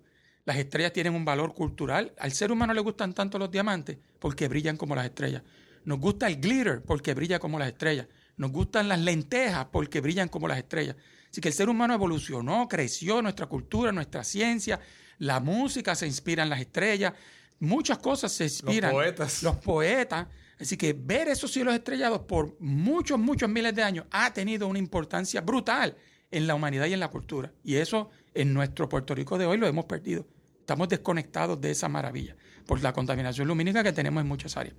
[0.46, 2.14] Las estrellas tienen un valor cultural.
[2.20, 5.42] Al ser humano le gustan tanto los diamantes porque brillan como las estrellas.
[5.86, 8.08] Nos gusta el glitter porque brilla como las estrellas.
[8.38, 10.96] Nos gustan las lentejas porque brillan como las estrellas.
[11.32, 14.80] Así que el ser humano evolucionó, creció, nuestra cultura, nuestra ciencia,
[15.18, 17.14] la música se inspira en las estrellas,
[17.60, 18.92] muchas cosas se inspiran.
[18.92, 19.44] Los poetas.
[19.44, 20.28] Los poetas.
[20.60, 24.80] Así que ver esos cielos estrellados por muchos, muchos miles de años ha tenido una
[24.80, 25.96] importancia brutal
[26.32, 27.52] en la humanidad y en la cultura.
[27.64, 30.26] Y eso en nuestro Puerto Rico de hoy lo hemos perdido.
[30.66, 32.36] Estamos desconectados de esa maravilla
[32.66, 34.76] por la contaminación lumínica que tenemos en muchas áreas.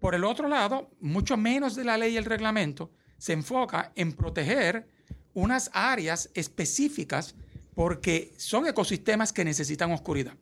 [0.00, 4.14] Por el otro lado, mucho menos de la ley y el reglamento se enfoca en
[4.14, 4.88] proteger
[5.32, 7.36] unas áreas específicas
[7.72, 10.34] porque son ecosistemas que necesitan oscuridad.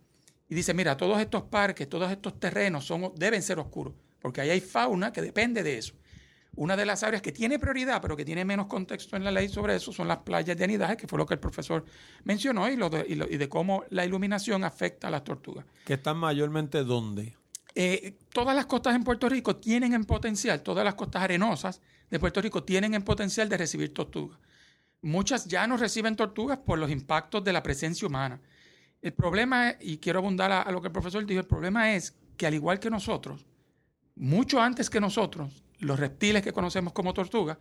[0.49, 4.49] Y dice, mira, todos estos parques, todos estos terrenos son, deben ser oscuros, porque ahí
[4.49, 5.93] hay fauna que depende de eso.
[6.56, 9.48] Una de las áreas que tiene prioridad, pero que tiene menos contexto en la ley
[9.48, 11.85] sobre eso, son las playas de anidaje, que fue lo que el profesor
[12.24, 15.64] mencionó, y, lo de, y, de cómo la iluminación afecta a las tortugas.
[15.85, 17.36] ¿Que están mayormente dónde?
[17.74, 22.20] Eh, todas las costas en Puerto Rico tienen en potencial, todas las costas arenosas de
[22.20, 24.39] Puerto Rico tienen en potencial de recibir tortugas.
[25.02, 28.40] Muchas ya no reciben tortugas por los impactos de la presencia humana.
[29.02, 31.94] El problema, es, y quiero abundar a, a lo que el profesor dijo, el problema
[31.94, 33.44] es que al igual que nosotros,
[34.14, 37.59] mucho antes que nosotros, los reptiles que conocemos como tortugas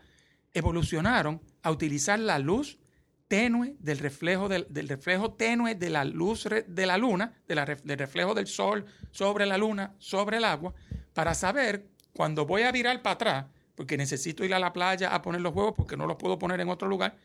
[0.54, 2.80] evolucionaron a utilizar la luz
[3.28, 7.66] tenue del reflejo del, del reflejo tenue de la luz de la luna, de la,
[7.66, 10.74] del reflejo del sol sobre la luna, sobre el agua,
[11.14, 13.45] para saber cuando voy a virar para atrás,
[13.76, 16.60] porque necesito ir a la playa a poner los huevos porque no los puedo poner
[16.62, 17.18] en otro lugar,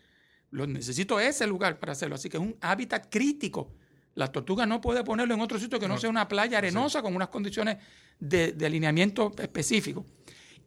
[0.51, 2.15] los necesito ese lugar para hacerlo.
[2.15, 3.71] Así que es un hábitat crítico.
[4.15, 7.01] La tortuga no puede ponerlo en otro sitio que no, no sea una playa arenosa
[7.01, 7.03] sí.
[7.03, 7.77] con unas condiciones
[8.19, 10.07] de, de alineamiento específico.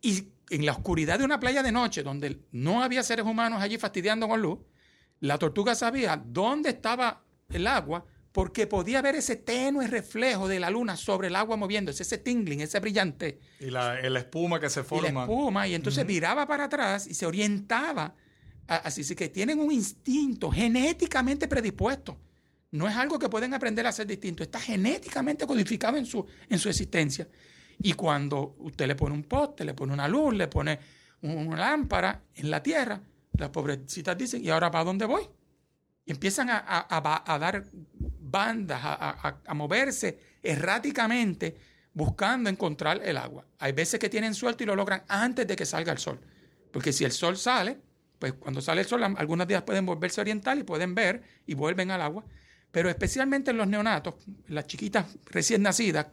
[0.01, 3.77] Y en la oscuridad de una playa de noche, donde no había seres humanos allí
[3.77, 4.59] fastidiando con luz,
[5.19, 10.69] la tortuga sabía dónde estaba el agua porque podía ver ese tenue reflejo de la
[10.69, 13.39] luna sobre el agua moviéndose, ese tingling, ese brillante.
[13.59, 15.09] Y la, la espuma que se forma.
[15.09, 16.07] Y la espuma, y entonces uh -huh.
[16.07, 18.15] viraba para atrás y se orientaba.
[18.67, 22.17] Así, así que tienen un instinto genéticamente predispuesto.
[22.71, 26.57] No es algo que pueden aprender a ser distinto, está genéticamente codificado en su, en
[26.57, 27.27] su existencia.
[27.83, 30.79] Y cuando usted le pone un poste, le pone una luz, le pone
[31.21, 32.99] una lámpara en la tierra,
[33.33, 35.23] las pobrecitas dicen, ¿y ahora para dónde voy?
[36.05, 37.63] Y empiezan a, dar
[38.19, 41.55] bandas, a, moverse erráticamente
[41.93, 43.45] buscando encontrar el agua.
[43.59, 46.19] Hay veces que tienen suerte y lo logran antes de que salga el sol.
[46.71, 47.77] Porque si el sol sale,
[48.17, 51.91] pues cuando sale el sol, algunos días pueden volverse oriental y pueden ver y vuelven
[51.91, 52.23] al agua.
[52.71, 54.15] Pero especialmente en los neonatos,
[54.47, 56.07] las chiquitas recién nacidas,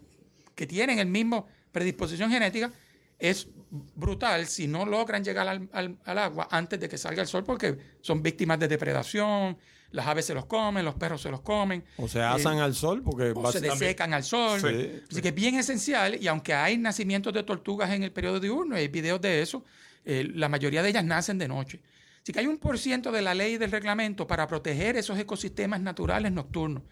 [0.54, 2.72] que tienen el mismo predisposición genética,
[3.18, 3.48] es
[3.94, 7.44] brutal si no logran llegar al, al, al, agua antes de que salga el sol
[7.44, 9.58] porque son víctimas de depredación,
[9.90, 11.84] las aves se los comen, los perros se los comen.
[11.96, 14.60] O se asan eh, al sol porque o se desecan al sol.
[14.60, 15.22] Sí, Así sí.
[15.22, 18.88] que es bien esencial y aunque hay nacimientos de tortugas en el periodo diurno, hay
[18.88, 19.64] videos de eso,
[20.04, 21.80] eh, la mayoría de ellas nacen de noche.
[22.22, 25.18] Así que hay un por ciento de la ley y del reglamento para proteger esos
[25.18, 26.82] ecosistemas naturales nocturnos.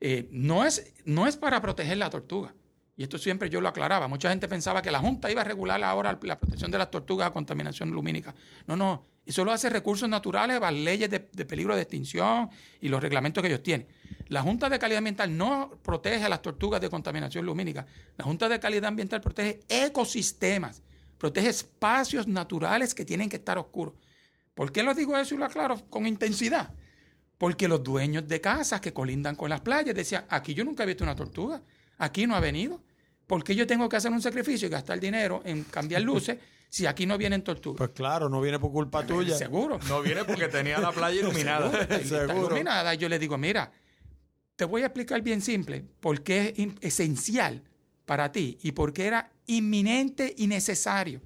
[0.00, 2.54] Eh, no, es, no es para proteger la tortuga.
[2.96, 4.08] Y esto siempre yo lo aclaraba.
[4.08, 7.28] Mucha gente pensaba que la Junta iba a regular ahora la protección de las tortugas
[7.28, 8.34] a contaminación lumínica.
[8.66, 9.04] No, no.
[9.26, 12.48] Eso lo hace recursos naturales, las leyes de, de, peligro de extinción
[12.80, 13.88] y los reglamentos que ellos tienen.
[14.28, 17.86] La Junta de Calidad Ambiental no protege a las tortugas de contaminación lumínica.
[18.16, 20.80] La Junta de Calidad Ambiental protege ecosistemas,
[21.18, 23.94] protege espacios naturales que tienen que estar oscuros.
[24.54, 26.72] ¿Por qué lo digo eso y lo aclaro con intensidad?
[27.36, 30.86] Porque los dueños de casas que colindan con las playas decían, aquí yo nunca he
[30.86, 31.60] visto una tortuga,
[31.98, 32.80] aquí no ha venido.
[33.26, 36.38] ¿Por qué yo tengo que hacer un sacrificio y gastar dinero en cambiar luces
[36.68, 37.78] si aquí no vienen tortugas?
[37.78, 39.36] Pues claro, no viene por culpa tuya.
[39.36, 39.78] Seguro.
[39.88, 41.70] No viene porque tenía la playa iluminada.
[42.02, 42.22] Seguro.
[42.22, 42.94] Está iluminada.
[42.94, 43.70] Y yo le digo, mira,
[44.54, 47.62] te voy a explicar bien simple por qué es esencial
[48.04, 51.20] para ti y por qué era inminente y necesario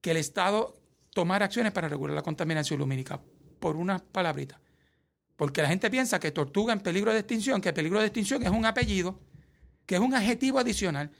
[0.00, 0.80] que el Estado
[1.12, 3.20] tomara acciones para regular la contaminación lumínica.
[3.58, 4.58] Por unas palabritas.
[5.36, 8.50] Porque la gente piensa que tortuga en peligro de extinción, que peligro de extinción es
[8.50, 9.18] un apellido,
[9.86, 11.10] que es un adjetivo adicional.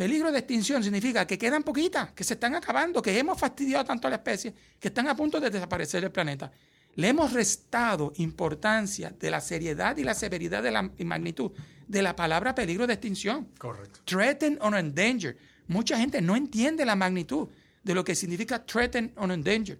[0.00, 4.06] Peligro de extinción significa que quedan poquitas, que se están acabando, que hemos fastidiado tanto
[4.06, 6.50] a la especie, que están a punto de desaparecer el planeta.
[6.94, 11.52] Le hemos restado importancia de la seriedad y la severidad de la magnitud
[11.86, 13.48] de la palabra peligro de extinción.
[13.58, 14.00] Correcto.
[14.06, 15.36] Threaten or endanger.
[15.66, 17.48] Mucha gente no entiende la magnitud
[17.82, 19.78] de lo que significa threaten or endanger.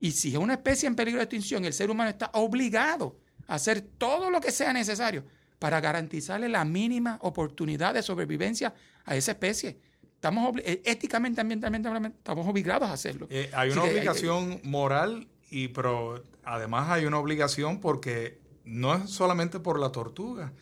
[0.00, 3.16] Y si es una especie en peligro de extinción, el ser humano está obligado
[3.46, 5.24] a hacer todo lo que sea necesario
[5.62, 8.74] para garantizarle la mínima oportunidad de sobrevivencia
[9.04, 9.78] a esa especie.
[10.16, 13.28] Estamos eh, éticamente, ambientalmente, estamos obligados a hacerlo.
[13.30, 18.92] Eh, hay una Así obligación que, moral, y pero además hay una obligación porque no
[18.96, 20.52] es solamente por la tortuga,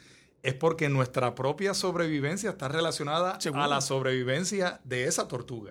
[0.43, 3.63] es porque nuestra propia sobrevivencia está relacionada Seguro.
[3.63, 5.71] a la sobrevivencia de esa tortuga.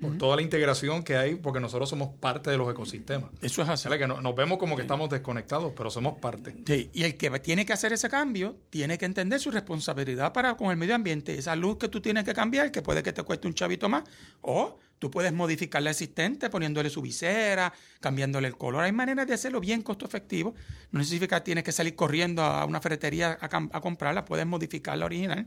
[0.00, 3.30] Por toda la integración que hay, porque nosotros somos parte de los ecosistemas.
[3.42, 3.82] Eso es así.
[3.84, 3.98] ¿Sale?
[3.98, 6.56] Que no- nos vemos como que estamos desconectados, pero somos parte.
[6.66, 10.56] Sí, y el que tiene que hacer ese cambio tiene que entender su responsabilidad para
[10.56, 11.34] con el medio ambiente.
[11.38, 14.04] Esa luz que tú tienes que cambiar, que puede que te cueste un chavito más,
[14.42, 18.84] o tú puedes modificar la existente poniéndole su visera, cambiándole el color.
[18.84, 20.54] Hay maneras de hacerlo bien costo efectivo.
[20.92, 24.96] No significa que tienes que salir corriendo a una ferretería a, a comprarla, puedes modificar
[24.98, 25.46] la original.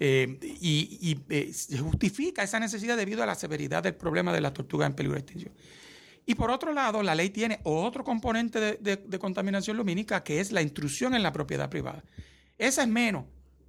[0.00, 4.40] Eh, y y, eh, se justifica esa necesidad debido a la severidad del problema de
[4.40, 5.52] las tortugas en peligro de extinción.
[6.24, 10.40] Y por otro lado, la ley tiene otro componente de, de- de contaminación lumínica que
[10.40, 12.04] es la intrusión en la propiedad privada.
[12.58, 13.24] Esa es menos,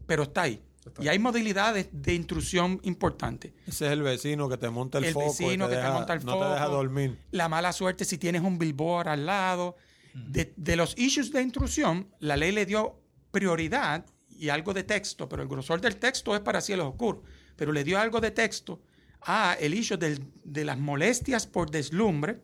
[0.06, 0.62] pero está ahí.
[1.00, 3.52] Y hay modalidades de intrusión importantes.
[3.68, 5.28] Ese es el vecino que te monta el, El foco.
[5.28, 7.18] vecino te que te monta el no te deja dormir.
[7.32, 9.76] La mala suerte si tienes un billboard al lado.
[10.14, 13.00] De, de los issues de intrusión, la ley le dio
[13.32, 14.06] prioridad
[14.40, 17.22] y algo de texto, pero el grosor del texto es para cielos oscuros,
[17.56, 18.82] pero le dio algo de texto
[19.22, 22.40] a el issue del- de las molestias por deslumbre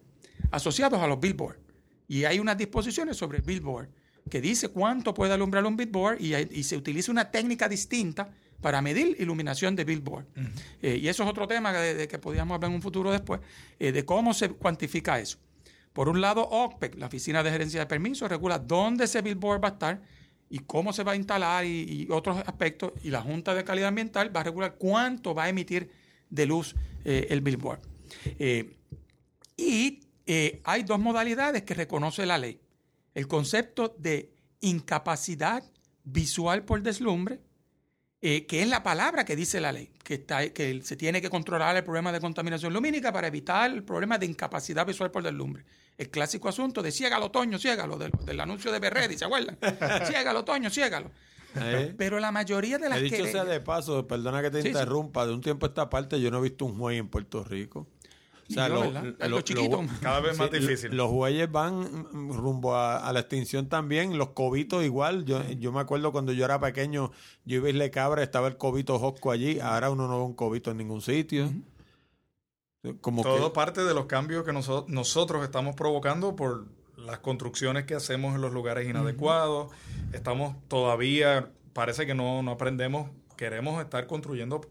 [0.51, 1.59] asociados a los billboards.
[2.07, 3.89] Y hay unas disposiciones sobre el billboard
[4.29, 8.29] que dice cuánto puede alumbrar un billboard y, hay- y se utiliza una técnica distinta
[8.61, 10.25] para medir iluminación de billboard.
[10.81, 13.41] Eh, y eso es otro tema de, de que podríamos hablar en un futuro después,
[13.79, 15.37] eh, de cómo se cuantifica eso.
[15.93, 19.69] Por un lado, OPEC, la Oficina de Gerencia de Permisos, regula dónde ese billboard va
[19.69, 20.01] a estar
[20.49, 22.93] y cómo se va a instalar y, otros aspectos.
[23.03, 25.89] Y la Junta de Calidad Ambiental va a regular cuánto va a emitir
[26.29, 27.79] de luz eh, el billboard.
[28.39, 28.75] Eh,
[29.57, 32.59] y eh, hay dos modalidades que reconoce la ley.
[33.13, 35.63] El concepto de incapacidad
[36.03, 37.39] visual por deslumbre,
[38.21, 41.29] eh, que es la palabra que dice la ley, que, está, que se tiene que
[41.29, 45.63] controlar el problema de contaminación lumínica para evitar el problema de incapacidad visual por deslumbre.
[45.97, 49.57] El clásico asunto de ciégalo, Toño, ciégalo, del, del anuncio de Berredi, ¿se acuerdan?
[50.07, 51.11] ciégalo, Toño, ciégalo.
[51.55, 51.93] ¿Eh?
[51.97, 53.31] Pero la mayoría de las He dicho que...
[53.31, 54.67] sea de paso, perdona que te sí.
[54.69, 57.43] interrumpa, de un tiempo a esta parte yo no he visto un juez en Puerto
[57.43, 57.87] Rico.
[58.47, 59.03] O sea, Yo, lo- ¿verdad?
[59.03, 59.81] lo- Algo lo- chiquito.
[60.01, 60.95] Cada vez más Sí, difícil.
[60.95, 65.25] Los bueyes van rumbo a, a la extinción también, los cobitos igual.
[65.25, 67.11] Yo, yo me acuerdo cuando yo era pequeño,
[67.45, 70.33] yo iba a Isle Cabra, estaba el cobito Josco allí, ahora uno no ve un
[70.35, 71.51] cobito en ningún sitio.
[73.01, 76.67] Como Todo que, parte de los cambios que noso- nosotros estamos provocando por
[76.97, 79.71] las construcciones que hacemos en los lugares inadecuados.
[80.13, 84.61] Estamos todavía, parece que no, no aprendemos, queremos estar construyendo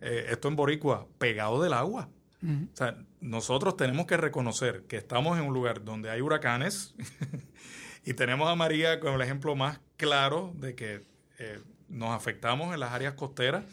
[0.00, 2.08] eh, esto en Boricua, pegado del agua.
[2.42, 6.94] O sea, nosotros tenemos que reconocer que estamos en un lugar donde hay huracanes
[8.04, 11.02] y tenemos a María como el ejemplo más claro de que
[11.38, 13.64] eh, nos afectamos en las áreas costeras.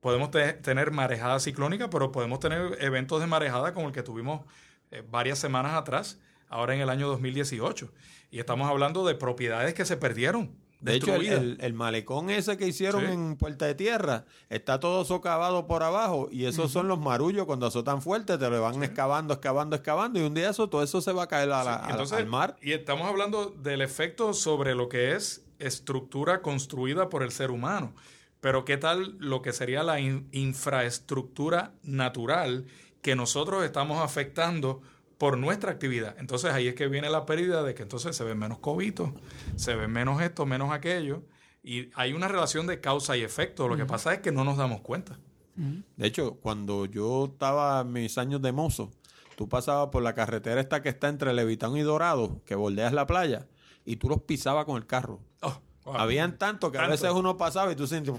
[0.00, 4.42] Podemos te- tener marejada ciclónica, pero podemos tener eventos de marejada como el que tuvimos
[4.90, 6.18] eh, varias semanas atrás,
[6.48, 7.90] ahora en el año 2018.
[8.30, 10.54] Y estamos hablando de propiedades que se perdieron.
[10.84, 13.12] De hecho, el, el- el malecón ese que hicieron Sí.
[13.12, 17.66] en Puerta de Tierra está todo socavado por abajo y esos son los marullos cuando
[17.66, 21.12] azotan fuerte, te lo van excavando, excavando, excavando y un día eso, todo eso se
[21.12, 22.56] va a caer a la- Entonces, al mar.
[22.62, 27.94] Y estamos hablando del efecto sobre lo que es estructura construida por el ser humano.
[28.40, 32.66] Pero ¿qué tal lo que sería la in- infraestructura natural
[33.02, 34.82] que nosotros estamos afectando
[35.24, 36.16] por nuestra actividad?
[36.18, 39.08] Entonces ahí es que viene la pérdida de que entonces se ven menos cobitos,
[39.56, 41.22] se ven menos esto, menos aquello.
[41.62, 43.66] Y hay una relación de causa y efecto.
[43.66, 45.18] Lo que pasa es que no nos damos cuenta.
[45.56, 48.90] De hecho, cuando yo estaba en mis años de mozo,
[49.34, 53.06] tú pasabas por la carretera esta que está entre Levitán y Dorado, que bordeas la
[53.06, 53.46] playa,
[53.86, 55.20] y tú los pisabas con el carro.
[55.40, 55.96] Oh, wow.
[55.96, 58.14] Habían tanto que a veces uno pasaba y tú sientes...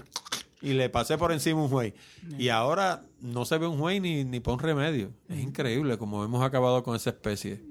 [0.62, 1.92] Y le pasé por encima un juez.
[2.38, 5.12] Y ahora no se ve un juez ni, ni por un remedio.
[5.28, 7.62] Es increíble como hemos acabado con esa especie.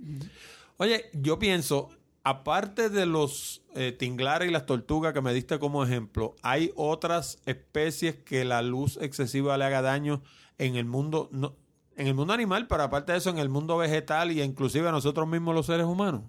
[0.77, 1.89] Oye, yo pienso,
[2.23, 7.39] aparte de los eh, tinglares y las tortugas que me diste como ejemplo, ¿hay otras
[7.45, 10.21] especies que la luz excesiva le haga daño
[10.57, 11.55] en el mundo, no,
[11.97, 14.91] en el mundo animal, pero aparte de eso, en el mundo vegetal y inclusive a
[14.91, 16.21] nosotros mismos los seres humanos?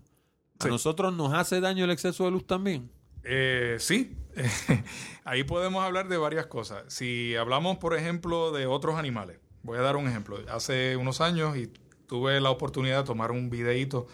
[0.59, 0.71] ¿A Sí.
[0.71, 2.91] nosotros nos hace daño el exceso de luz también?
[3.29, 4.17] Eh, sí,
[5.25, 6.85] ahí podemos hablar de varias cosas.
[6.87, 10.39] Si hablamos, por ejemplo, de otros animales, voy a dar un ejemplo.
[10.49, 11.67] Hace unos años y
[12.07, 14.07] tuve la oportunidad de tomar un videíto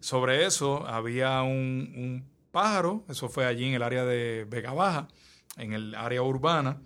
[0.00, 0.86] sobre eso.
[0.86, 5.08] Había un, pájaro, eso fue allí en el área de Vega Baja,
[5.58, 6.80] en el área urbana,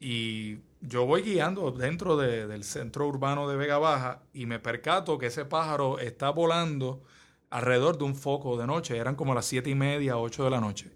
[0.00, 5.16] y yo voy guiando dentro de- del centro urbano de Vega Baja y me percato
[5.18, 7.04] que ese pájaro está volando
[7.50, 8.96] alrededor de un foco de noche.
[8.96, 10.90] Eran como las siete y media, ocho de la noche.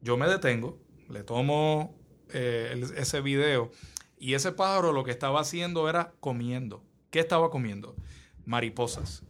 [0.00, 1.94] Yo me detengo, le tomo
[2.32, 3.70] eh, ese video
[4.18, 6.82] y ese pájaro lo que estaba haciendo era comiendo.
[7.10, 7.96] ¿Qué estaba comiendo?
[8.44, 9.22] Mariposas.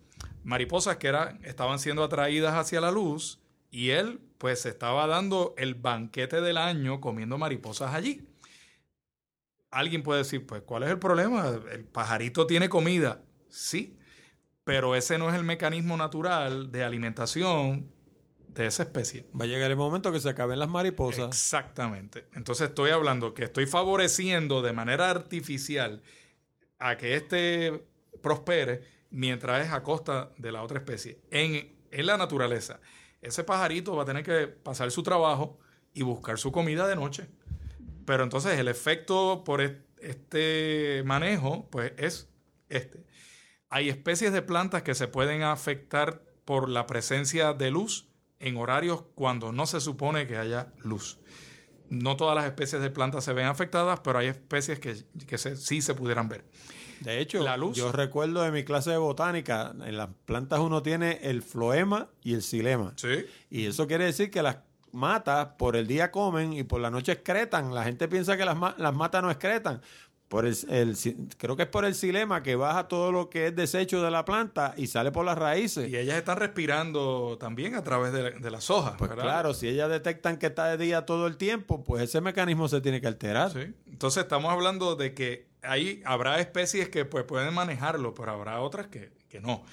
[0.45, 3.41] Mariposas que eran, estaban siendo atraídas hacia la luz
[3.71, 8.27] Y él, pues, estaba dando el banquete del año comiendo mariposas allí.
[9.71, 11.49] Alguien puede decir, pues, ¿cuál es el problema?
[11.71, 13.21] El pajarito tiene comida.
[13.51, 13.98] Sí,
[14.69, 17.91] pero ese no es el mecanismo natural de alimentación
[18.49, 19.27] de esa especie.
[19.35, 21.29] Va a llegar el momento que se acaben las mariposas.
[21.29, 22.27] Exactamente.
[22.35, 26.03] Entonces estoy hablando que estoy favoreciendo de manera artificial
[26.79, 27.83] a que este
[28.21, 31.23] prospere mientras es a costa de la otra especie.
[31.31, 32.79] En, en la naturaleza,
[33.23, 35.59] ese pajarito va a tener que pasar su trabajo
[35.95, 37.27] y buscar su comida de noche.
[38.05, 42.29] Pero entonces el efecto por este manejo, pues es
[42.69, 43.08] este.
[43.71, 48.09] Hay especies de plantas que se pueden afectar por la presencia de luz
[48.41, 51.19] en horarios cuando no se supone que haya luz.
[51.91, 54.95] No todas las especies de plantas se ven afectadas, pero hay especies que,
[55.57, 56.45] sí se pudieran ver.
[57.01, 61.43] De hecho, yo recuerdo de mi clase de botánica, en las plantas uno tiene el
[61.43, 62.93] floema y el xilema.
[62.97, 63.25] Sí.
[63.51, 64.59] Y eso quiere decir que las
[64.93, 67.75] matas por el día comen y por la noche excretan.
[67.75, 69.81] La gente piensa que las, las matas no excretan,
[70.29, 70.57] por el,
[71.39, 74.27] creo que es por el silema que baja todo lo que es desecho de la
[74.27, 75.89] planta y sale por las raíces.
[75.89, 78.95] Y ellas están respirando también a través de, las hojas.
[78.99, 82.69] Pues claro, si ellas detectan que está de día todo el tiempo, pues ese mecanismo
[82.69, 83.53] se tiene que alterar.
[83.87, 88.89] Entonces estamos hablando de que ahí habrá especies que pues, pueden manejarlo, pero habrá otras
[88.89, 89.11] que,
[89.41, 89.65] no.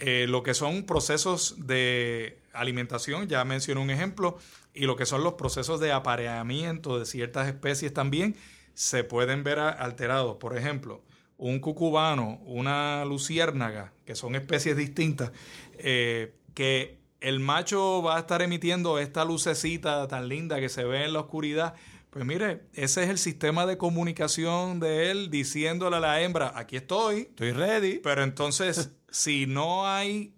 [0.00, 4.36] Eh, lo que son procesos de alimentación, ya mencioné un ejemplo,
[4.74, 8.36] y lo que son los procesos de apareamiento de ciertas especies también
[8.74, 10.36] se pueden ver alterados.
[10.36, 11.02] Por ejemplo,
[11.36, 15.32] un cucubano, una luciérnaga, que son especies distintas,
[15.78, 21.04] eh, que el macho va a estar emitiendo esta lucecita tan linda que se ve
[21.04, 21.74] en la oscuridad.
[22.10, 26.76] Pues mire, ese es el sistema de comunicación de él diciéndole a la hembra, aquí
[26.76, 27.22] estoy.
[27.22, 27.98] Estoy ready.
[27.98, 30.34] Pero entonces, si no hay,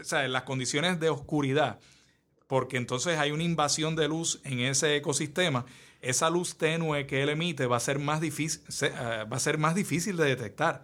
[0.00, 1.78] o sea, en las condiciones de oscuridad,
[2.46, 5.66] porque entonces hay una invasión de luz en ese ecosistema,
[6.00, 9.58] esa luz tenue que él emite va a ser más difícil, eh, va a ser
[9.58, 10.82] más difícil de detectar.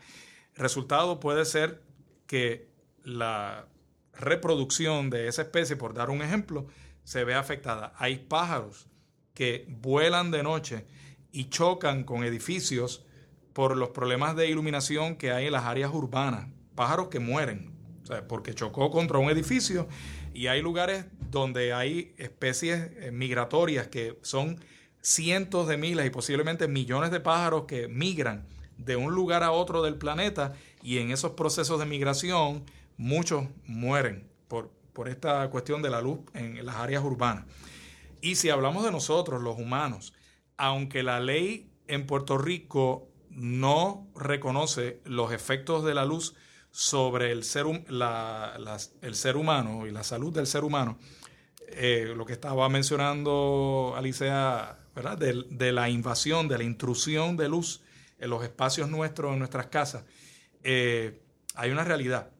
[0.54, 1.82] Resultado puede ser
[2.26, 2.68] que
[3.02, 3.66] la
[4.12, 6.66] reproducción de esa especie, por dar un ejemplo,
[7.04, 7.92] se ve afectada.
[7.96, 8.88] Hay pájaros
[9.34, 10.86] que vuelan de noche
[11.30, 13.04] y chocan con edificios
[13.52, 16.48] por los problemas de iluminación que hay en las áreas urbanas.
[16.74, 17.76] Pájaros que mueren,
[18.28, 19.88] porque chocó contra un edificio
[20.32, 24.60] y hay lugares donde hay especies eh, migratorias que son
[25.06, 28.44] cientos de miles y posiblemente millones de pájaros que migran
[28.76, 32.64] de un lugar a otro del planeta y en esos procesos de migración
[32.96, 37.44] muchos mueren por, por esta cuestión de la luz en las áreas urbanas.
[38.20, 40.12] Y si hablamos de nosotros, los humanos,
[40.56, 46.34] aunque la ley en Puerto Rico no reconoce los efectos de la luz
[46.72, 47.66] sobre el ser,
[49.02, 50.98] el ser humano y la salud del ser humano,
[51.68, 54.78] eh, lo que estaba mencionando Alicia
[55.18, 57.82] de, la invasión, de la intrusión de luz
[58.18, 60.04] en los espacios nuestros, en nuestras casas,
[60.62, 61.22] eh,
[61.54, 62.30] hay una realidad.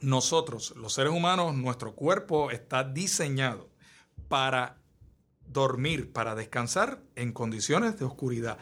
[0.00, 3.70] Nosotros, los seres humanos, nuestro cuerpo está diseñado
[4.28, 4.78] para
[5.46, 8.58] dormir, para descansar en condiciones de oscuridad.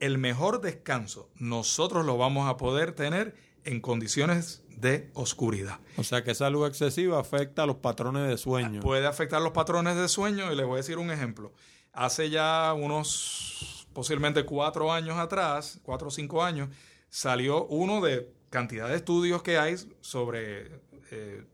[0.00, 3.34] El mejor descanso nosotros lo vamos a poder tener
[3.64, 5.80] en condiciones de oscuridad.
[5.96, 8.80] O sea que esa luz excesiva afecta a los patrones de sueño.
[8.80, 11.52] Puede afectar los patrones de sueño y les voy a decir un ejemplo
[11.96, 16.68] hace ya unos posiblemente cuatro años atrás, cuatro o cinco años,
[17.08, 21.44] salió uno de cantidad de estudios que hay sobre eh,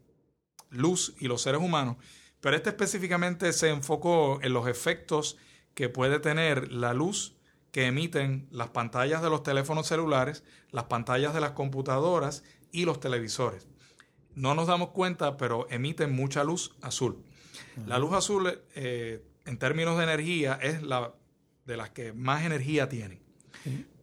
[0.70, 1.96] luz y los seres humanos,
[2.40, 5.38] pero este específicamente se enfocó en los efectos
[5.74, 7.36] que puede tener la luz
[7.70, 12.42] que emiten las pantallas de los teléfonos celulares, las pantallas de las computadoras
[12.72, 13.68] y los televisores.
[14.34, 17.22] No nos damos cuenta, pero emiten mucha luz azul.
[17.86, 21.14] La luz azul eh, en términos de energía, es la
[21.64, 23.20] de las que más energía tienen.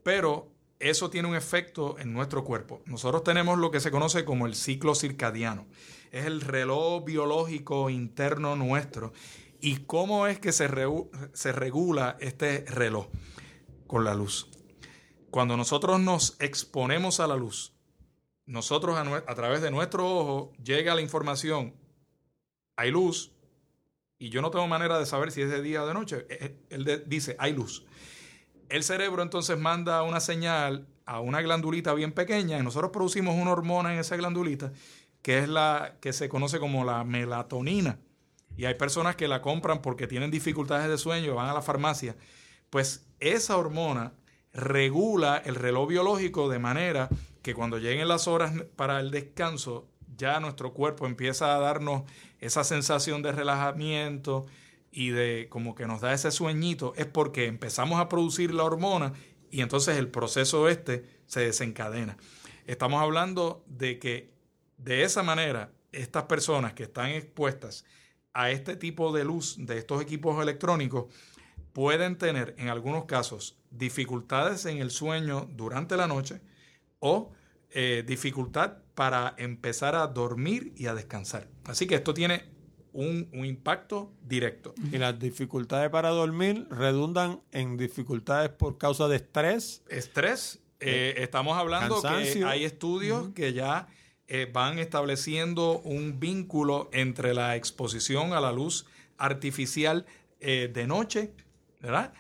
[0.04, 2.82] Pero eso tiene un efecto en nuestro cuerpo.
[2.86, 5.68] Nosotros tenemos lo que se conoce como el ciclo circadiano.
[6.12, 9.14] Es el reloj biológico interno nuestro.
[9.60, 10.70] ¿Y cómo es que se,
[11.34, 13.08] se regula este reloj?
[13.88, 14.50] Con la luz.
[15.32, 17.74] Cuando nosotros nos exponemos a la luz,
[18.46, 21.76] nosotros a, a través de nuestro ojo llega la información,
[22.78, 23.32] hay luz,
[24.20, 26.38] y yo no tengo manera de saber si es de día o de noche, eh,
[26.42, 27.86] eh, él dice, hay luz.
[28.68, 33.52] El cerebro entonces manda una señal a una glandulita bien pequeña y nosotros producimos una
[33.52, 34.72] hormona en esa glandulita
[35.22, 38.00] que es la que se conoce como la melatonina.
[38.56, 42.16] Y hay personas que la compran porque tienen dificultades de sueño, van a la farmacia.
[42.70, 44.14] Pues esa hormona
[44.54, 47.10] regula el reloj biológico de manera
[47.42, 49.88] que cuando lleguen las horas para el descanso
[50.20, 52.04] ya nuestro cuerpo empieza a darnos
[52.40, 54.46] esa sensación de relajamiento
[54.92, 59.14] y de como que nos da ese sueñito, es porque empezamos a producir la hormona
[59.50, 62.18] y entonces el proceso este se desencadena.
[62.68, 64.34] Estamos hablando de que
[64.78, 67.86] de esa manera estas personas que están expuestas
[68.34, 71.06] a este tipo de luz de estos equipos electrónicos
[71.74, 76.42] pueden tener en algunos casos dificultades en el sueño durante la noche
[77.00, 77.32] o
[77.72, 81.48] eh, dificultad para empezar a dormir y a descansar.
[81.66, 82.46] Así que esto tiene
[82.94, 84.74] un, impacto directo.
[84.92, 89.84] Y las dificultades para dormir redundan en dificultades por causa de estrés.
[89.88, 90.60] Estrés.
[90.80, 93.88] Eh, estamos hablando que hay estudios que ya
[94.28, 98.88] eh, van estableciendo un vínculo entre la exposición a la luz
[99.18, 100.06] artificial
[100.40, 101.34] de noche,
[101.82, 102.14] ¿verdad?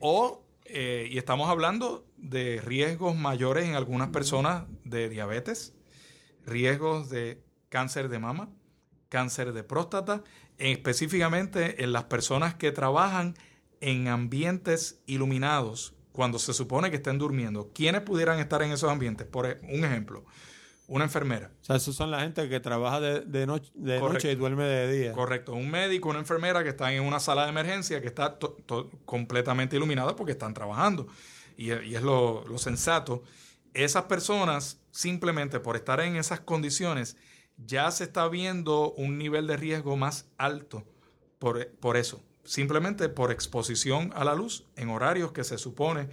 [0.00, 5.74] o, y estamos hablando de riesgos mayores en algunas personas de diabetes,
[6.44, 8.50] riesgos de cáncer de mama,
[9.08, 10.22] cáncer de próstata,
[10.58, 13.34] específicamente en las personas que trabajan
[13.80, 17.70] en ambientes iluminados cuando se supone que estén durmiendo.
[17.72, 19.26] ¿Quiénes pudieran estar en esos ambientes?
[19.26, 20.24] Por e, un ejemplo,
[20.88, 21.52] una enfermera.
[21.62, 24.92] O sea, esos son la gente que trabaja de, noche, de noche y duerme de
[24.92, 25.12] día.
[25.12, 25.54] Correcto.
[25.54, 28.36] Un médico, una enfermera que están en una sala de emergencia que está
[29.04, 31.06] completamente iluminada porque están trabajando
[31.58, 33.24] y, es lo, sensato,
[33.74, 37.16] esas personas simplemente por estar en esas condiciones
[37.56, 40.84] ya se está viendo un nivel de riesgo más alto
[41.40, 46.08] por, por eso, simplemente por exposición a la luz en horarios que se supone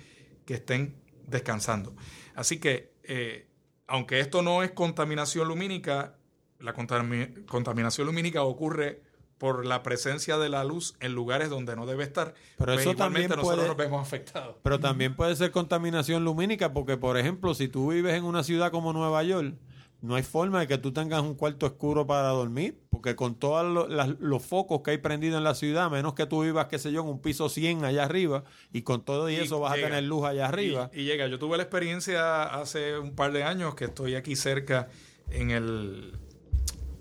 [0.48, 0.96] que estén
[1.28, 1.96] descansando.
[2.34, 3.48] Así que, eh,
[3.86, 6.18] aunque esto no es contaminación lumínica,
[6.58, 9.04] la contaminación lumínica ocurre
[9.38, 12.96] por la presencia de la luz en lugares donde no debe estar, pero pues eso
[12.96, 14.56] también nosotros nos vemos afectados.
[14.64, 18.72] Pero también puede ser contaminación lumínica, porque por ejemplo, si tú vives en una ciudad
[18.72, 19.56] como Nueva York,
[20.02, 23.90] no hay forma de que tú tengas un cuarto oscuro para dormir, porque con todos
[24.20, 27.02] los, focos que hay prendidos en la ciudad, menos que tú vivas, qué sé yo,
[27.02, 30.26] en un piso 100 allá arriba, y con todo y, eso vas a tener luz
[30.26, 30.92] allá arriba.
[30.94, 34.90] y llega, yo tuve la experiencia hace un par de años que estoy aquí cerca
[35.32, 36.14] en el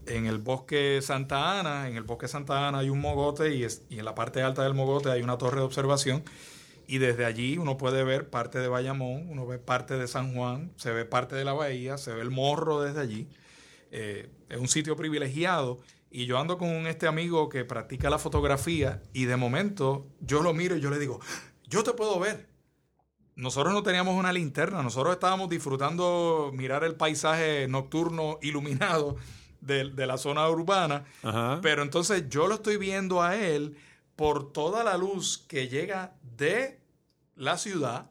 [0.06, 4.04] en el bosque Santa Ana, en el bosque Santa Ana hay un mogote y, en
[4.04, 6.24] la parte alta del mogote hay una torre de observación
[6.86, 10.72] y desde allí uno puede ver parte de Bayamón, uno ve parte de San Juan,
[10.76, 13.28] se ve parte de la bahía, se ve el morro desde allí.
[13.90, 19.02] Eh, es un sitio privilegiado y yo ando con este amigo que practica la fotografía
[19.12, 21.20] y de momento yo lo miro y yo le digo,
[21.66, 22.48] yo te puedo ver.
[23.36, 29.16] Nosotros no teníamos una linterna, nosotros estábamos disfrutando mirar el paisaje nocturno iluminado
[29.64, 31.04] de, la zona urbana,
[31.62, 33.76] pero entonces yo lo estoy viendo a él
[34.16, 36.80] por toda la luz que llega de
[37.36, 38.10] la ciudad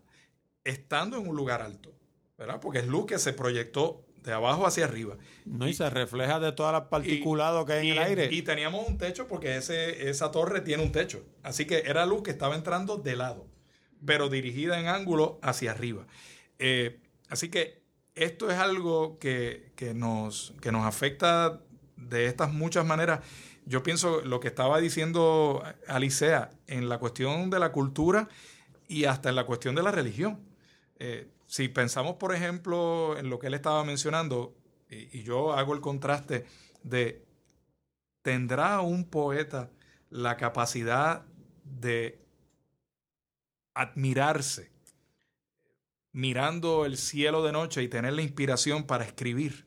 [0.64, 1.94] estando en un lugar alto,
[2.38, 2.60] ¿verdad?
[2.60, 5.18] Porque es luz que se proyectó de abajo hacia arriba.
[5.46, 8.30] No, y, se refleja de todas las particuladas que hay en el aire.
[8.32, 11.24] Y teníamos un techo porque ese, esa torre tiene un techo.
[11.44, 13.48] Así que era luz que estaba entrando de lado,
[14.06, 16.08] pero dirigida en ángulo hacia arriba.
[16.60, 17.83] Eh, así que
[18.16, 21.62] esto es algo que, nos, que nos afecta
[21.96, 23.22] de estas muchas maneras.
[23.66, 28.28] Yo pienso lo que estaba diciendo Alicea en la cuestión de la cultura
[28.88, 30.40] y hasta en la cuestión de la religión.
[31.00, 34.56] Eh, si pensamos, por ejemplo, en lo que él estaba mencionando,
[34.90, 36.46] y, y yo hago el contraste
[36.84, 37.26] de,
[38.22, 39.72] ¿tendrá un poeta
[40.10, 41.26] la capacidad
[41.64, 42.22] de
[43.74, 44.73] admirarse
[46.14, 49.66] mirando el cielo de noche y tener la inspiración para escribir,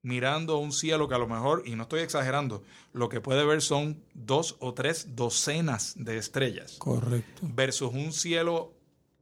[0.00, 3.60] mirando un cielo que a lo mejor, y no estoy exagerando, lo que puede ver
[3.60, 6.76] son dos o tres docenas de estrellas.
[6.78, 7.42] Correcto.
[7.42, 8.72] Versus un cielo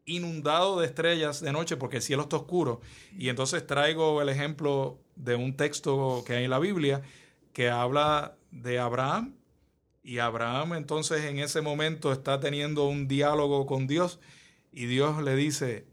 [0.05, 2.81] inundado de estrellas de noche porque el cielo está oscuro.
[3.17, 7.03] Y entonces traigo el ejemplo de un texto que hay en la Biblia
[7.53, 9.35] que habla de Abraham.
[10.03, 14.19] Y Abraham entonces en ese momento está teniendo un diálogo con Dios
[14.73, 15.87] y Dios le dice,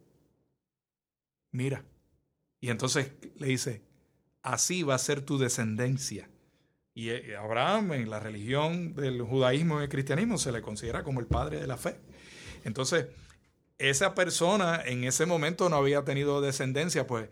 [1.58, 1.84] mira.
[2.62, 3.82] Y entonces le dice,
[4.44, 6.30] así va a ser tu descendencia.
[6.94, 11.20] Y eh, Abraham en la religión del judaísmo y el cristianismo se le considera como
[11.20, 11.98] el padre de la fe.
[12.64, 13.08] Entonces,
[13.80, 17.30] esa persona en ese momento no había tenido descendencia, pues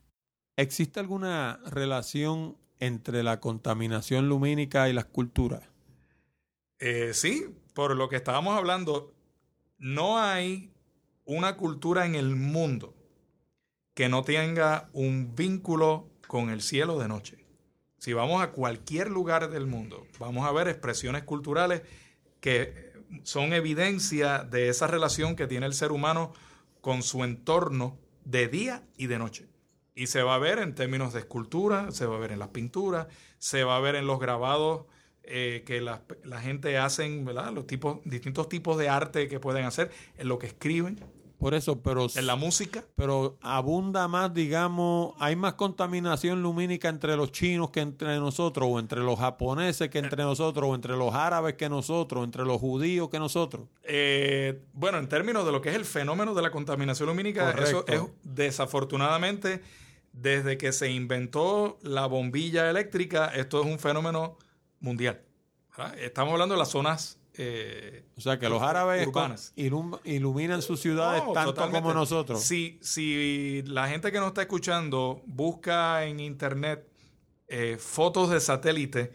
[0.56, 5.64] ¿Existe alguna relación entre la contaminación lumínica y las culturas?
[6.78, 9.12] Eh, sí, por lo que estábamos hablando,
[9.76, 10.72] no hay
[11.28, 12.94] una cultura en el mundo
[13.92, 17.44] que no tenga un vínculo con el cielo de noche.
[17.98, 21.82] Si vamos a cualquier lugar del mundo, vamos a ver expresiones culturales
[22.40, 22.92] que
[23.24, 26.32] son evidencia de esa relación que tiene el ser humano
[26.80, 29.48] con su entorno de día y de noche.
[29.94, 32.48] Y se va a ver en términos de escultura, se va a ver en las
[32.48, 34.86] pinturas, se va a ver en los grabados
[35.24, 36.00] eh, que la,
[36.40, 37.52] gente hacen, ¿verdad?
[37.52, 40.98] Los tipos, distintos tipos de arte que pueden hacer, en lo que escriben.
[41.38, 42.08] Por eso, pero...
[42.16, 42.84] En la música.
[42.96, 48.78] Pero abunda más, digamos, hay más contaminación lumínica entre los chinos que entre nosotros, o
[48.80, 53.08] entre los japoneses que entre nosotros, o entre los árabes que nosotros, entre los judíos
[53.08, 53.68] que nosotros.
[53.84, 57.84] Eh, bueno, en términos de lo que es el fenómeno de la contaminación lumínica, Correcto.
[57.86, 59.62] eso es desafortunadamente,
[60.12, 64.36] desde que se inventó la bombilla eléctrica, esto es un fenómeno
[64.80, 65.20] mundial.
[65.76, 65.96] ¿verdad?
[66.00, 69.52] Estamos hablando de las zonas eh, o sea, que los árabes urbanas.
[69.54, 71.82] Ilum, iluminan sus ciudades no, tanto totalmente.
[71.82, 72.42] como nosotros.
[72.42, 76.88] Si, si la gente que nos está escuchando busca en internet
[77.46, 79.12] eh, fotos de satélite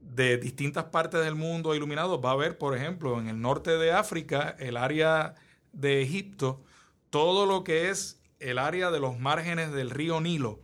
[0.00, 3.92] de distintas partes del mundo iluminados, va a ver, por ejemplo, en el norte de
[3.92, 5.34] África, el área
[5.72, 6.62] de Egipto,
[7.08, 10.60] todo lo que es el área de los márgenes del río Nilo,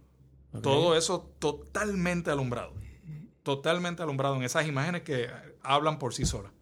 [0.50, 0.60] okay.
[0.60, 2.74] todo eso totalmente alumbrado.
[3.42, 5.30] Totalmente alumbrado en esas imágenes que
[5.62, 6.52] hablan por sí solas.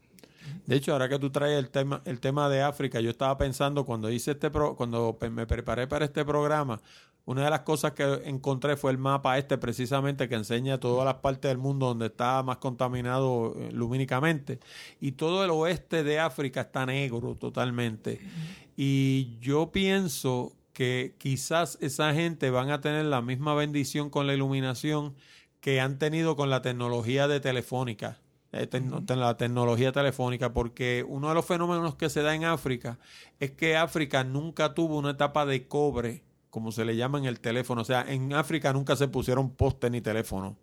[0.66, 3.85] De hecho, ahora que tú traes el tema, el tema de África, yo estaba pensando
[3.85, 6.81] cuando hice este pro, cuando me preparé para este programa,
[7.27, 11.16] una de las cosas que encontré fue el mapa este precisamente que enseña todas las
[11.16, 14.60] partes del mundo donde está más contaminado eh, lumínicamente.
[15.01, 18.20] Y todo el oeste de África está negro totalmente.
[18.77, 24.35] Y yo pienso que quizás esa gente van a tener la misma bendición con la
[24.35, 25.16] iluminación
[25.60, 28.20] que han tenido con la tecnología de telefónica
[28.52, 28.68] eh,
[29.09, 32.98] la tecnología telefónica, porque uno de los fenómenos que se da en África
[33.40, 37.40] es que África nunca tuvo una etapa de cobre, como se le llama en el
[37.40, 37.82] teléfono.
[37.82, 40.56] O sea, en África nunca se pusieron postes ni teléfono.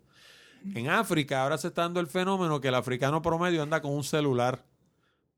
[0.74, 4.02] En África ahora se está dando el fenómeno que el africano promedio anda con un
[4.02, 4.64] celular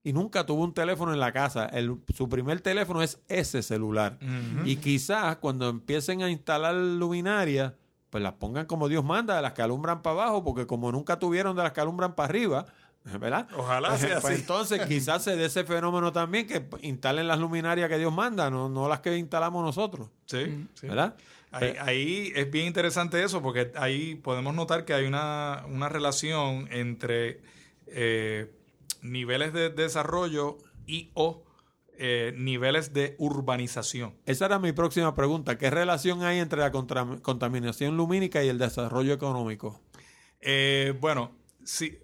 [0.04, 1.66] y nunca tuvo un teléfono en la casa.
[1.66, 4.18] El, su primer teléfono es ese celular.
[4.22, 4.62] Uh -huh.
[4.64, 7.72] Y quizás cuando empiecen a instalar luminarias,
[8.16, 11.18] pues las pongan como Dios manda, de las que alumbran para abajo, porque como nunca
[11.18, 12.64] tuvieron de las que alumbran para arriba,
[13.20, 13.46] ¿verdad?
[13.54, 14.40] Ojalá sea pues así.
[14.40, 18.70] entonces quizás se dé ese fenómeno también, que instalen las luminarias que Dios manda, no,
[18.70, 20.08] no las que instalamos nosotros.
[20.24, 20.88] Sí, sí.
[20.88, 21.14] ¿verdad?
[21.50, 26.68] Ahí, ahí, es bien interesante eso, porque ahí podemos notar que hay una, una relación
[26.72, 27.42] entre
[27.86, 28.50] eh,
[29.02, 30.56] niveles de desarrollo
[30.86, 31.44] y o
[31.98, 34.14] eh, niveles de urbanización.
[34.26, 35.58] Esa era mi próxima pregunta.
[35.58, 39.80] ¿Qué relación hay entre la contaminación lumínica y el desarrollo económico?
[40.40, 41.32] Eh, bueno,
[41.64, 41.98] sí,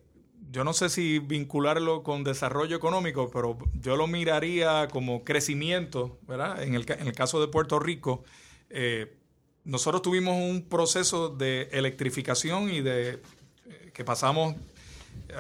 [0.51, 6.63] yo no sé si vincularlo con desarrollo económico, pero yo lo miraría como crecimiento, ¿verdad?
[6.63, 8.25] En el, en el caso de Puerto Rico,
[8.71, 9.19] eh,
[9.65, 13.21] nosotros tuvimos un proceso de electrificación y de
[13.93, 14.55] que pasamos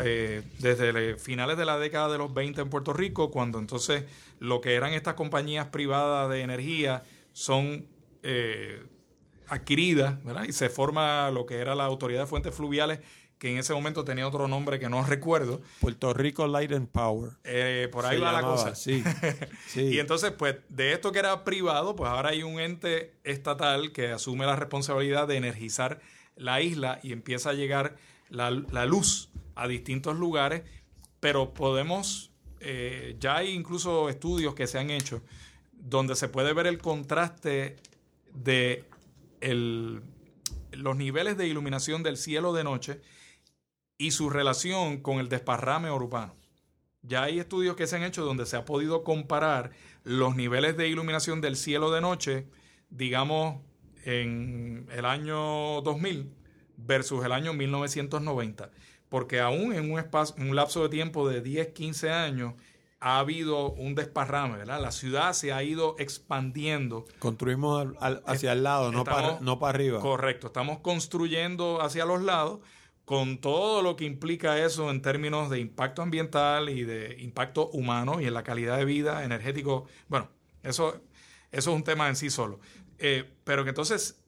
[0.01, 4.05] eh, desde finales de la década de los 20 en Puerto Rico, cuando entonces
[4.39, 7.86] lo que eran estas compañías privadas de energía son
[8.23, 8.82] eh,
[9.49, 10.44] adquiridas, ¿verdad?
[10.49, 13.01] Y se forma lo que era la Autoridad de Fuentes Fluviales,
[13.39, 15.61] que en ese momento tenía otro nombre que no recuerdo.
[15.81, 17.32] Puerto Rico Light and Power.
[17.44, 18.74] Eh, por ahí se va llamaba, la cosa.
[18.74, 19.03] Sí,
[19.66, 19.82] sí.
[19.82, 24.12] y entonces, pues, de esto que era privado, pues ahora hay un ente estatal que
[24.12, 26.01] asume la responsabilidad de energizar
[26.36, 27.97] la isla y empieza a llegar
[28.32, 30.62] la, luz a distintos lugares,
[31.20, 35.22] pero podemos, eh, ya hay incluso estudios que se han hecho
[35.72, 37.76] donde se puede ver el contraste
[38.32, 38.84] de
[39.40, 40.02] el,
[40.70, 43.00] los niveles de iluminación del cielo de noche
[43.98, 46.34] y su relación con el desparrame urbano.
[47.02, 49.72] Ya hay estudios que se han hecho donde se ha podido comparar
[50.04, 52.46] los niveles de iluminación del cielo de noche,
[52.90, 53.60] digamos,
[54.04, 56.41] en el año 2000
[56.86, 58.70] versus el año 1990
[59.12, 62.54] porque aún en un, espacio, en un lapso de tiempo de 10, 15 años
[62.98, 64.80] ha habido un desparrame, ¿verdad?
[64.80, 67.04] La ciudad se ha ido expandiendo.
[67.18, 70.00] Construimos al, al, hacia el lado, no para, no para arriba.
[70.00, 72.60] Correcto, estamos construyendo hacia los lados
[73.04, 78.18] con todo lo que implica eso en términos de impacto ambiental y de impacto humano
[78.18, 79.84] y en la calidad de vida energético.
[80.09, 80.30] Bueno,
[80.62, 81.02] eso,
[81.50, 82.60] eso es un tema en sí solo.
[82.98, 84.22] Eh, pero que entonces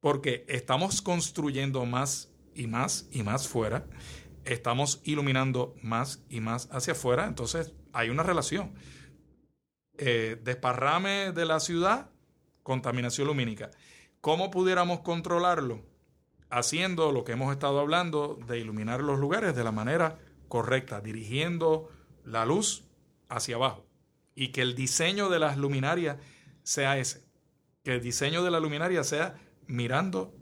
[0.00, 3.86] porque estamos construyendo más y más y más fuera,
[4.44, 8.74] estamos iluminando más y más hacia afuera, entonces hay una relación.
[9.96, 12.10] Eh, desparrame de la ciudad,
[12.62, 13.70] contaminación lumínica.
[14.20, 15.84] ¿Cómo pudiéramos controlarlo?
[16.50, 20.18] Haciendo lo que hemos estado hablando de iluminar los lugares de la manera
[20.48, 21.90] correcta, dirigiendo
[22.24, 22.84] la luz
[23.28, 23.86] hacia abajo
[24.34, 26.16] y que el diseño de las luminarias
[26.62, 27.24] sea ese,
[27.82, 29.34] que el diseño de la luminaria sea
[29.68, 30.34] mirando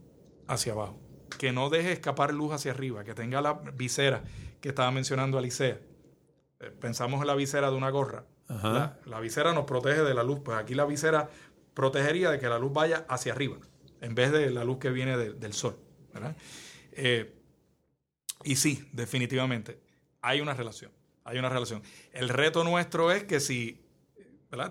[0.48, 0.98] hacia abajo,
[1.38, 4.24] que no deje escapar luz hacia arriba, que tenga la visera
[4.60, 5.78] que estaba mencionando Alicea.
[6.60, 8.24] Eh, pensamos en la visera de una gorra.
[8.48, 11.28] La, la, visera nos protege de la luz, pues aquí la visera
[11.74, 13.58] protegería de que la luz vaya hacia arriba,
[14.00, 15.76] en vez de la luz que viene del sol.
[16.92, 17.34] Eh,
[18.44, 19.80] y sí, definitivamente,
[20.22, 20.90] hay una relación.
[21.24, 21.82] Hay una relación.
[22.12, 23.82] El reto nuestro es que si,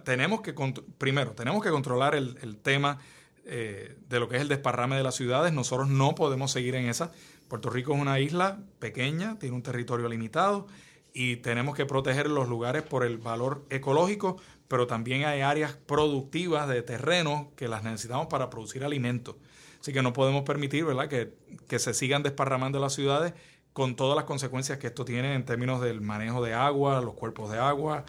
[0.03, 0.55] Tenemos que,
[0.97, 2.97] primero, tenemos que controlar el, tema
[3.45, 5.53] eh, de lo que es el desparrame de las ciudades.
[5.53, 7.11] Nosotros no podemos seguir en esa.
[7.47, 10.67] Puerto Rico es una isla pequeña, tiene un territorio limitado
[11.13, 16.67] y tenemos que proteger los lugares por el valor ecológico, pero también hay áreas productivas
[16.67, 19.35] de terreno que las necesitamos para producir alimentos.
[19.79, 21.07] Así que no podemos permitir ¿verdad?
[21.07, 21.35] Que,
[21.67, 23.33] que se sigan desparramando las ciudades
[23.73, 27.51] con todas las consecuencias que esto tiene en términos del manejo de agua, los cuerpos
[27.51, 28.05] de agua,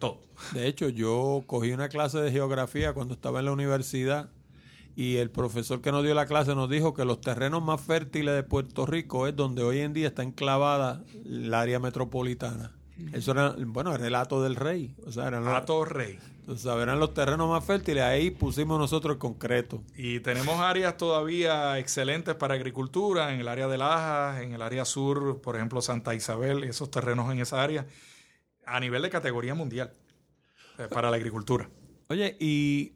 [0.00, 0.20] todo.
[0.52, 4.30] De hecho, yo cogí una clase de geografía cuando estaba en la universidad
[4.96, 8.34] y el profesor que nos dio la clase nos dijo que los terrenos más fértiles
[8.34, 12.72] de Puerto Rico es donde hoy en día está enclavada el área metropolitana.
[13.12, 14.94] Eso era, bueno, el relato del rey.
[15.06, 16.18] O sea, eran relato rey.
[16.40, 18.02] Entonces, eran los terrenos más fértiles.
[18.02, 19.82] Ahí pusimos nosotros el concreto.
[19.94, 24.86] Y tenemos áreas todavía excelentes para agricultura, en el área de Lajas, en el área
[24.86, 27.86] sur, por ejemplo, Santa Isabel, esos terrenos en esa área,
[28.64, 29.92] a nivel de categoría mundial
[30.78, 31.68] eh, para la agricultura.
[32.08, 32.95] Oye, y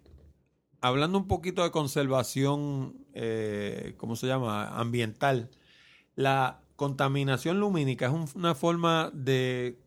[0.80, 4.68] hablando un poquito de conservación, eh, ¿cómo se llama?
[4.78, 5.50] Ambiental.
[6.16, 9.78] La contaminación lumínica es una forma de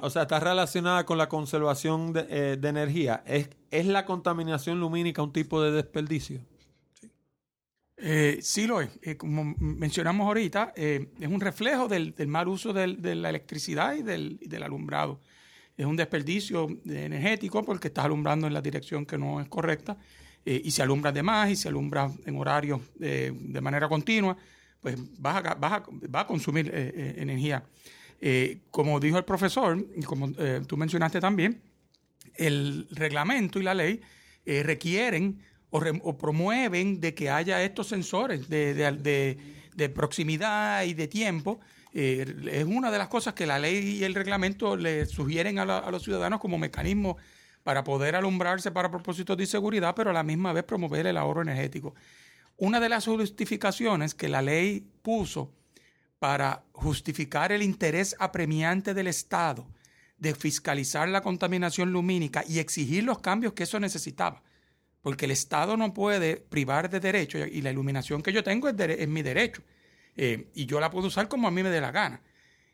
[0.00, 3.22] o sea, está relacionada con la conservación de, eh, energía.
[3.26, 6.40] ¿Es, ¿Es, la contaminación lumínica un tipo de desperdicio?
[8.40, 8.90] Sí, eh, lo es.
[9.18, 15.20] Como mencionamos ahorita, es un reflejo del, mal uso de la electricidad y del, alumbrado.
[15.76, 19.96] Es un desperdicio energético porque estás alumbrando en la dirección que no es correcta
[20.44, 24.36] y si alumbras de más y si alumbras en horarios de manera continua,
[24.80, 27.64] pues vas a, vas va a consumir energía.
[28.26, 31.60] Eh, como dijo el profesor, y como eh, tú mencionaste también,
[32.36, 34.00] el reglamento y la ley
[34.46, 41.60] eh, requieren o, promueven de que haya estos sensores de, proximidad y de tiempo.
[41.94, 45.90] Es una de las cosas que la ley y el reglamento le sugieren a, a
[45.90, 47.16] los ciudadanos como mecanismo
[47.62, 51.42] para poder alumbrarse para propósitos de seguridad, pero a la misma vez promover el ahorro
[51.42, 51.94] energético.
[52.56, 55.50] Una de las justificaciones que la ley puso
[56.18, 59.66] para justificar el interés apremiante del Estado
[60.16, 64.42] de fiscalizar la contaminación lumínica y exigir los cambios que eso necesitaba.
[65.02, 69.08] Porque el Estado no puede privar de derecho y la iluminación que yo tengo es,
[69.08, 69.62] mi derecho.
[70.16, 72.20] Eh, y yo la puedo usar como a mí me dé la gana.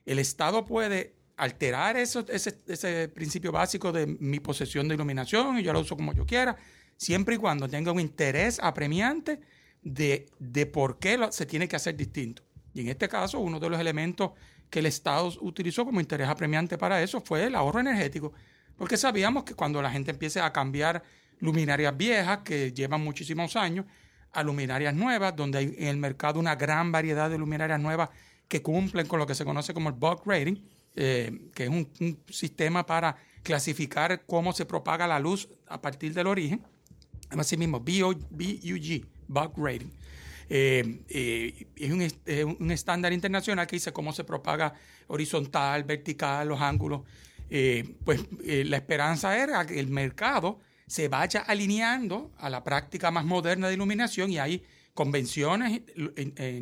[0.05, 5.73] El Estado puede alterar eso, ese, principio básico de mi posesión de iluminación y yo
[5.73, 6.57] la uso como yo quiera,
[6.97, 9.41] siempre y cuando tenga un interés apremiante
[9.83, 12.43] de, de por qué se tiene que hacer distinto.
[12.75, 14.33] Y en este caso, uno de los elementos
[14.69, 18.33] que el Estado utilizó como interés apremiante para eso fue el ahorro energético,
[18.77, 21.03] porque sabíamos que cuando la gente empiece a cambiar
[21.41, 23.87] luminarias viejas, que llevan muchísimos años,
[24.33, 28.11] a luminarias nuevas, donde hay en el mercado una gran variedad de luminarias nuevas
[28.49, 30.57] que cumplen con lo que se conoce como el bulk rating,
[30.97, 31.89] eh, que es un,
[32.29, 36.63] sistema para clasificar cómo se propaga la luz a partir del origen.
[37.31, 39.91] Así mismo, BUG, bulk rating.
[40.53, 41.93] Eh, eh, es
[42.59, 44.75] un, estándar internacional que dice cómo se propaga
[45.07, 47.03] horizontal, vertical, los ángulos.
[47.49, 50.61] Eh, pues la esperanza era que el mercado
[50.91, 55.83] se vaya alineando a la práctica más moderna de iluminación y hay convenciones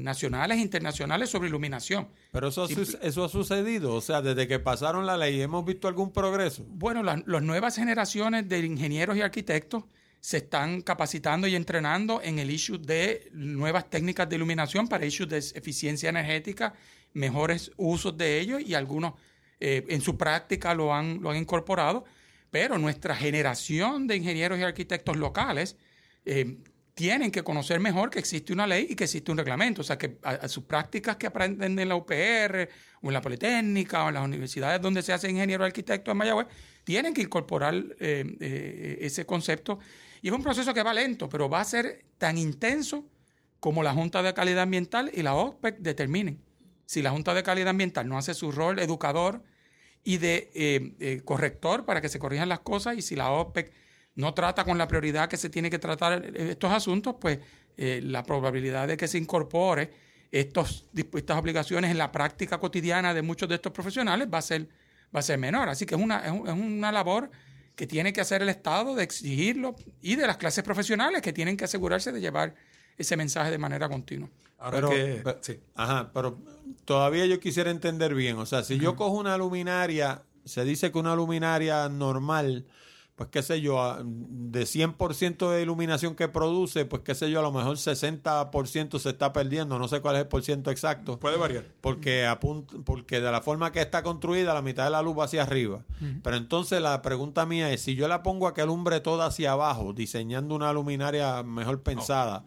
[0.00, 2.08] nacionales e internacionales sobre iluminación.
[2.30, 2.68] Pero eso,
[3.00, 6.62] eso ha sucedido, o sea, desde que pasaron la ley, ¿hemos visto algún progreso?
[6.68, 9.84] Bueno, las nuevas generaciones de ingenieros y arquitectos
[10.20, 15.30] se están capacitando y entrenando en el issue de nuevas técnicas de iluminación para issues
[15.30, 16.74] de eficiencia energética,
[17.14, 19.14] mejores usos de ellos y algunos
[19.58, 22.04] eh, en su práctica lo han, lo han incorporado,
[22.50, 25.76] pero nuestra generación de ingenieros y arquitectos locales
[26.24, 26.58] eh,
[26.94, 29.82] tienen que conocer mejor que existe una ley y que existe un reglamento.
[29.82, 32.68] O sea, que a, sus prácticas que aprenden en la UPR
[33.02, 36.48] o en la Politécnica o en las universidades donde se hace ingeniero arquitecto en Mayagüez,
[36.82, 39.78] tienen que incorporar eh, ese concepto
[40.22, 43.06] Y es un proceso que va lento, pero va a ser tan intenso
[43.60, 46.40] como la Junta de Calidad Ambiental y la OPEC determinen.
[46.86, 49.42] Si la Junta de Calidad Ambiental no hace su rol educador
[50.08, 53.70] y de eh, eh, corrector para que se corrijan las cosas, y si la OPEC
[54.14, 57.40] no trata con la prioridad que se tiene que tratar estos asuntos, pues
[57.76, 59.90] eh, la probabilidad de que se incorpore
[60.32, 64.66] estos, estas obligaciones en la práctica cotidiana de muchos de estos profesionales va a ser,
[65.14, 65.68] va a ser menor.
[65.68, 67.30] Así que es una, es una labor
[67.76, 71.54] que tiene que hacer el Estado de exigirlo y de las clases profesionales que tienen
[71.54, 72.54] que asegurarse de llevar
[72.96, 74.30] ese mensaje de manera continua.
[74.70, 74.90] pero,
[75.42, 75.60] sí.
[75.74, 76.38] Ajá, pero
[76.88, 78.38] todavía yo quisiera entender bien.
[78.38, 82.64] O sea, si yo cojo una luminaria, se dice que una luminaria normal
[83.18, 87.42] pues qué sé yo, de 100% de iluminación que produce, pues qué sé yo, a
[87.42, 91.18] lo mejor 60% se está perdiendo, no sé cuál es el por ciento exacto.
[91.18, 91.64] Puede variar.
[91.80, 92.32] Porque,
[92.84, 95.84] porque de la forma que está construida, la mitad de la luz va hacia arriba.
[96.22, 99.50] Pero entonces la pregunta mía es, si yo la pongo a que alumbre toda hacia
[99.50, 102.44] abajo, diseñando una luminaria mejor pensada,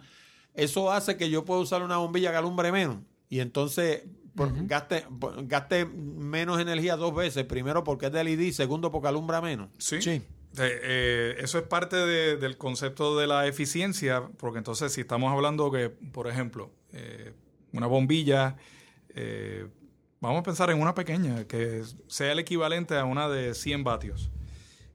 [0.53, 2.99] eso hace que yo pueda usar una bombilla que alumbre menos.
[3.27, 4.03] Y entonces
[4.35, 5.05] gaste,
[5.43, 7.45] gaste menos energía dos veces.
[7.45, 9.69] Primero porque es de LED, segundo porque alumbra menos.
[9.77, 10.01] Sí.
[10.01, 10.21] sí.
[10.57, 15.89] Eh, eso es parte del concepto de la eficiencia, porque entonces si estamos hablando que,
[15.89, 17.33] por ejemplo, eh,
[17.71, 18.57] una bombilla,
[19.15, 19.67] eh,
[20.19, 24.29] vamos a pensar en una pequeña, que sea el equivalente a una de 100 vatios,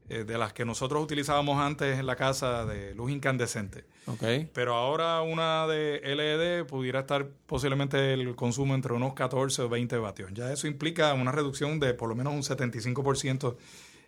[0.08, 3.84] de las que nosotros utilizábamos antes en la casa de luz incandescente.
[4.06, 4.48] Okay.
[4.52, 9.96] Pero ahora una de LED pudiera estar posiblemente el consumo entre unos 14 o 20
[9.98, 10.30] vatios.
[10.32, 13.56] Ya eso implica una reducción de por lo menos un 75%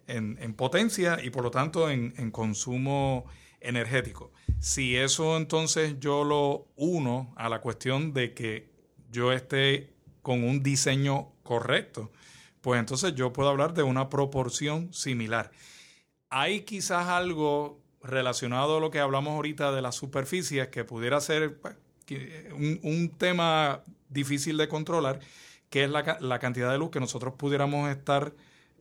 [0.08, 3.26] en, potencia y por lo tanto en, consumo
[3.60, 4.32] energético.
[4.60, 8.70] Si eso entonces yo lo uno a la cuestión de que
[9.10, 9.92] yo esté
[10.22, 12.10] con un diseño correcto,
[12.60, 15.50] pues entonces yo puedo hablar de una proporción similar.
[16.30, 21.58] Hay quizás algo relacionado a lo que hablamos ahorita de las superficies que pudiera ser
[21.58, 21.76] pues,
[22.52, 25.20] un, tema difícil de controlar,
[25.70, 28.32] que es la, cantidad de luz que nosotros pudiéramos estar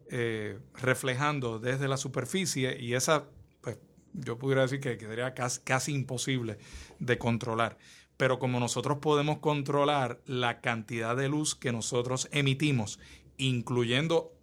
[0.09, 3.25] eh, reflejando desde la superficie y esa,
[3.61, 3.77] pues
[4.13, 6.57] yo pudiera decir que quedaría casi imposible
[6.99, 7.77] de controlar.
[8.15, 12.99] Pero como nosotros podemos controlar la cantidad de luz que nosotros emitimos,
[13.37, 14.33] incluyendo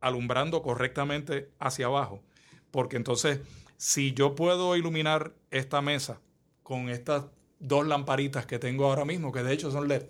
[0.00, 2.22] alumbrando correctamente hacia abajo,
[2.72, 3.40] porque entonces
[3.76, 6.20] si yo puedo iluminar esta mesa
[6.64, 7.26] con estas
[7.60, 10.06] dos lamparitas que tengo ahora mismo, que de hecho son LED,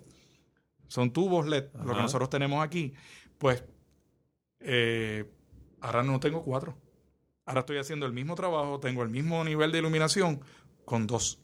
[0.88, 2.94] son tubos LED, lo que nosotros tenemos aquí,
[3.36, 3.64] pues
[4.60, 5.30] eh,
[5.80, 6.76] ahora no tengo cuatro.
[7.44, 10.40] Ahora estoy haciendo el mismo trabajo, tengo el mismo nivel de iluminación
[10.84, 11.40] con dos.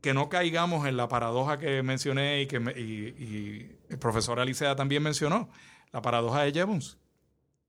[0.00, 5.50] Que no caigamos en la paradoja que mencioné y que el profesor Alicea también mencionó,
[5.92, 6.98] la paradoja de Jevons.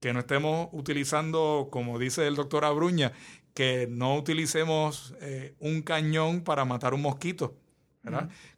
[0.03, 3.13] Que no estemos utilizando, como dice el doctor Abruña,
[3.53, 7.57] que no utilicemos eh, un cañón para matar un mosquito.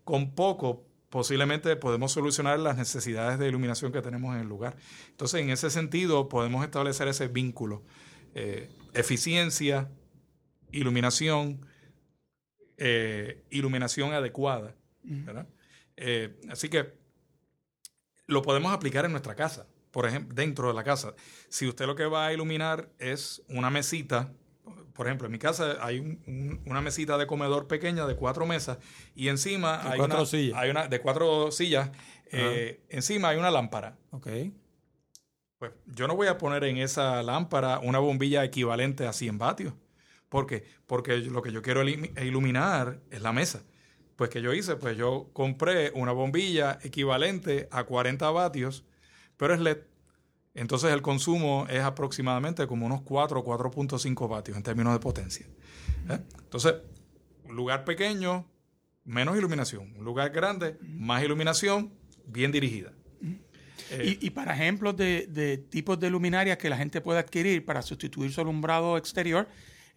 [0.03, 4.75] Con poco posiblemente podemos solucionar las necesidades de iluminación que tenemos en el lugar.
[5.11, 7.83] Entonces, en ese sentido, podemos establecer ese vínculo.
[8.33, 9.91] Eh, eficiencia,
[10.71, 11.63] iluminación,
[12.77, 14.73] eh, iluminación adecuada.
[16.49, 16.91] Así que
[18.25, 21.13] lo podemos aplicar en nuestra casa, por ejemplo, dentro de la casa.
[21.47, 24.33] Si usted lo que va a iluminar es una mesita
[24.91, 26.19] por ejemplo, en mi casa hay
[26.65, 28.77] una mesita de comedor pequeña de cuatro mesas
[29.13, 30.17] y encima hay, una,
[30.55, 31.91] hay una de cuatro sillas.
[32.31, 33.97] Eh, encima hay una lámpara.
[34.11, 34.27] Ok.
[35.59, 39.73] Pues yo no voy a poner en esa lámpara una bombilla equivalente a 100 vatios.
[40.27, 40.65] ¿Por qué?
[40.87, 43.63] Porque lo que yo quiero iluminar es la mesa.
[44.17, 48.85] Pues que yo hice, pues yo compré una bombilla equivalente a 40 vatios,
[49.37, 49.77] pero es LED.
[50.55, 55.45] Entonces el consumo es aproximadamente como unos 4 o 4.5 vatios en términos de potencia.
[56.09, 56.19] ¿eh?
[56.39, 56.75] Entonces,
[57.43, 58.45] un lugar pequeño,
[59.03, 59.93] menos iluminación.
[59.97, 61.91] Un lugar grande, más iluminación,
[62.25, 62.93] bien dirigida.
[64.01, 68.39] y, para ejemplos de, tipos de luminarias que la gente puede adquirir para sustituir su
[68.39, 69.47] alumbrado exterior,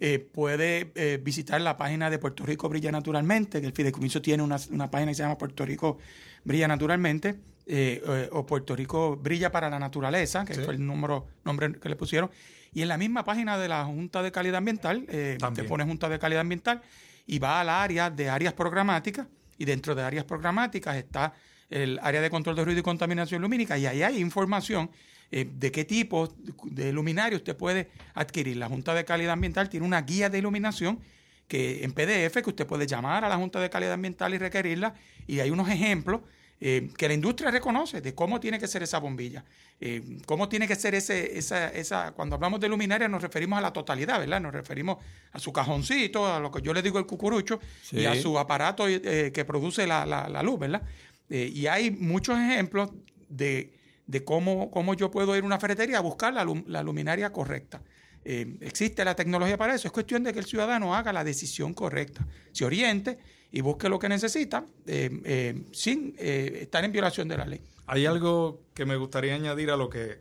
[0.01, 4.43] eh, puede eh, visitar la página de Puerto Rico Brilla Naturalmente, que el Fideicomiso tiene
[4.43, 5.98] una, una página que se llama Puerto Rico
[6.44, 7.39] Brilla Naturalmente
[7.70, 11.89] eh, eh, o Puerto Rico Brilla para la Naturaleza, que fue el número, nombre que
[11.89, 12.31] le pusieron.
[12.73, 16.09] Y en la misma página de la Junta de Calidad Ambiental, eh, te pone Junta
[16.09, 16.82] de Calidad Ambiental
[17.27, 19.27] y va al área de áreas programáticas.
[19.59, 21.35] Y dentro de áreas programáticas está
[21.69, 23.77] el área de control de ruido y contaminación lumínica.
[23.77, 24.90] Y ahí hay información
[25.31, 26.35] eh, de qué tipo
[26.65, 28.57] de luminario usted puede adquirir.
[28.57, 31.01] La Junta de Calidad Ambiental tiene una guía de iluminación
[31.47, 34.95] que en PDF que usted puede llamar a la Junta de Calidad Ambiental y requerirla.
[35.27, 36.20] Y hay unos ejemplos
[36.61, 39.45] eh, que la industria reconoce de cómo tiene que ser esa bombilla,
[39.81, 43.63] eh, cómo tiene que ser ese, esa, esa, cuando hablamos de luminaria nos referimos a
[43.63, 44.41] la totalidad, ¿verdad?
[44.41, 44.99] Nos referimos
[45.31, 47.61] a su cajoncito, a lo que yo le digo el cucurucho,
[47.93, 50.83] y a su aparato eh, que produce la, la, luz, ¿verdad?
[51.29, 52.91] y hay muchos ejemplos
[53.29, 53.73] de,
[54.07, 57.81] de cómo, cómo, yo puedo ir a una ferretería a buscar la, la luminaria correcta.
[58.25, 62.27] existe la tecnología para eso, es cuestión de que el ciudadano haga la decisión correcta,
[62.51, 63.19] se oriente
[63.51, 67.61] y busque lo que necesita eh, eh, sin eh, estar en violación de la ley.
[67.87, 70.19] Hay algo que me gustaría añadir a lo que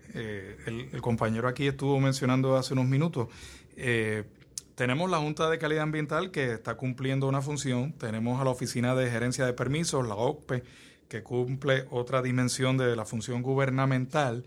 [0.66, 3.28] el, compañero aquí estuvo mencionando hace unos minutos.
[4.76, 8.96] tenemos la Junta de Calidad Ambiental que está cumpliendo una función, tenemos a la Oficina
[8.96, 10.64] de Gerencia de Permisos, la OCPE,
[11.10, 14.46] que cumple otra dimensión de la función gubernamental.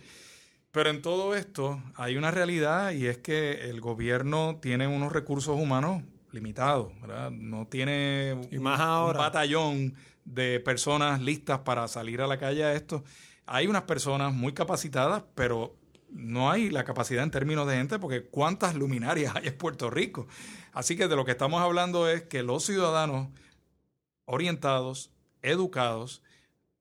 [0.73, 5.59] Pero en todo esto hay una realidad y es que el gobierno tiene unos recursos
[5.61, 6.03] humanos
[6.33, 7.31] limitado, ¿verdad?
[7.31, 9.95] No tiene un, batallón
[10.25, 13.05] de personas listas para salir a la calle a esto.
[13.47, 15.77] Hay unas personas muy capacitadas, pero
[16.11, 20.27] no hay la capacidad en términos de gente porque cuántas luminarias hay en Puerto Rico.
[20.73, 23.29] Así que de lo que estamos hablando es que los ciudadanos
[24.25, 25.11] orientados,
[25.43, 26.23] educados,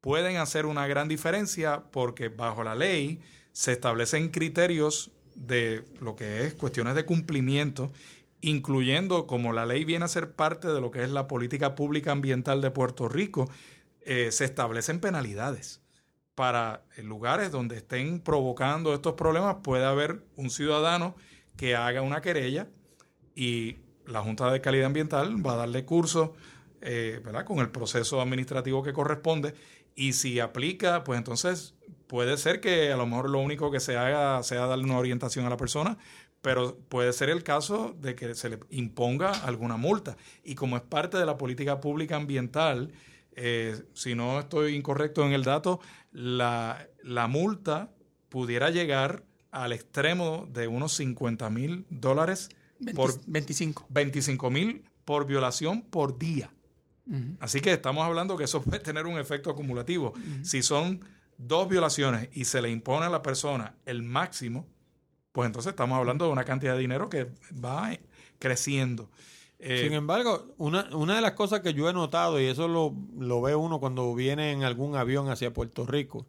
[0.01, 3.21] pueden hacer una gran diferencia porque bajo la ley
[3.51, 7.91] se establecen criterios de lo que es cuestiones de cumplimiento
[8.41, 12.11] incluyendo como la ley viene a ser parte de lo que es la política pública
[12.11, 13.49] ambiental de Puerto Rico,
[14.01, 15.81] eh, se establecen penalidades
[16.35, 19.57] para lugares donde estén provocando estos problemas.
[19.61, 21.15] Puede haber un ciudadano
[21.57, 22.67] que haga una querella
[23.35, 26.33] y la Junta de Calidad Ambiental va a darle curso
[26.81, 29.53] eh, con el proceso administrativo que corresponde
[29.95, 31.75] y si aplica, pues entonces
[32.07, 35.45] puede ser que a lo mejor lo único que se haga sea darle una orientación
[35.45, 35.97] a la persona,
[36.41, 40.15] pero puede ser el caso de que se le imponga alguna multa.
[40.43, 42.91] Y como es parte de la política pública ambiental,
[43.33, 45.79] eh, si no estoy incorrecto en el dato,
[46.11, 46.87] la,
[47.29, 47.91] multa
[48.29, 52.49] pudiera llegar al extremo de unos 50 mil dólares
[52.95, 53.87] por 25.
[53.89, 56.51] 25 mil por violación por día.
[57.39, 60.13] Así que estamos hablando que eso puede tener un efecto acumulativo.
[60.43, 61.03] Si son
[61.39, 64.67] dos violaciones y se le impone a la persona el máximo,
[65.39, 67.27] pues entonces estamos hablando de una cantidad de dinero que
[67.63, 67.97] va
[68.39, 69.09] creciendo.
[69.57, 72.93] Eh, Sin embargo, una, una de las cosas que yo he notado, y eso lo,
[73.17, 76.25] lo ve uno cuando viene en algún avión hacia Puerto Rico,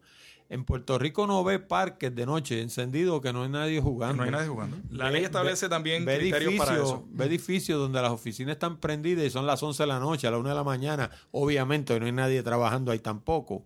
[0.48, 4.18] en Puerto Rico no ve parques de noche encendidos que no hay nadie jugando.
[4.18, 4.76] No hay nadie jugando.
[4.92, 7.04] La ley establece también criterios para eso.
[7.10, 10.30] Ve edificios donde las oficinas están prendidas y son las 11 de la noche, a
[10.30, 11.10] la 1 de la mañana.
[11.32, 13.64] Obviamente no hay nadie trabajando ahí tampoco.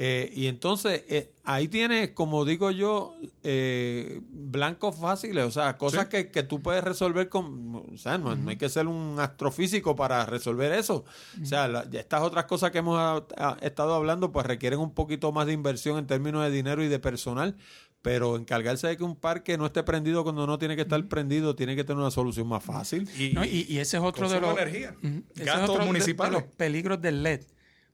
[0.00, 6.06] Eh, y entonces eh, ahí tienes, como digo yo, eh, blancos fáciles, o sea, cosas
[6.06, 10.70] que, tú puedes resolver con, o sea, no, hay que ser un astrofísico para resolver
[10.70, 11.04] eso.
[11.42, 13.24] O sea, estas otras cosas que hemos
[13.60, 17.00] estado hablando, pues requieren un poquito más de inversión en términos de dinero y de
[17.00, 17.56] personal,
[18.00, 21.56] pero encargarse de que un parque no esté prendido cuando no tiene que estar prendido
[21.56, 23.08] tiene que tener una solución más fácil.
[23.18, 24.94] Y, ese es otro de los, energía.
[25.34, 26.40] gastos municipales.
[26.40, 27.40] los peligros del LED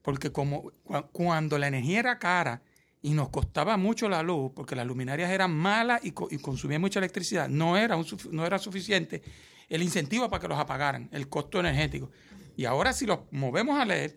[0.05, 0.71] porque como
[1.11, 2.61] cuando la energía era cara
[3.01, 7.49] y nos costaba mucho la luz, porque las luminarias eran malas y, consumían mucha electricidad,
[7.49, 7.97] no era,
[8.29, 9.23] no era suficiente
[9.67, 12.11] el incentivo para que los apagaran, el costo energético.
[12.55, 14.11] Y ahora si los movemos a LED,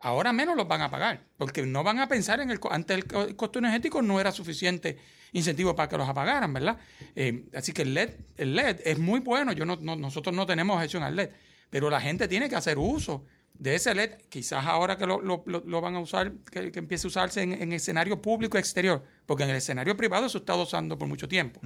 [0.00, 3.34] ahora menos los van a pagar, porque no van a pensar en el antes el
[3.34, 4.98] costo energético no era suficiente
[5.32, 6.76] incentivo para que los apagaran, ¿verdad?
[7.16, 10.76] Eh, así que el LED, el LED es muy bueno, yo no, nosotros no tenemos
[10.76, 11.30] objeción al LED,
[11.70, 13.24] pero la gente tiene que hacer uso
[13.62, 17.72] de ese LED, quizás ahora que lo, van a usar, que, empiece a usarse en,
[17.72, 21.60] escenario público exterior, porque en el escenario privado se estado usando por mucho tiempo.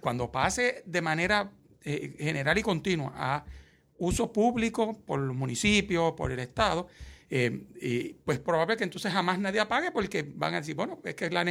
[0.00, 1.52] Cuando pase de manera
[1.82, 3.44] eh, general y continua a
[3.98, 6.88] uso público por los municipios, por el Estado,
[7.30, 11.28] eh, pues probable que entonces jamás nadie apague porque van a decir, bueno, es que
[11.30, 11.42] la,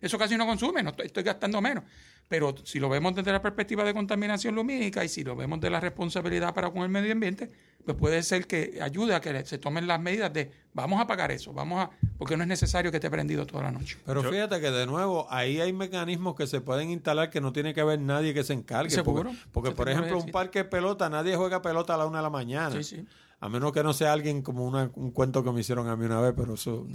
[0.00, 1.84] eso casi no consume, no estoy, gastando menos.
[2.28, 5.70] Pero si lo vemos desde la perspectiva de contaminación lumínica y si lo vemos de
[5.70, 7.50] la responsabilidad para con el medio ambiente,
[7.84, 11.30] pues puede ser que ayude a que se tomen las medidas de vamos a pagar
[11.30, 13.96] eso, vamos a, porque no es necesario que esté prendido toda la noche.
[14.04, 17.74] Pero fíjate que de nuevo, ahí hay mecanismos que se pueden instalar que no tiene
[17.74, 18.90] que haber nadie que se encargue.
[18.90, 19.32] ¿Seguro?
[19.52, 22.30] Porque, por ejemplo, un parque de pelota, nadie juega pelota a la una de la
[22.30, 22.70] mañana.
[22.70, 23.06] Sí, sí.
[23.38, 26.20] A menos que no sea alguien como un cuento que me hicieron a mí una
[26.20, 26.86] vez, pero eso.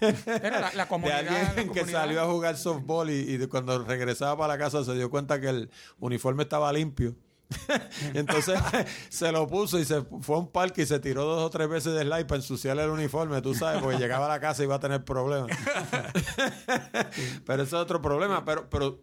[0.00, 1.22] Pero la, comunidad.
[1.22, 4.94] De alguien que salió a jugar softball y, y, cuando regresaba para la casa se
[4.94, 7.14] dio cuenta que el uniforme estaba limpio.
[8.14, 8.58] entonces
[9.08, 11.68] se lo puso y se fue a un parque y se tiró dos o tres
[11.68, 14.66] veces de slide para ensuciarle el uniforme, tú sabes, porque llegaba a la casa y
[14.66, 15.56] iba a tener problemas.
[17.44, 18.44] pero ese es otro problema.
[18.44, 19.00] Pero, pero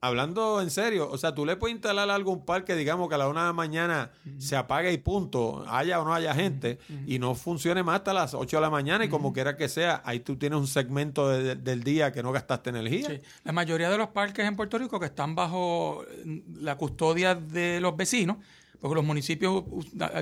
[0.00, 3.14] hablando en serio, o sea, tú le puedes instalar algo a un parque, digamos que
[3.14, 6.78] a la una de la mañana se apague y punto, haya o no haya gente,
[7.06, 10.02] y no funcione más hasta las 8 de la mañana, y como quiera que sea,
[10.04, 13.08] ahí tú tienes un segmento de- de- del día que no gastaste energía.
[13.08, 13.20] Sí.
[13.44, 17.80] La mayoría de los parques en Puerto Rico que están bajo eh, la custodia de
[17.80, 18.36] los vecinos,
[18.80, 19.64] porque los municipios,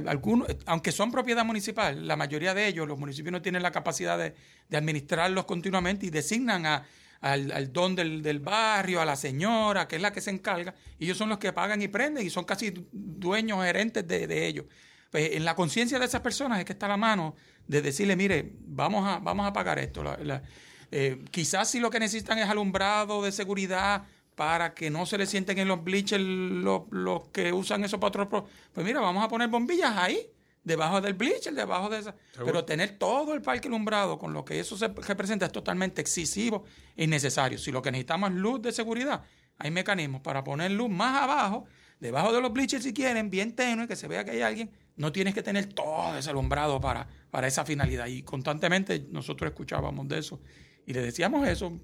[0.06, 4.16] algunos, aunque son propiedad municipal, la mayoría de ellos, los municipios no tienen la capacidad
[4.16, 4.34] de,
[4.68, 6.84] de administrarlos continuamente y designan a-
[7.24, 10.74] al, al don del, del barrio, a la señora, que es la que se encarga,
[10.98, 14.26] y ellos son los que pagan y prenden y son casi du- dueños, gerentes de,
[14.26, 14.66] de ellos.
[15.10, 17.34] Pues en la conciencia de esas personas es que está la mano
[17.66, 20.02] de decirle, mire, vamos a, vamos a pagar esto.
[20.02, 20.42] La-
[20.90, 25.26] eh, quizás si lo que necesitan es alumbrado de seguridad para que no se le
[25.26, 29.48] sienten en los bleachers los, los que usan eso para Pues mira, vamos a poner
[29.48, 30.18] bombillas ahí,
[30.64, 32.16] debajo del bleacher, debajo de esa...
[32.44, 36.64] Pero tener todo el parque alumbrado con lo que eso se representa es totalmente excesivo
[36.96, 37.58] e innecesario.
[37.58, 39.22] Si lo que necesitamos es luz de seguridad,
[39.58, 41.66] hay mecanismos para poner luz más abajo,
[42.00, 44.70] debajo de los bleachers si quieren, bien tenue, que se vea que hay alguien.
[44.96, 48.06] No tienes que tener todo ese alumbrado para, para esa finalidad.
[48.06, 50.40] Y constantemente nosotros escuchábamos de eso.
[50.86, 51.78] Y le decíamos eso.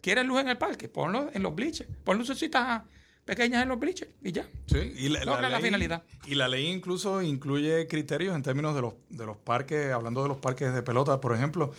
[0.00, 0.88] ¿Quieres luz en el parque?
[0.88, 1.90] Ponlo en los bleachers.
[2.04, 2.82] Pon lucecitas
[3.26, 4.48] pequeñas en los bleachers y ya.
[4.66, 6.02] Sí, y la, ley- finalidad.
[6.26, 10.28] Y la ley incluso incluye criterios en términos de los, de los parques, hablando de
[10.28, 11.72] los parques de pelota, por ejemplo,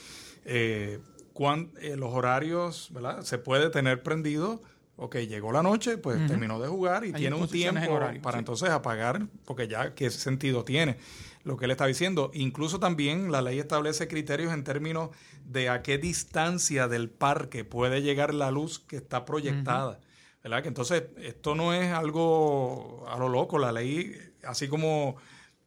[0.45, 0.99] eh,
[1.33, 3.21] cuán- eh, los horarios, ¿verdad?
[3.23, 4.61] Se puede tener prendido,
[4.97, 8.21] ok, llegó la noche, pues terminó de jugar y Hay tiene un tiempo en horario,
[8.21, 8.39] para sí.
[8.39, 10.97] entonces apagar, porque ya qué sentido tiene
[11.43, 12.29] lo que él está diciendo.
[12.33, 15.11] Incluso también la ley establece criterios en términos
[15.45, 19.99] de a qué distancia del parque puede llegar la luz que está proyectada.
[20.47, 20.63] ¿Verdad?
[20.63, 23.59] Que entonces esto no es algo a lo loco.
[23.59, 25.17] La ley, así como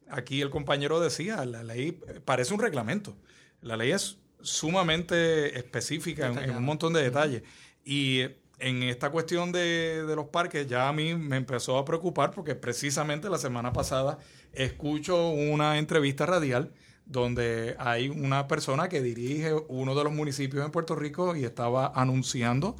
[0.09, 3.15] aquí el compañero decía, la ley parece un reglamento.
[3.61, 7.43] La ley es sumamente específica en, en un montón de detalles.
[7.85, 8.21] Y
[8.57, 12.55] en esta cuestión de, de los parques ya a mí me empezó a preocupar porque
[12.55, 14.17] precisamente la semana pasada
[14.51, 16.73] escucho una entrevista radial
[17.05, 21.91] donde hay una persona que dirige uno de los municipios en Puerto Rico y estaba
[21.93, 22.75] anunciando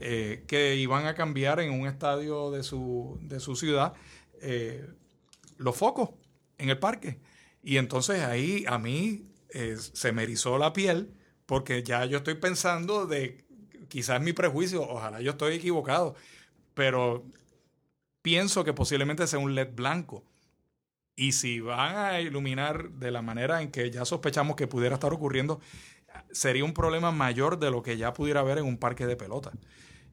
[0.00, 3.94] eh, que iban a cambiar en un estadio de su, de su ciudad
[4.40, 4.86] eh,
[5.56, 6.10] los focos
[6.58, 7.18] en el parque.
[7.62, 11.12] Y entonces ahí a mí eh, se me erizó la piel
[11.46, 13.44] porque ya yo estoy pensando de
[13.88, 16.14] quizás mi prejuicio, ojalá yo estoy equivocado,
[16.74, 17.24] pero
[18.22, 20.22] pienso que posiblemente sea un LED blanco.
[21.16, 25.12] Y si van a iluminar de la manera en que ya sospechamos que pudiera estar
[25.12, 25.60] ocurriendo,
[26.30, 29.50] sería un problema mayor de lo que ya pudiera haber en un parque de pelota.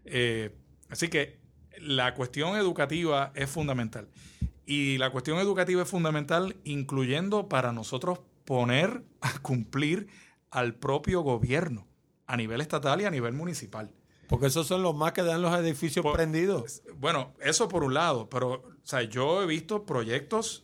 [0.06, 0.56] Eh,
[0.90, 1.40] así que
[1.80, 4.08] la cuestión educativa es fundamental.
[4.66, 10.08] Y la cuestión educativa es fundamental incluyendo para nosotros poner a cumplir
[10.52, 11.88] al propio gobierno
[12.28, 13.92] a nivel estatal y a nivel municipal.
[14.28, 16.82] Porque esos son los más que dan los edificios Por- prendidos.
[16.98, 20.64] Bueno, eso por un lado, pero o sea, yo he visto proyectos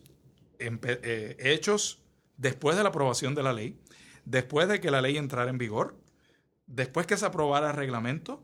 [0.59, 2.01] eh, hechos
[2.37, 3.77] después de la aprobación de la ley,
[4.25, 5.95] después de que la ley entrara en vigor,
[6.65, 8.43] después que se aprobara el reglamento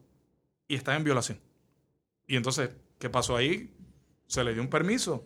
[0.68, 1.40] y está en violación.
[2.28, 2.70] Y entonces,
[3.00, 3.74] ¿qué pasó ahí?
[4.28, 5.26] Se le dio un permiso.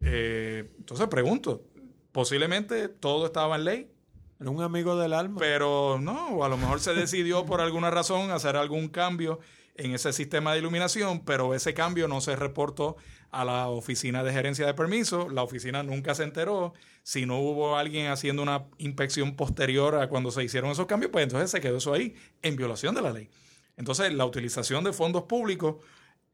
[0.00, 1.64] Eh, entonces pregunto,
[2.12, 3.90] posiblemente todo estaba en ley,
[4.38, 5.38] Era un amigo del alma.
[5.38, 9.40] pero no, o a lo mejor se decidió por alguna razón hacer algún cambio
[9.74, 12.96] en ese sistema de iluminación, pero ese cambio no se reportó
[13.30, 16.72] a la oficina de gerencia de permisos, la oficina nunca se enteró,
[17.02, 21.24] si no hubo alguien haciendo una inspección posterior a cuando se hicieron esos cambios, pues
[21.24, 23.28] entonces se quedó eso ahí en violación de la ley.
[23.76, 25.76] Entonces, la utilización de fondos públicos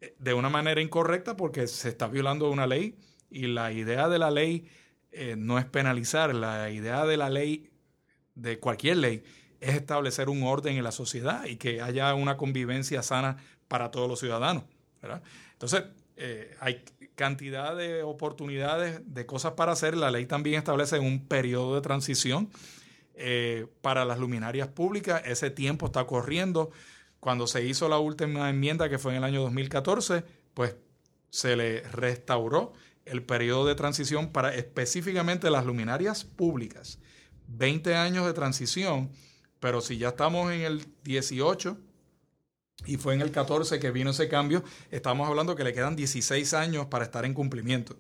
[0.01, 2.97] eh, de una manera incorrecta porque se está violando una ley
[3.31, 4.69] y la idea de la ley
[5.11, 7.71] eh, no es penalizar, la idea de la ley
[8.35, 9.23] de cualquier ley
[9.61, 13.37] es establecer un orden en la sociedad y que haya una convivencia sana
[13.69, 14.65] para todos los ciudadanos.
[15.01, 15.23] ¿verdad?
[15.53, 15.85] Entonces,
[16.17, 19.97] eh, hay cantidad de oportunidades de cosas para hacer.
[19.97, 22.51] La ley también establece un periodo de transición
[23.83, 25.23] para las luminarias públicas.
[25.25, 26.73] Ese tiempo está corriendo.
[27.23, 30.25] Cuando se hizo la última enmienda, que fue en el año 2014,
[30.55, 30.75] pues
[31.31, 32.73] se le restauró
[33.05, 36.99] el periodo de transición para específicamente las luminarias públicas.
[37.47, 39.13] 20 años de transición,
[39.61, 41.79] pero si ya estamos en el 18
[42.87, 46.55] y fue en el 14 que vino ese cambio, estamos hablando que le quedan 16
[46.55, 47.97] años para estar en cumplimiento.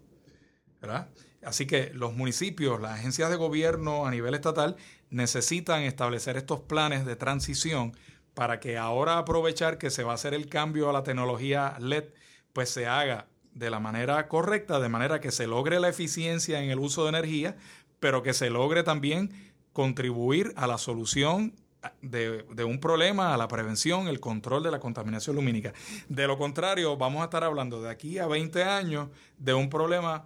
[0.80, 1.10] ¿verdad?
[1.44, 4.74] Así que los municipios, las agencias de gobierno a nivel estatal
[5.10, 7.92] necesitan establecer estos planes de transición
[8.34, 12.04] para que ahora aprovechar que se va a hacer el cambio a la tecnología LED,
[12.52, 16.70] pues se haga de la manera correcta, de manera que se logre la eficiencia en
[16.70, 17.56] el uso de energía,
[18.00, 19.30] pero que se logre también
[19.72, 21.54] contribuir a la solución
[22.00, 25.72] de, un problema a la prevención, el control de la contaminación lumínica.
[26.08, 30.24] De lo contrario, vamos a estar hablando de aquí a 20 años de un problema,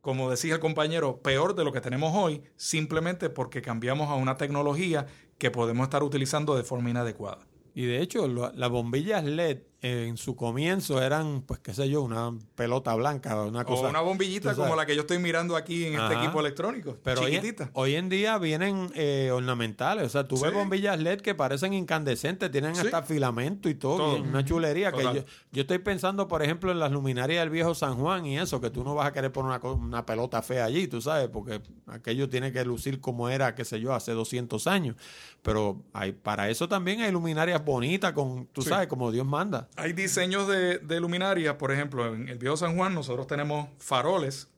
[0.00, 4.36] como decía el compañero, peor de lo que tenemos hoy, simplemente porque cambiamos a una
[4.36, 5.06] tecnología
[5.38, 7.45] que podemos estar utilizando de forma inadecuada.
[7.76, 9.58] Y de hecho, las bombillas LED
[9.92, 13.86] en su comienzo eran, pues qué sé yo, una pelota blanca, una cosa.
[13.86, 17.22] O una bombillita como la que yo estoy mirando aquí en este equipo electrónico, pero
[17.22, 17.70] chiquitita.
[17.72, 22.50] Hoy, en día vienen eh, ornamentales, o sea, tú ves bombillas LED que parecen incandescentes,
[22.50, 24.92] tienen hasta filamento y todo, una chulería.
[24.92, 28.38] que yo, yo, estoy pensando, por ejemplo, en las luminarias del viejo San Juan y
[28.38, 31.28] eso, que tú no vas a querer poner una, una pelota fea allí, tú sabes,
[31.28, 34.96] porque aquello tiene que lucir como era, qué sé yo, hace 200 años.
[35.42, 39.68] Pero hay, para eso también hay luminarias bonitas, con, tú sabes, como Dios manda.
[39.76, 44.48] Hay diseños de, de luminarias, por ejemplo, en el viejo San Juan nosotros tenemos faroles.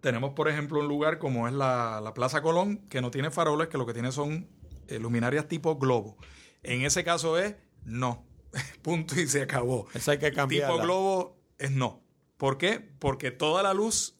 [0.00, 3.78] Tenemos, por ejemplo, un lugar como es la, Plaza Colón, que no tiene faroles, que
[3.78, 4.48] lo que tiene son
[4.88, 6.16] eh, luminarias tipo globo.
[6.62, 7.54] En ese caso es
[7.84, 8.24] no.
[8.82, 9.86] Punto y se acabó.
[9.94, 10.70] Eso hay que cambiar.
[10.70, 12.02] Tipo globo es no.
[12.36, 12.80] ¿Por qué?
[12.98, 14.16] Porque toda la luz,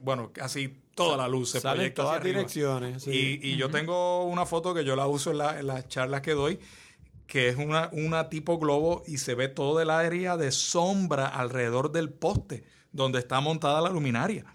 [0.00, 3.06] bueno, casi toda la luz se sale en todas direcciones.
[3.06, 6.58] Y, yo tengo una foto que yo la uso en, en las charlas que doy,
[7.28, 12.08] que es una, tipo globo y se ve todo el área de sombra alrededor del
[12.08, 14.46] poste donde está montada la luminaria.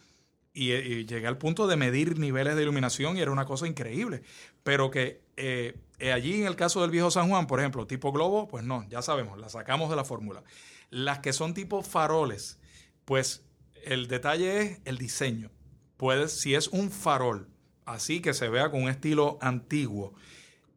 [0.56, 4.24] Y, llegué al punto de medir niveles de iluminación y era una cosa increíble.
[4.64, 8.12] Pero que eh, eh, allí en el caso del viejo San Juan, por ejemplo, tipo
[8.12, 10.44] globo, pues no, ya sabemos, la sacamos de la fórmula.
[10.90, 12.60] Las que son tipo faroles,
[13.06, 13.46] pues
[13.86, 15.52] el detalle es el diseño.
[15.98, 17.50] Puedes, si es un farol,
[17.86, 20.16] así que se vea con un estilo antiguo,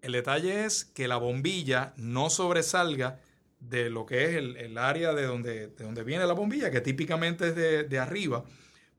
[0.06, 3.20] el detalle es que la bombilla no sobresalga
[3.58, 7.48] de lo que es el, área de donde, de donde, viene la bombilla, que típicamente
[7.48, 8.44] es de, arriba,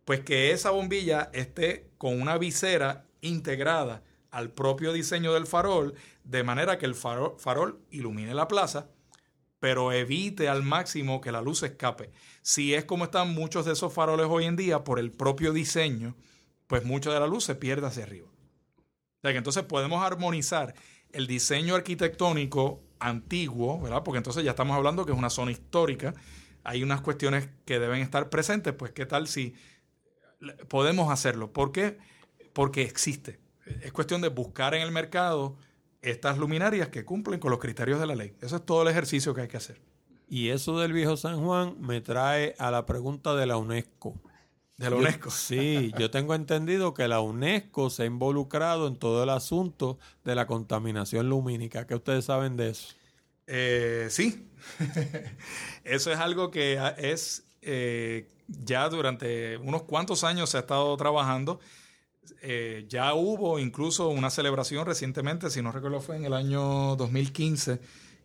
[0.04, 5.94] pues que esa bombilla esté con una visera integrada al propio diseño del farol,
[6.26, 8.90] de manera que el farol, farol, ilumine la plaza,
[9.60, 12.12] pero evite al máximo que la luz escape.
[12.42, 16.18] Si es como están muchos de esos faroles hoy en día, por el propio diseño,
[16.68, 18.28] pues mucha de la luz se pierde hacia arriba.
[18.28, 20.76] O sea que entonces podemos armonizar
[21.12, 24.04] el diseño arquitectónico antiguo, ¿verdad?
[24.04, 26.14] Porque entonces ya estamos hablando que es una zona histórica.
[26.64, 29.56] Hay unas cuestiones que deben estar presentes, pues qué tal si
[30.68, 31.52] podemos hacerlo.
[31.52, 31.98] ¿Por qué?
[32.54, 33.40] Porque existe.
[33.82, 35.58] Es cuestión de buscar en el mercado
[36.02, 38.36] estas luminarias que cumplen con los criterios de la ley.
[38.42, 39.82] Eso es todo el ejercicio que hay que hacer.
[40.30, 44.14] Y eso del viejo San Juan me trae a la pregunta de la UNESCO.
[44.78, 45.32] De la UNESCO.
[45.32, 50.36] sí, yo tengo entendido que la UNESCO se ha involucrado en todo el asunto de
[50.36, 51.88] la contaminación lumínica.
[51.88, 52.94] ¿Qué ustedes saben de eso?
[53.48, 54.48] Eh, sí,
[55.84, 61.60] eso es algo que es eh, ya durante unos cuantos años se ha estado trabajando.
[62.42, 67.80] Eh, ya hubo incluso una celebración recientemente, si no recuerdo fue en el año 2015,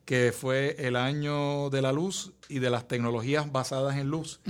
[0.04, 4.40] que fue el año de la luz y de las tecnologías basadas en luz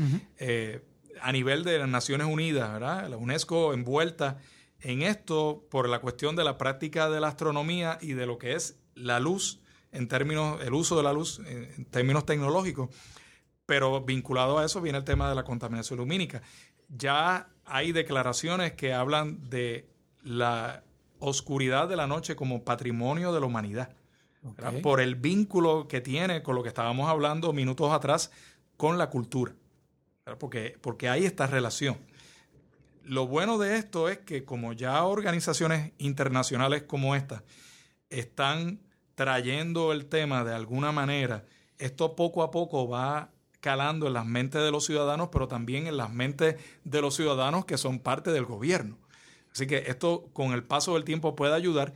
[1.22, 3.08] a nivel de las Naciones Unidas, ¿verdad?
[3.08, 4.38] La UNESCO envuelta
[4.80, 8.54] en esto por la cuestión de la práctica de la astronomía y de lo que
[8.54, 9.60] es la luz
[9.92, 12.90] en términos, el uso de la luz en términos tecnológicos.
[13.66, 16.42] Pero vinculado a eso viene el tema de la contaminación lumínica.
[16.88, 19.88] Ya hay declaraciones que hablan de
[20.22, 20.82] la
[21.20, 23.94] oscuridad de la noche como patrimonio de la humanidad.
[24.82, 28.32] Por el vínculo que tiene con lo que estábamos hablando minutos atrás
[28.76, 29.54] con la cultura
[30.38, 31.98] porque, porque hay esta relación.
[33.04, 37.42] Lo bueno de esto es que como ya organizaciones internacionales como esta
[38.10, 38.80] están
[39.14, 41.44] trayendo el tema de alguna manera,
[41.78, 43.30] esto poco a poco va
[43.60, 47.64] calando en las mentes de los ciudadanos, pero también en las mentes de los ciudadanos
[47.64, 48.98] que son parte del gobierno.
[49.52, 51.92] Así que esto con el paso del tiempo puede ayudar,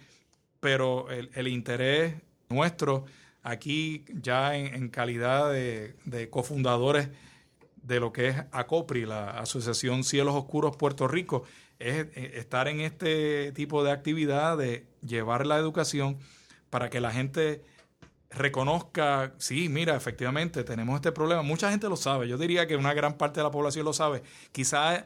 [0.61, 2.15] pero el, interés
[2.48, 3.05] nuestro
[3.43, 7.09] aquí ya en, calidad de, de cofundadores
[7.86, 11.44] de lo que es ACOPRI, la Asociación Cielos Oscuros Puerto Rico,
[11.78, 16.18] es eh, estar en este tipo de actividad, de llevar la educación
[16.68, 17.62] para que la gente
[18.30, 21.42] reconozca, sí, mira, efectivamente tenemos este problema.
[21.42, 24.22] Mucha gente lo sabe, yo diría que una gran parte de la población lo sabe.
[24.50, 25.04] Quizás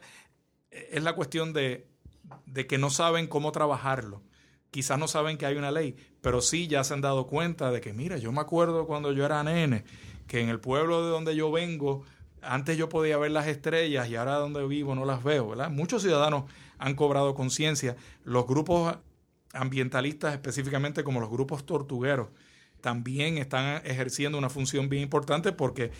[0.71, 1.87] es la cuestión de,
[2.47, 4.23] de que no saben cómo trabajarlo.
[4.71, 7.79] Quizás no saben que hay una ley, pero sí ya se han dado cuenta de
[7.79, 9.83] que, mira, yo me acuerdo cuando yo era nene,
[10.27, 12.05] que en el pueblo de donde yo vengo,
[12.41, 15.69] antes yo podía ver las estrellas y ahora donde vivo no las veo, ¿verdad?
[15.69, 16.45] Muchos ciudadanos
[16.77, 17.95] han cobrado conciencia.
[18.23, 18.97] Los grupos
[19.53, 22.29] ambientalistas, específicamente como los grupos tortugueros,
[22.81, 25.91] también están ejerciendo una función bien importante porque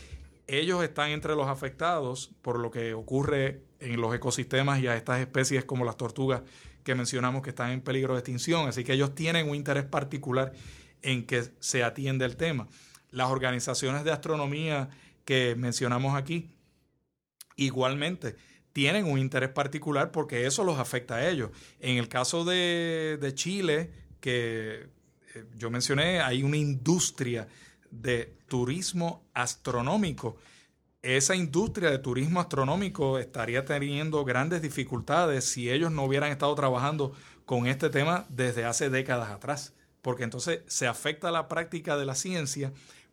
[0.48, 5.20] ellos están entre los afectados por lo que ocurre en los ecosistemas y a estas
[5.20, 6.42] especies como las tortugas
[6.84, 8.68] que mencionamos que están en peligro de extinción.
[8.68, 10.54] Así que ellos tienen un interés particular
[11.02, 12.68] en que se atienda el tema.
[13.12, 14.90] Las organizaciones de astronomía
[15.26, 16.50] que mencionamos aquí,
[17.56, 18.36] igualmente,
[18.74, 21.52] tienen un interés particular porque eso los afecta a ellos.
[21.80, 24.88] En el caso de, de Chile, que
[25.36, 27.48] eh, yo mencioné, hay una industria
[27.90, 30.38] de turismo astronómico.
[31.02, 37.14] Esa industria de turismo astronómico estaría teniendo grandes dificultades si ellos no hubieran estado trabajando
[37.46, 42.16] con este tema desde hace décadas atrás, porque entonces se afecta la práctica de la
[42.16, 42.72] ciencia,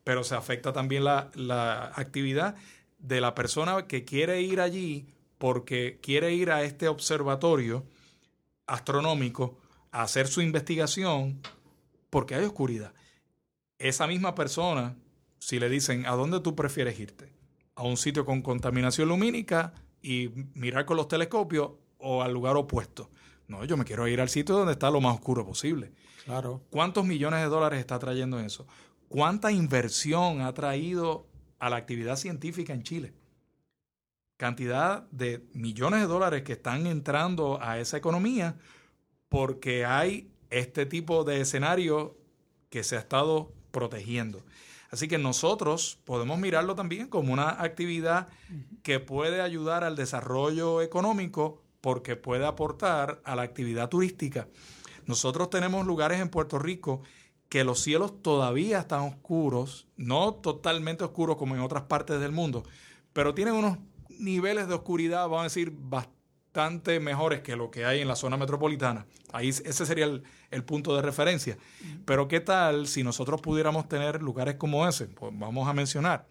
[0.09, 2.57] pero se afecta también la, la actividad
[2.99, 5.07] de la persona que quiere ir allí
[5.37, 7.85] porque quiere ir a este observatorio
[8.67, 9.59] astronómico
[9.91, 11.43] a hacer su investigación
[12.09, 12.95] porque hay oscuridad.
[13.79, 14.97] Esa misma persona,
[15.41, 17.31] si le dicen, ¿a dónde tú prefieres irte?
[17.75, 23.11] ¿A un sitio con contaminación lumínica y mirar con los telescopios o al lugar opuesto?
[23.47, 25.93] No, yo me quiero ir al sitio donde está lo más oscuro posible.
[26.25, 26.63] Claro.
[26.71, 28.67] ¿Cuántos millones de dólares está trayendo eso?
[29.09, 31.27] ¿Cuánta inversión ha traído
[31.59, 33.15] a la actividad científica en Chile?
[34.37, 38.57] Cantidad de millones de dólares que están entrando a esa economía
[39.29, 42.17] porque hay este tipo de escenario
[42.71, 44.45] que se ha estado protegiendo.
[44.91, 48.29] Así que nosotros podemos mirarlo también como una actividad
[48.83, 54.49] que puede ayudar al desarrollo económico porque puede aportar a la actividad turística.
[55.07, 57.03] Nosotros tenemos lugares en Puerto Rico
[57.49, 62.65] que los cielos todavía están oscuros, no totalmente oscuros como en otras partes del mundo,
[63.13, 63.79] pero tienen unos
[64.19, 68.37] niveles de oscuridad, vamos a decir, bastante mejores que lo que hay en la zona
[68.37, 69.07] metropolitana.
[69.33, 71.57] Ahí ese sería el, el punto de referencia.
[72.05, 75.07] Pero ¿qué tal si nosotros pudiéramos tener lugares como ese?
[75.07, 76.27] Pues vamos a mencionar.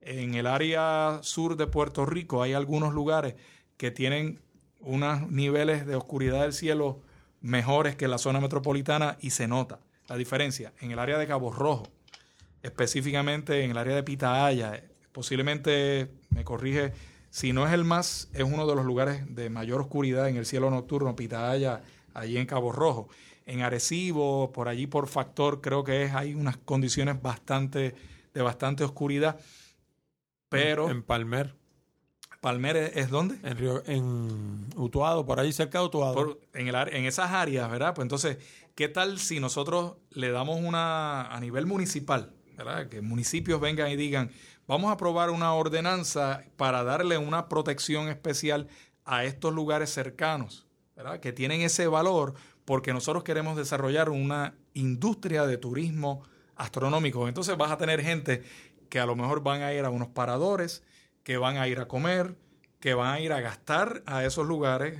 [0.00, 3.34] En el área sur de Puerto Rico hay algunos lugares
[3.76, 4.40] que tienen
[4.80, 7.00] unos niveles de oscuridad del cielo
[7.40, 10.72] mejores que la zona metropolitana y se nota la diferencia.
[10.80, 11.88] En el área de Cabo Rojo,
[12.62, 16.92] específicamente en el área de Pitahaya, posiblemente, me corrige,
[17.30, 20.46] si no es el más, es uno de los lugares de mayor oscuridad en el
[20.46, 21.82] cielo nocturno, Pitahaya,
[22.14, 23.08] allí en Cabo Rojo.
[23.44, 27.94] En Arecibo, por allí por factor, creo que es, hay unas condiciones bastante,
[28.34, 29.38] de bastante oscuridad.
[30.48, 30.90] Pero.
[30.90, 31.54] En Palmer.
[32.40, 33.36] ¿Palmer es, es dónde?
[33.48, 36.14] En, Río, en Utuado, por ahí cerca de Utuado.
[36.14, 37.94] Por- en, el, en esas áreas, ¿verdad?
[37.94, 38.38] Pues entonces,
[38.76, 42.32] ¿qué tal si nosotros le damos una a nivel municipal.
[42.90, 44.30] Que municipios vengan y digan,
[44.66, 48.68] vamos a aprobar una ordenanza para darle una protección especial
[49.04, 50.66] a estos lugares cercanos.
[51.20, 52.34] Que tienen ese valor
[52.64, 56.22] porque nosotros queremos desarrollar una industria de turismo
[56.54, 57.28] astronómico.
[57.28, 58.42] Entonces vas a tener gente
[58.88, 60.82] que a lo mejor van a ir a unos paradores,
[61.22, 62.36] que van a ir a comer,
[62.80, 64.98] que van a ir a gastar a esos lugares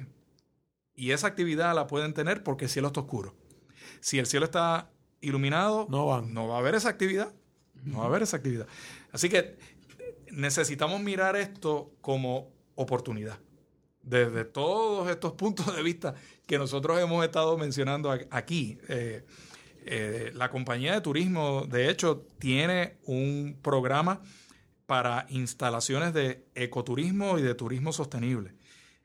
[0.95, 3.35] y esa actividad la pueden tener porque el cielo está oscuro.
[4.07, 4.89] Si el cielo está
[5.21, 6.33] iluminado, No van.
[6.33, 7.35] no va a haber esa actividad.
[7.83, 8.69] No va a haber esa actividad.
[9.11, 9.59] Así que
[10.31, 13.41] necesitamos mirar esto como oportunidad.
[14.03, 16.15] Desde todos estos puntos de vista
[16.47, 18.79] que nosotros hemos estado mencionando aquí.
[18.89, 19.25] Eh,
[19.85, 24.23] eh, la compañía de turismo, de hecho, tiene un programa
[24.87, 28.55] para instalaciones de ecoturismo y de turismo sostenible.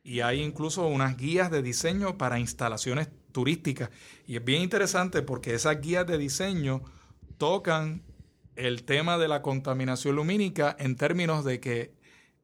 [0.03, 3.89] Y hay incluso unas guías de diseño para instalaciones turísticas.
[4.27, 6.81] Y es bien interesante porque esas guías de diseño
[7.37, 8.03] tocan
[8.55, 11.93] el tema de la contaminación lumínica en términos de que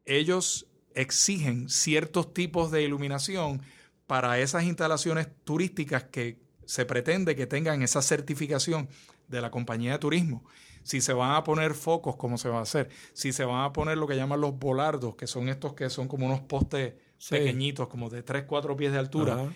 [0.06, 3.62] ellos exigen ciertos tipos de iluminación
[4.08, 8.90] para esas instalaciones turísticas que se pretende que tengan esa certificación
[9.28, 10.44] de la compañía de turismo.
[10.84, 12.90] Si se van a poner focos, ¿cómo se va a hacer?
[13.14, 16.08] Si se van a poner lo que llaman los volardos, que son estos que son
[16.08, 17.32] como unos postes Sí.
[17.36, 19.52] pequeñitos, como de 3, 4 pies de altura, Ajá.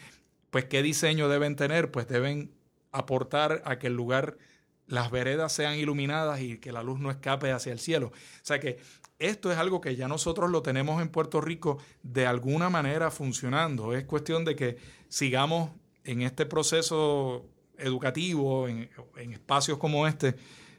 [0.51, 2.53] Pues qué diseño deben tener, pues deben
[2.91, 4.37] aportar a que el lugar,
[4.85, 8.07] las veredas sean iluminadas y que la luz no escape hacia el cielo.
[8.07, 8.77] O sea que
[9.17, 13.93] esto es algo que ya nosotros lo tenemos en Puerto Rico de alguna manera funcionando.
[13.93, 15.71] Es cuestión de que sigamos
[16.03, 17.45] en este proceso
[17.77, 18.89] educativo, en,
[19.31, 20.35] espacios como este,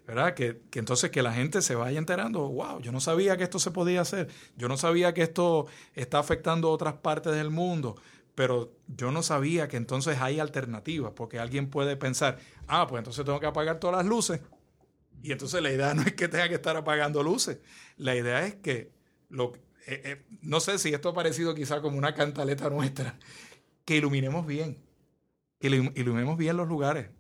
[0.07, 0.35] ¿verdad?
[0.35, 3.59] Que, que entonces que la gente se vaya enterando, wow, yo no sabía que esto
[3.59, 7.97] se podía hacer, yo no sabía que esto está afectando a otras partes del mundo,
[8.35, 13.25] pero yo no sabía que entonces hay alternativas, porque alguien puede pensar, ah, pues entonces
[13.25, 14.41] tengo que apagar todas las luces.
[15.23, 17.59] Y entonces la idea no es que tenga que estar apagando luces,
[17.97, 18.91] la idea es que,
[19.29, 19.53] lo,
[19.87, 23.19] eh, eh, no sé si esto ha parecido quizá como una cantaleta nuestra,
[23.85, 24.79] que iluminemos bien,
[25.61, 27.11] que ilu- iluminemos bien los lugares,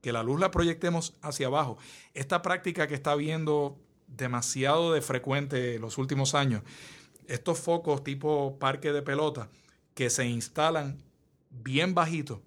[0.00, 1.76] que la luz la proyectemos hacia abajo.
[2.14, 6.62] Esta práctica que está viendo demasiado de frecuente los últimos años,
[7.26, 9.50] estos focos tipo parque de pelota
[10.00, 10.96] que se instalan
[11.50, 12.40] bien bajito,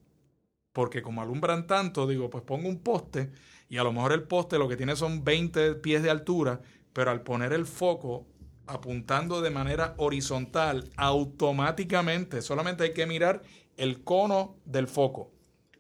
[0.72, 3.32] porque como alumbran tanto, digo, pues pongo un poste
[3.70, 6.62] y a lo mejor el poste lo que tiene son 20 pies de altura,
[6.94, 8.26] pero al poner el foco
[8.66, 13.44] apuntando de manera horizontal, automáticamente, solamente hay que mirar
[13.78, 15.30] el cono del foco.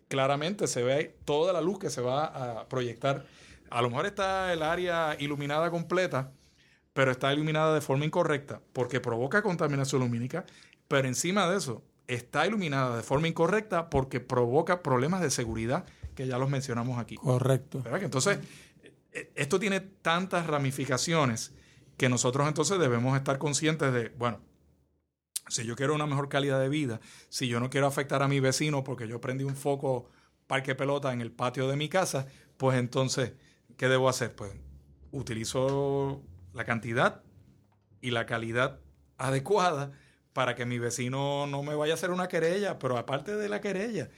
[0.09, 3.25] Claramente se ve toda la luz que se va a proyectar.
[3.71, 6.33] A lo mejor está el área iluminada completa,
[6.93, 10.45] pero está iluminada de forma incorrecta porque provoca contaminación lumínica,
[10.93, 16.27] pero encima de eso está iluminada de forma incorrecta porque provoca problemas de seguridad que
[16.27, 17.15] ya los mencionamos aquí.
[17.15, 17.83] Correcto.
[17.99, 18.37] Entonces,
[19.11, 21.51] eh, esto tiene tantas ramificaciones
[21.97, 24.39] que nosotros entonces debemos estar conscientes de, bueno,
[25.47, 28.39] si yo quiero una mejor calidad de vida, si yo no quiero afectar a mi
[28.39, 30.11] vecino porque yo prendí un foco
[30.45, 33.33] parque pelota en el patio de mi casa, pues entonces,
[33.77, 34.35] ¿qué debo hacer?
[34.35, 34.51] Pues
[35.09, 36.21] utilizo
[36.53, 37.23] la cantidad
[37.99, 38.79] y la calidad
[39.17, 39.91] adecuada
[40.33, 43.61] para que mi vecino no me vaya a hacer una querella, pero aparte de la
[43.61, 44.09] querella,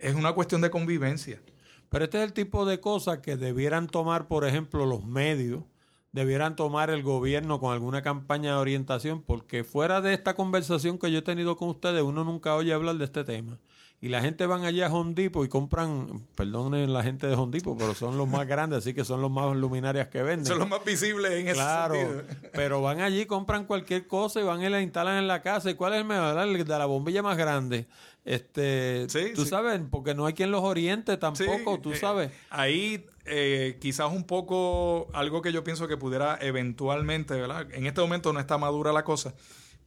[0.00, 1.40] es una cuestión de convivencia.
[1.88, 5.62] Pero este es el tipo de cosas que debieran tomar, por ejemplo, los medios,
[6.10, 11.10] debieran tomar el gobierno con alguna campaña de orientación, porque fuera de esta conversación que
[11.10, 13.58] yo he tenido con ustedes, uno nunca oye hablar de este tema.
[14.02, 17.94] Y la gente van allá a Hondipo y compran, perdonen la gente de Hondipo, pero
[17.94, 20.44] son los más grandes, así que son los más luminarias que venden.
[20.44, 22.22] Son los más visibles en ese Claro, sentido.
[22.52, 25.70] pero van allí, compran cualquier cosa y van y la instalan en la casa.
[25.70, 26.36] ¿Y cuál es el mejor?
[26.36, 27.86] El de la bombilla más grande.
[28.24, 29.50] Este, Sí, tú sí.
[29.50, 32.30] sabes, porque no hay quien los oriente tampoco, Sí, tú eh, sabes.
[32.50, 37.68] Ahí eh, quizás un poco algo que yo pienso que pudiera eventualmente, ¿verdad?
[37.72, 39.32] En este momento no está madura la cosa,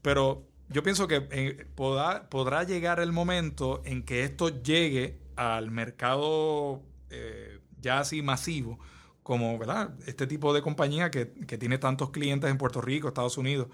[0.01, 5.71] pero yo pienso que eh, podrá, podrá llegar el momento en que esto llegue al
[5.71, 8.79] mercado eh, ya así masivo,
[9.23, 9.95] como ¿verdad?
[10.07, 13.67] este tipo de compañía que, que tiene tantos clientes en Puerto Rico, Estados Unidos.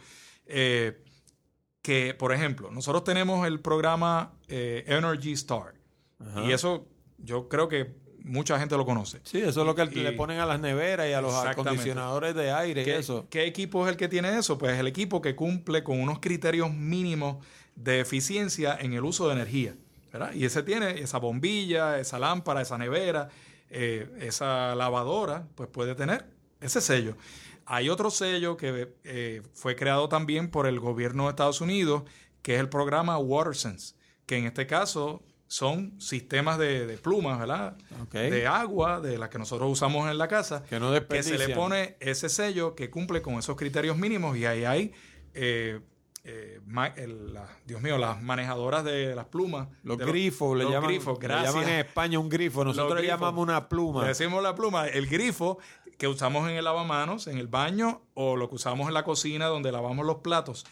[0.46, 1.04] eh,
[1.82, 5.74] que, por ejemplo, nosotros tenemos el programa eh, Energy Star.
[6.20, 6.44] Ajá.
[6.46, 6.88] Y eso
[7.18, 9.20] yo creo que mucha gente lo conoce.
[9.24, 12.36] Sí, eso es lo que Y- le ponen a las neveras y a los acondicionadores
[12.36, 13.28] de aire y ¿Qué, eso.
[13.30, 14.58] qué equipo es el que tiene eso?
[14.58, 17.38] Pues el equipo que cumple con unos criterios mínimos
[17.76, 19.76] de eficiencia en el uso de energía.
[20.12, 20.34] ¿verdad?
[20.34, 23.30] Y ese tiene esa bombilla, esa lámpara, esa nevera,
[23.70, 26.26] eh, esa lavadora, pues puede tener
[26.60, 27.16] ese sello.
[27.66, 32.04] Hay otro sello que eh, fue creado también por el gobierno de Estados Unidos,
[32.42, 33.96] que es el programa WaterSense,
[34.26, 37.76] que en este caso son sistemas de, de plumas, ¿verdad?
[38.10, 41.50] De agua, de las que nosotros usamos en la casa, Que no que se le
[41.54, 44.94] pone ese sello que cumple con esos criterios mínimos y ahí hay,
[45.34, 45.82] eh,
[46.24, 49.68] eh, ma- el- la- Dios mío, las manejadoras de las plumas.
[49.84, 51.54] Los grifos, le, los llaman, grifos, le gracias.
[51.54, 52.64] llaman en España un grifo.
[52.64, 54.04] Nosotros le llamamos una pluma.
[54.04, 55.58] Le decimos la pluma, el grifo
[55.98, 59.48] que usamos en el lavamanos, en el baño o lo que usamos en la cocina
[59.48, 60.66] donde lavamos los platos.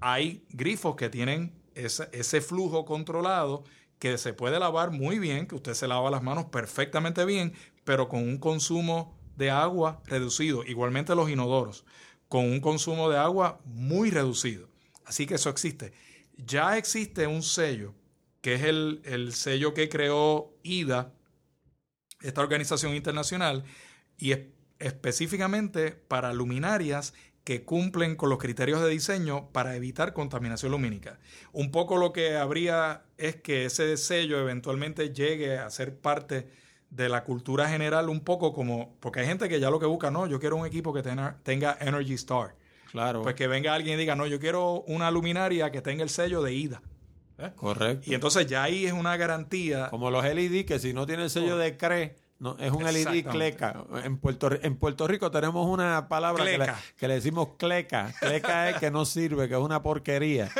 [0.00, 3.64] Hay grifos que tienen ese flujo controlado
[4.02, 7.52] que se puede lavar muy bien, que usted se lava las manos perfectamente bien,
[7.84, 10.64] pero con un consumo de agua reducido.
[10.64, 11.84] Igualmente los inodoros,
[12.28, 14.68] con un consumo de agua muy reducido.
[15.04, 15.92] Así que eso existe.
[16.36, 17.94] Ya existe un sello,
[18.40, 21.12] que es el, el sello que creó IDA,
[22.22, 23.62] esta organización internacional,
[24.18, 24.40] y es-
[24.80, 27.14] específicamente para luminarias
[27.44, 31.18] que cumplen con los criterios de diseño para evitar contaminación lumínica.
[31.52, 36.48] Un poco lo que habría es que ese sello eventualmente llegue a ser parte
[36.90, 40.10] de la cultura general, un poco como, porque hay gente que ya lo que busca,
[40.10, 42.54] no, yo quiero un equipo que tenga, tenga Energy Star.
[42.90, 46.10] Claro, Pues que venga alguien y diga, no, yo quiero una luminaria que tenga el
[46.10, 46.82] sello de IDA.
[47.38, 47.50] ¿Eh?
[47.56, 48.10] correcto.
[48.10, 49.88] Y entonces ya ahí es una garantía.
[49.88, 53.24] Como los LED, que si no tiene el sello de CRE, no, es un LED
[53.26, 53.84] cleca.
[54.02, 56.80] En Puerto, en Puerto Rico tenemos una palabra que le, Cleca.
[56.96, 58.12] que le decimos cleca.
[58.18, 60.50] Cleca es que no sirve, que es una porquería.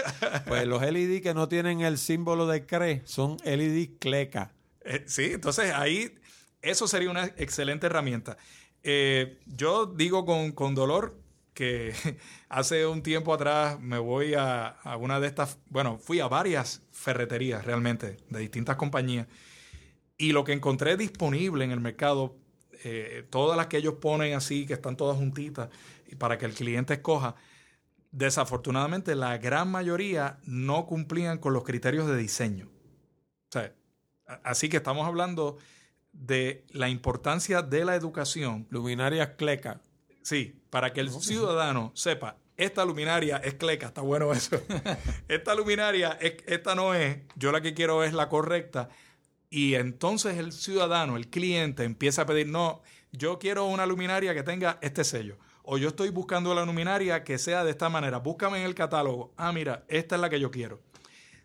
[0.47, 4.53] Pues los LED que no tienen el símbolo de CRE son LED cleca.
[4.85, 6.15] Eh, sí, entonces ahí
[6.61, 8.37] eso sería una excelente herramienta.
[8.85, 11.19] Eh, yo digo con, con dolor
[11.53, 11.95] que
[12.49, 16.83] hace un tiempo atrás me voy a, a una de estas, bueno, fui a varias
[16.93, 19.27] ferreterías realmente de distintas compañías
[20.19, 22.37] y lo que encontré disponible en el mercado,
[22.85, 25.69] eh, todas las que ellos ponen así, que están todas juntitas
[26.09, 27.35] y para que el cliente escoja,
[28.11, 32.67] desafortunadamente la gran mayoría no cumplían con los criterios de diseño.
[32.67, 33.73] O sea,
[34.27, 35.59] a- así que estamos hablando
[36.13, 39.81] de la importancia de la educación, Luminarias cleca.
[40.23, 44.57] sí, para que el ciudadano sepa, esta luminaria es cleca, está bueno eso.
[45.29, 48.89] esta luminaria, es, esta no es, yo la que quiero es la correcta.
[49.55, 52.81] Y entonces el ciudadano, el cliente, empieza a pedir, no,
[53.13, 55.37] yo quiero una luminaria que tenga este sello.
[55.63, 58.17] O yo estoy buscando la luminaria que sea de esta manera.
[58.17, 59.35] Búscame en el catálogo.
[59.37, 60.81] Ah, mira, esta es la que yo quiero.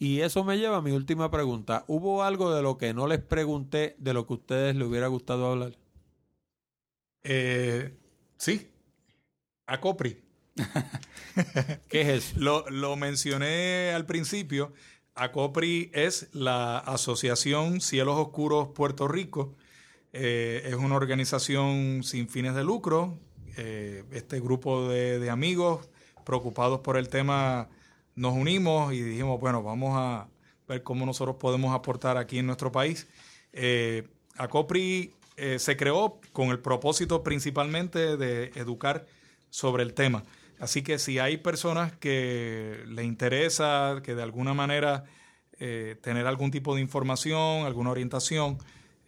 [0.00, 1.84] Y eso me lleva a mi última pregunta.
[1.88, 5.06] ¿Hubo algo de lo que no les pregunté de lo que a ustedes les hubiera
[5.08, 5.76] gustado hablar?
[7.22, 7.96] Eh,
[8.36, 8.68] sí,
[9.66, 10.22] a Copri.
[11.88, 12.40] ¿Qué es eso?
[12.40, 14.72] Lo, lo mencioné al principio.
[15.14, 19.54] ACOPRI es la Asociación Cielos Oscuros Puerto Rico.
[20.12, 23.18] Eh, es una organización sin fines de lucro.
[23.56, 25.88] Eh, este grupo de, de amigos
[26.24, 27.68] preocupados por el tema
[28.14, 30.28] nos unimos y dijimos, bueno, vamos a
[30.68, 33.08] ver cómo nosotros podemos aportar aquí en nuestro país.
[33.52, 34.06] Eh,
[34.36, 39.06] ACOPRI eh, se creó con el propósito principalmente de educar
[39.50, 40.24] sobre el tema.
[40.58, 45.04] Así que si hay personas que le interesa, que de alguna manera
[45.60, 48.58] eh, tener algún tipo de información, alguna orientación,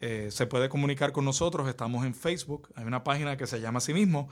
[0.01, 1.69] eh, se puede comunicar con nosotros.
[1.69, 2.69] Estamos en Facebook.
[2.77, 4.29] Hay una página que se llama así mismo,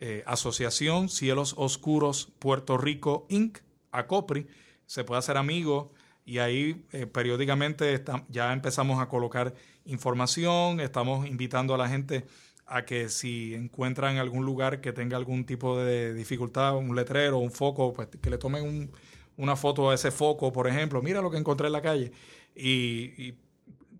[0.00, 3.58] eh, Asociación Cielos Oscuros Puerto Rico Inc.,
[3.92, 4.46] ACOPRI.
[4.86, 5.92] Se puede hacer amigo
[6.24, 6.74] y ahí
[7.12, 9.54] periódicamente está- ya empezamos a colocar
[9.90, 10.80] información.
[10.80, 12.24] Estamos invitando a la gente
[12.66, 17.50] a que si encuentran algún lugar que tenga algún tipo de dificultad, un letrero, un
[17.50, 18.90] foco, pues que le tomen un-
[19.36, 22.12] una foto a ese foco, por ejemplo, mira lo que encontré en la calle,
[22.54, 23.34] y,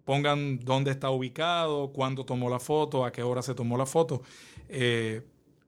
[0.05, 4.23] pongan dónde está ubicado, cuándo tomó la foto, a qué hora se tomó la foto,
[4.69, 5.23] eh,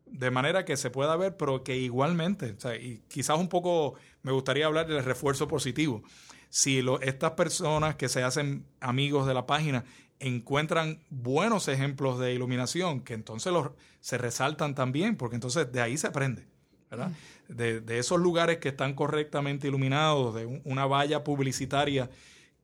[0.07, 3.95] de manera que se pueda ver, pero que igualmente, o sea, y quizás un poco
[4.23, 6.03] me gustaría hablar del refuerzo positivo.
[6.49, 9.85] Si estas personas que se hacen amigos de la página
[10.23, 13.71] encuentran buenos ejemplos de iluminación, que entonces los,
[14.01, 16.47] se resaltan también, porque entonces de ahí se aprende,
[16.91, 17.11] ¿verdad?
[17.49, 22.09] De, de esos lugares que están correctamente iluminados, de un- una valla publicitaria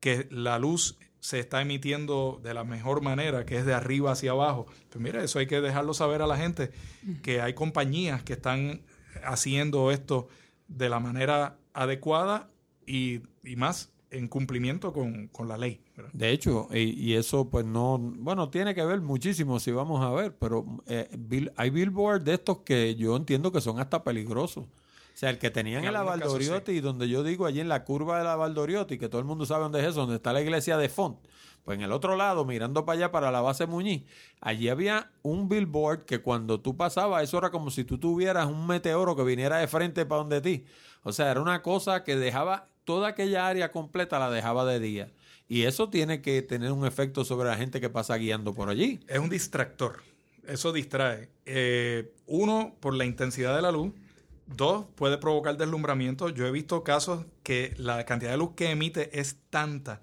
[0.00, 4.30] que la luz se está emitiendo de la mejor manera, que es de arriba hacia
[4.30, 4.66] abajo.
[4.88, 6.70] Pues mira, eso hay que dejarlo saber a la gente,
[7.22, 8.82] que hay compañías que están
[9.24, 10.28] haciendo esto
[10.68, 12.46] de la manera adecuada
[12.86, 15.80] y, y más en cumplimiento con, con la ley.
[15.98, 16.12] ¿Verdad?
[16.14, 16.78] De hecho, y,
[17.10, 21.08] y eso pues no, bueno, tiene que ver muchísimo si vamos a ver, pero eh,
[21.18, 24.64] bill- hay billboards de estos que yo entiendo que son hasta peligrosos.
[24.64, 27.68] O sea, el que tenían En en la Valdoriotti, y donde yo digo allí en
[27.68, 30.32] la curva de la Valdoriotti, que todo el mundo sabe dónde es eso, donde está
[30.32, 31.18] la iglesia de Font,
[31.64, 34.04] pues en el otro lado, mirando para allá, para la base Muñiz,
[34.40, 38.66] allí había un billboard que cuando tú pasabas, eso era como si tú tuvieras un
[38.66, 40.64] meteoro que viniera de frente para donde ti.
[41.02, 45.08] O sea, era una cosa que dejaba toda aquella área completa, la dejaba de día.
[45.48, 49.00] Y eso tiene que tener un efecto sobre la gente que pasa guiando por allí.
[49.08, 50.02] Es un distractor.
[50.46, 51.30] Eso distrae.
[51.46, 53.92] Eh, uno, por la intensidad de la luz.
[54.46, 56.28] Dos, puede provocar deslumbramiento.
[56.28, 60.00] Yo he visto casos que la cantidad de luz que emite es tanta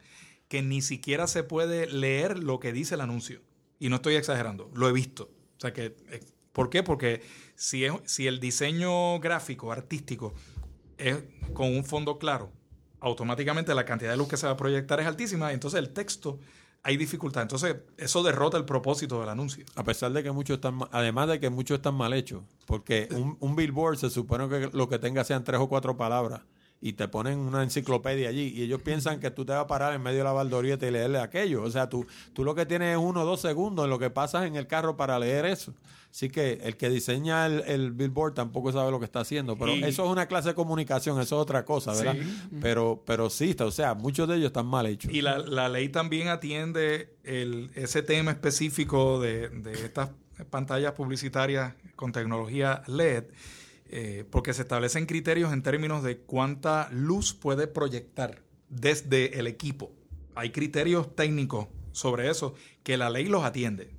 [0.47, 3.41] que ni siquiera se puede leer lo que dice el anuncio.
[3.79, 5.31] Y no estoy exagerando, lo he visto.
[5.57, 6.83] O sea que, eh, ¿por qué?
[6.83, 7.21] Porque
[7.55, 10.33] si, es, si el diseño gráfico, artístico,
[10.97, 11.17] es
[11.53, 12.51] con un fondo claro,
[13.05, 16.39] automáticamente la cantidad de luz que se va a proyectar es altísima, entonces el texto
[16.81, 17.43] hay dificultad.
[17.43, 19.65] Entonces, eso derrota el propósito del anuncio.
[19.75, 23.37] A pesar de que muchos están, además de que muchos están mal hechos, porque un,
[23.39, 26.41] un billboard se supone que lo que tenga sean tres o cuatro palabras
[26.81, 29.93] y te ponen una enciclopedia allí y ellos piensan que tú te vas a parar
[29.93, 31.63] en medio de la Valdorieta y leerle aquello.
[31.63, 34.09] O sea, tú, tú lo que tienes es uno o dos segundos en lo que
[34.09, 35.73] pasas en el carro para leer eso.
[36.15, 39.57] Así que el que diseña el, el billboard tampoco sabe lo que está haciendo.
[39.57, 42.13] Pero eso es una clase de comunicación, eso es otra cosa, ¿verdad?
[42.13, 42.57] Sí.
[42.61, 45.13] Pero, pero sí, está, o sea, muchos de ellos están mal hechos.
[45.13, 50.11] Y la, la ley también atiende el, ese tema específico de, de estas
[50.49, 53.25] pantallas publicitarias con tecnología LED,
[53.89, 59.91] eh, porque se establecen criterios en términos de cuánta luz puede proyectar desde el equipo.
[60.33, 63.94] Hay criterios técnicos sobre eso que la ley los atiende.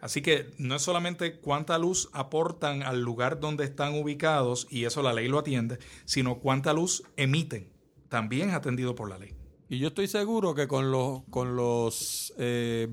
[0.00, 5.02] Así que no es solamente cuánta luz aportan al lugar donde están ubicados, y eso
[5.02, 7.68] la ley lo atiende, sino cuánta luz emiten.
[8.08, 9.34] También atendido por la ley.
[9.68, 12.88] Y yo estoy seguro que con los, con los eh,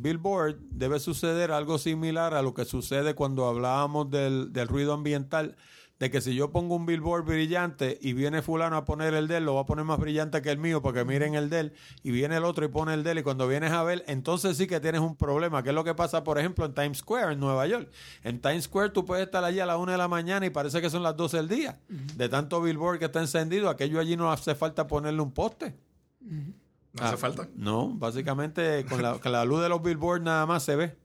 [0.70, 5.58] debe suceder algo similar a lo que sucede cuando hablábamos del, del ruido ambiental,
[6.00, 9.38] de que si yo pongo un billboard brillante y viene fulano a poner el de
[9.38, 11.74] él, lo va a poner más brillante que el mío porque miren el de él,
[12.04, 14.58] y viene el otro y pone el de él, y cuando vienes a ver, entonces
[14.58, 17.34] sí que tienes un problema, que es lo que pasa, por ejemplo, en Times Square,
[17.34, 17.90] en Nueva York.
[18.24, 20.82] En Times Square tú puedes estar allí a las 1 de la mañana y parece
[20.82, 21.80] que son las 12 del día.
[21.88, 25.76] De tanto billboard que está encendido, aquello allí no hace falta ponerle un poste.
[26.22, 27.48] No hace falta.
[27.56, 30.96] No, básicamente con la, con la luz de los billboards nada más se ve.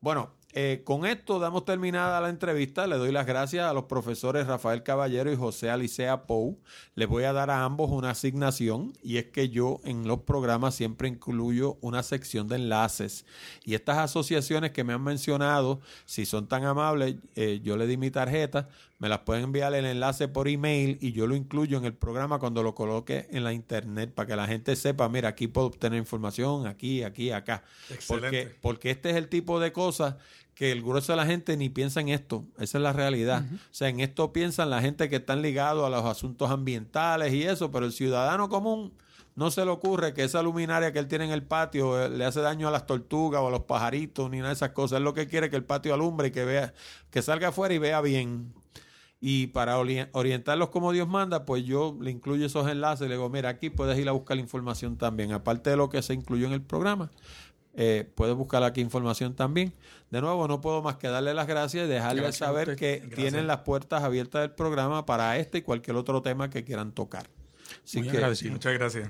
[0.00, 2.86] Bueno, eh, con esto damos terminada la entrevista.
[2.86, 6.58] Le doy las gracias a los profesores Rafael Caballero y José Alicea Pou.
[6.94, 10.74] Les voy a dar a ambos una asignación y es que yo en los programas
[10.74, 13.24] siempre incluyo una sección de enlaces.
[13.64, 17.96] Y estas asociaciones que me han mencionado, si son tan amables, eh, yo le di
[17.96, 18.68] mi tarjeta,
[19.02, 22.38] me las pueden enviar el enlace por email y yo lo incluyo en el programa
[22.38, 25.98] cuando lo coloque en la internet para que la gente sepa, mira, aquí puedo obtener
[25.98, 27.64] información, aquí, aquí, acá.
[27.90, 28.44] Excelente.
[28.44, 30.14] Porque, porque este es el tipo de cosas
[30.54, 32.44] que el grueso de la gente ni piensa en esto.
[32.60, 33.44] Esa es la realidad.
[33.52, 37.42] O sea, en esto piensan la gente que están ligados a los asuntos ambientales y
[37.42, 38.92] eso, pero el ciudadano común
[39.34, 42.24] no se le ocurre que esa luminaria que él tiene en el patio eh, le
[42.24, 44.98] hace daño a las tortugas o a los pajaritos ni nada de esas cosas.
[44.98, 46.72] Él lo que quiere es que el patio alumbre y que vea,
[47.10, 48.61] que salga afuera y vea bien.
[49.24, 53.08] Y para ori- orientarlos como Dios manda, pues yo le incluyo esos enlaces.
[53.08, 55.30] Le digo, mira, aquí puedes ir a buscar la información también.
[55.30, 57.12] Aparte de lo que se incluyó en el programa,
[57.74, 59.72] eh, puedes buscar aquí información también.
[60.10, 63.14] De nuevo, no puedo más que darle las gracias y dejarles Gracias saber que Gracias.
[63.14, 67.30] tienen las puertas abiertas del programa para este y cualquier otro tema que quieran tocar.
[67.84, 68.52] Así Muy que, agradecido.
[68.54, 69.08] Muchas gracias.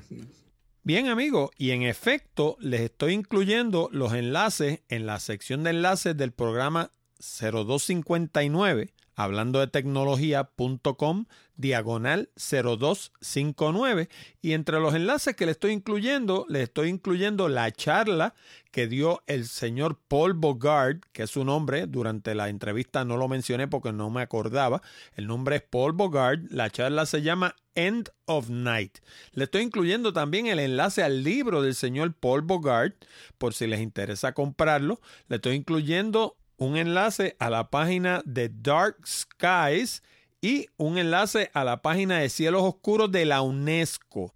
[0.84, 6.14] Bien, amigos, y en efecto, les estoy incluyendo los enlaces en la sección de enlaces
[6.18, 11.26] del programa 0259, hablando de tecnología.com,
[11.56, 14.08] diagonal 0259.
[14.40, 18.34] Y entre los enlaces que le estoy incluyendo, le estoy incluyendo la charla
[18.70, 23.28] que dio el señor Paul Bogard, que es su nombre, durante la entrevista no lo
[23.28, 24.82] mencioné porque no me acordaba.
[25.14, 26.40] El nombre es Paul Bogard.
[26.50, 28.98] La charla se llama End of Night.
[29.32, 32.94] Le estoy incluyendo también el enlace al libro del señor Paul Bogard,
[33.38, 35.00] por si les interesa comprarlo.
[35.28, 40.02] Le estoy incluyendo un enlace a la página de Dark Skies
[40.40, 44.32] y un enlace a la página de Cielos Oscuros de la UNESCO.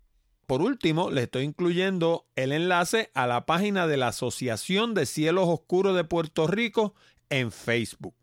[0.46, 5.48] Por último, le estoy incluyendo el enlace a la página de la Asociación de Cielos
[5.48, 6.94] Oscuros de Puerto Rico
[7.30, 8.14] en Facebook.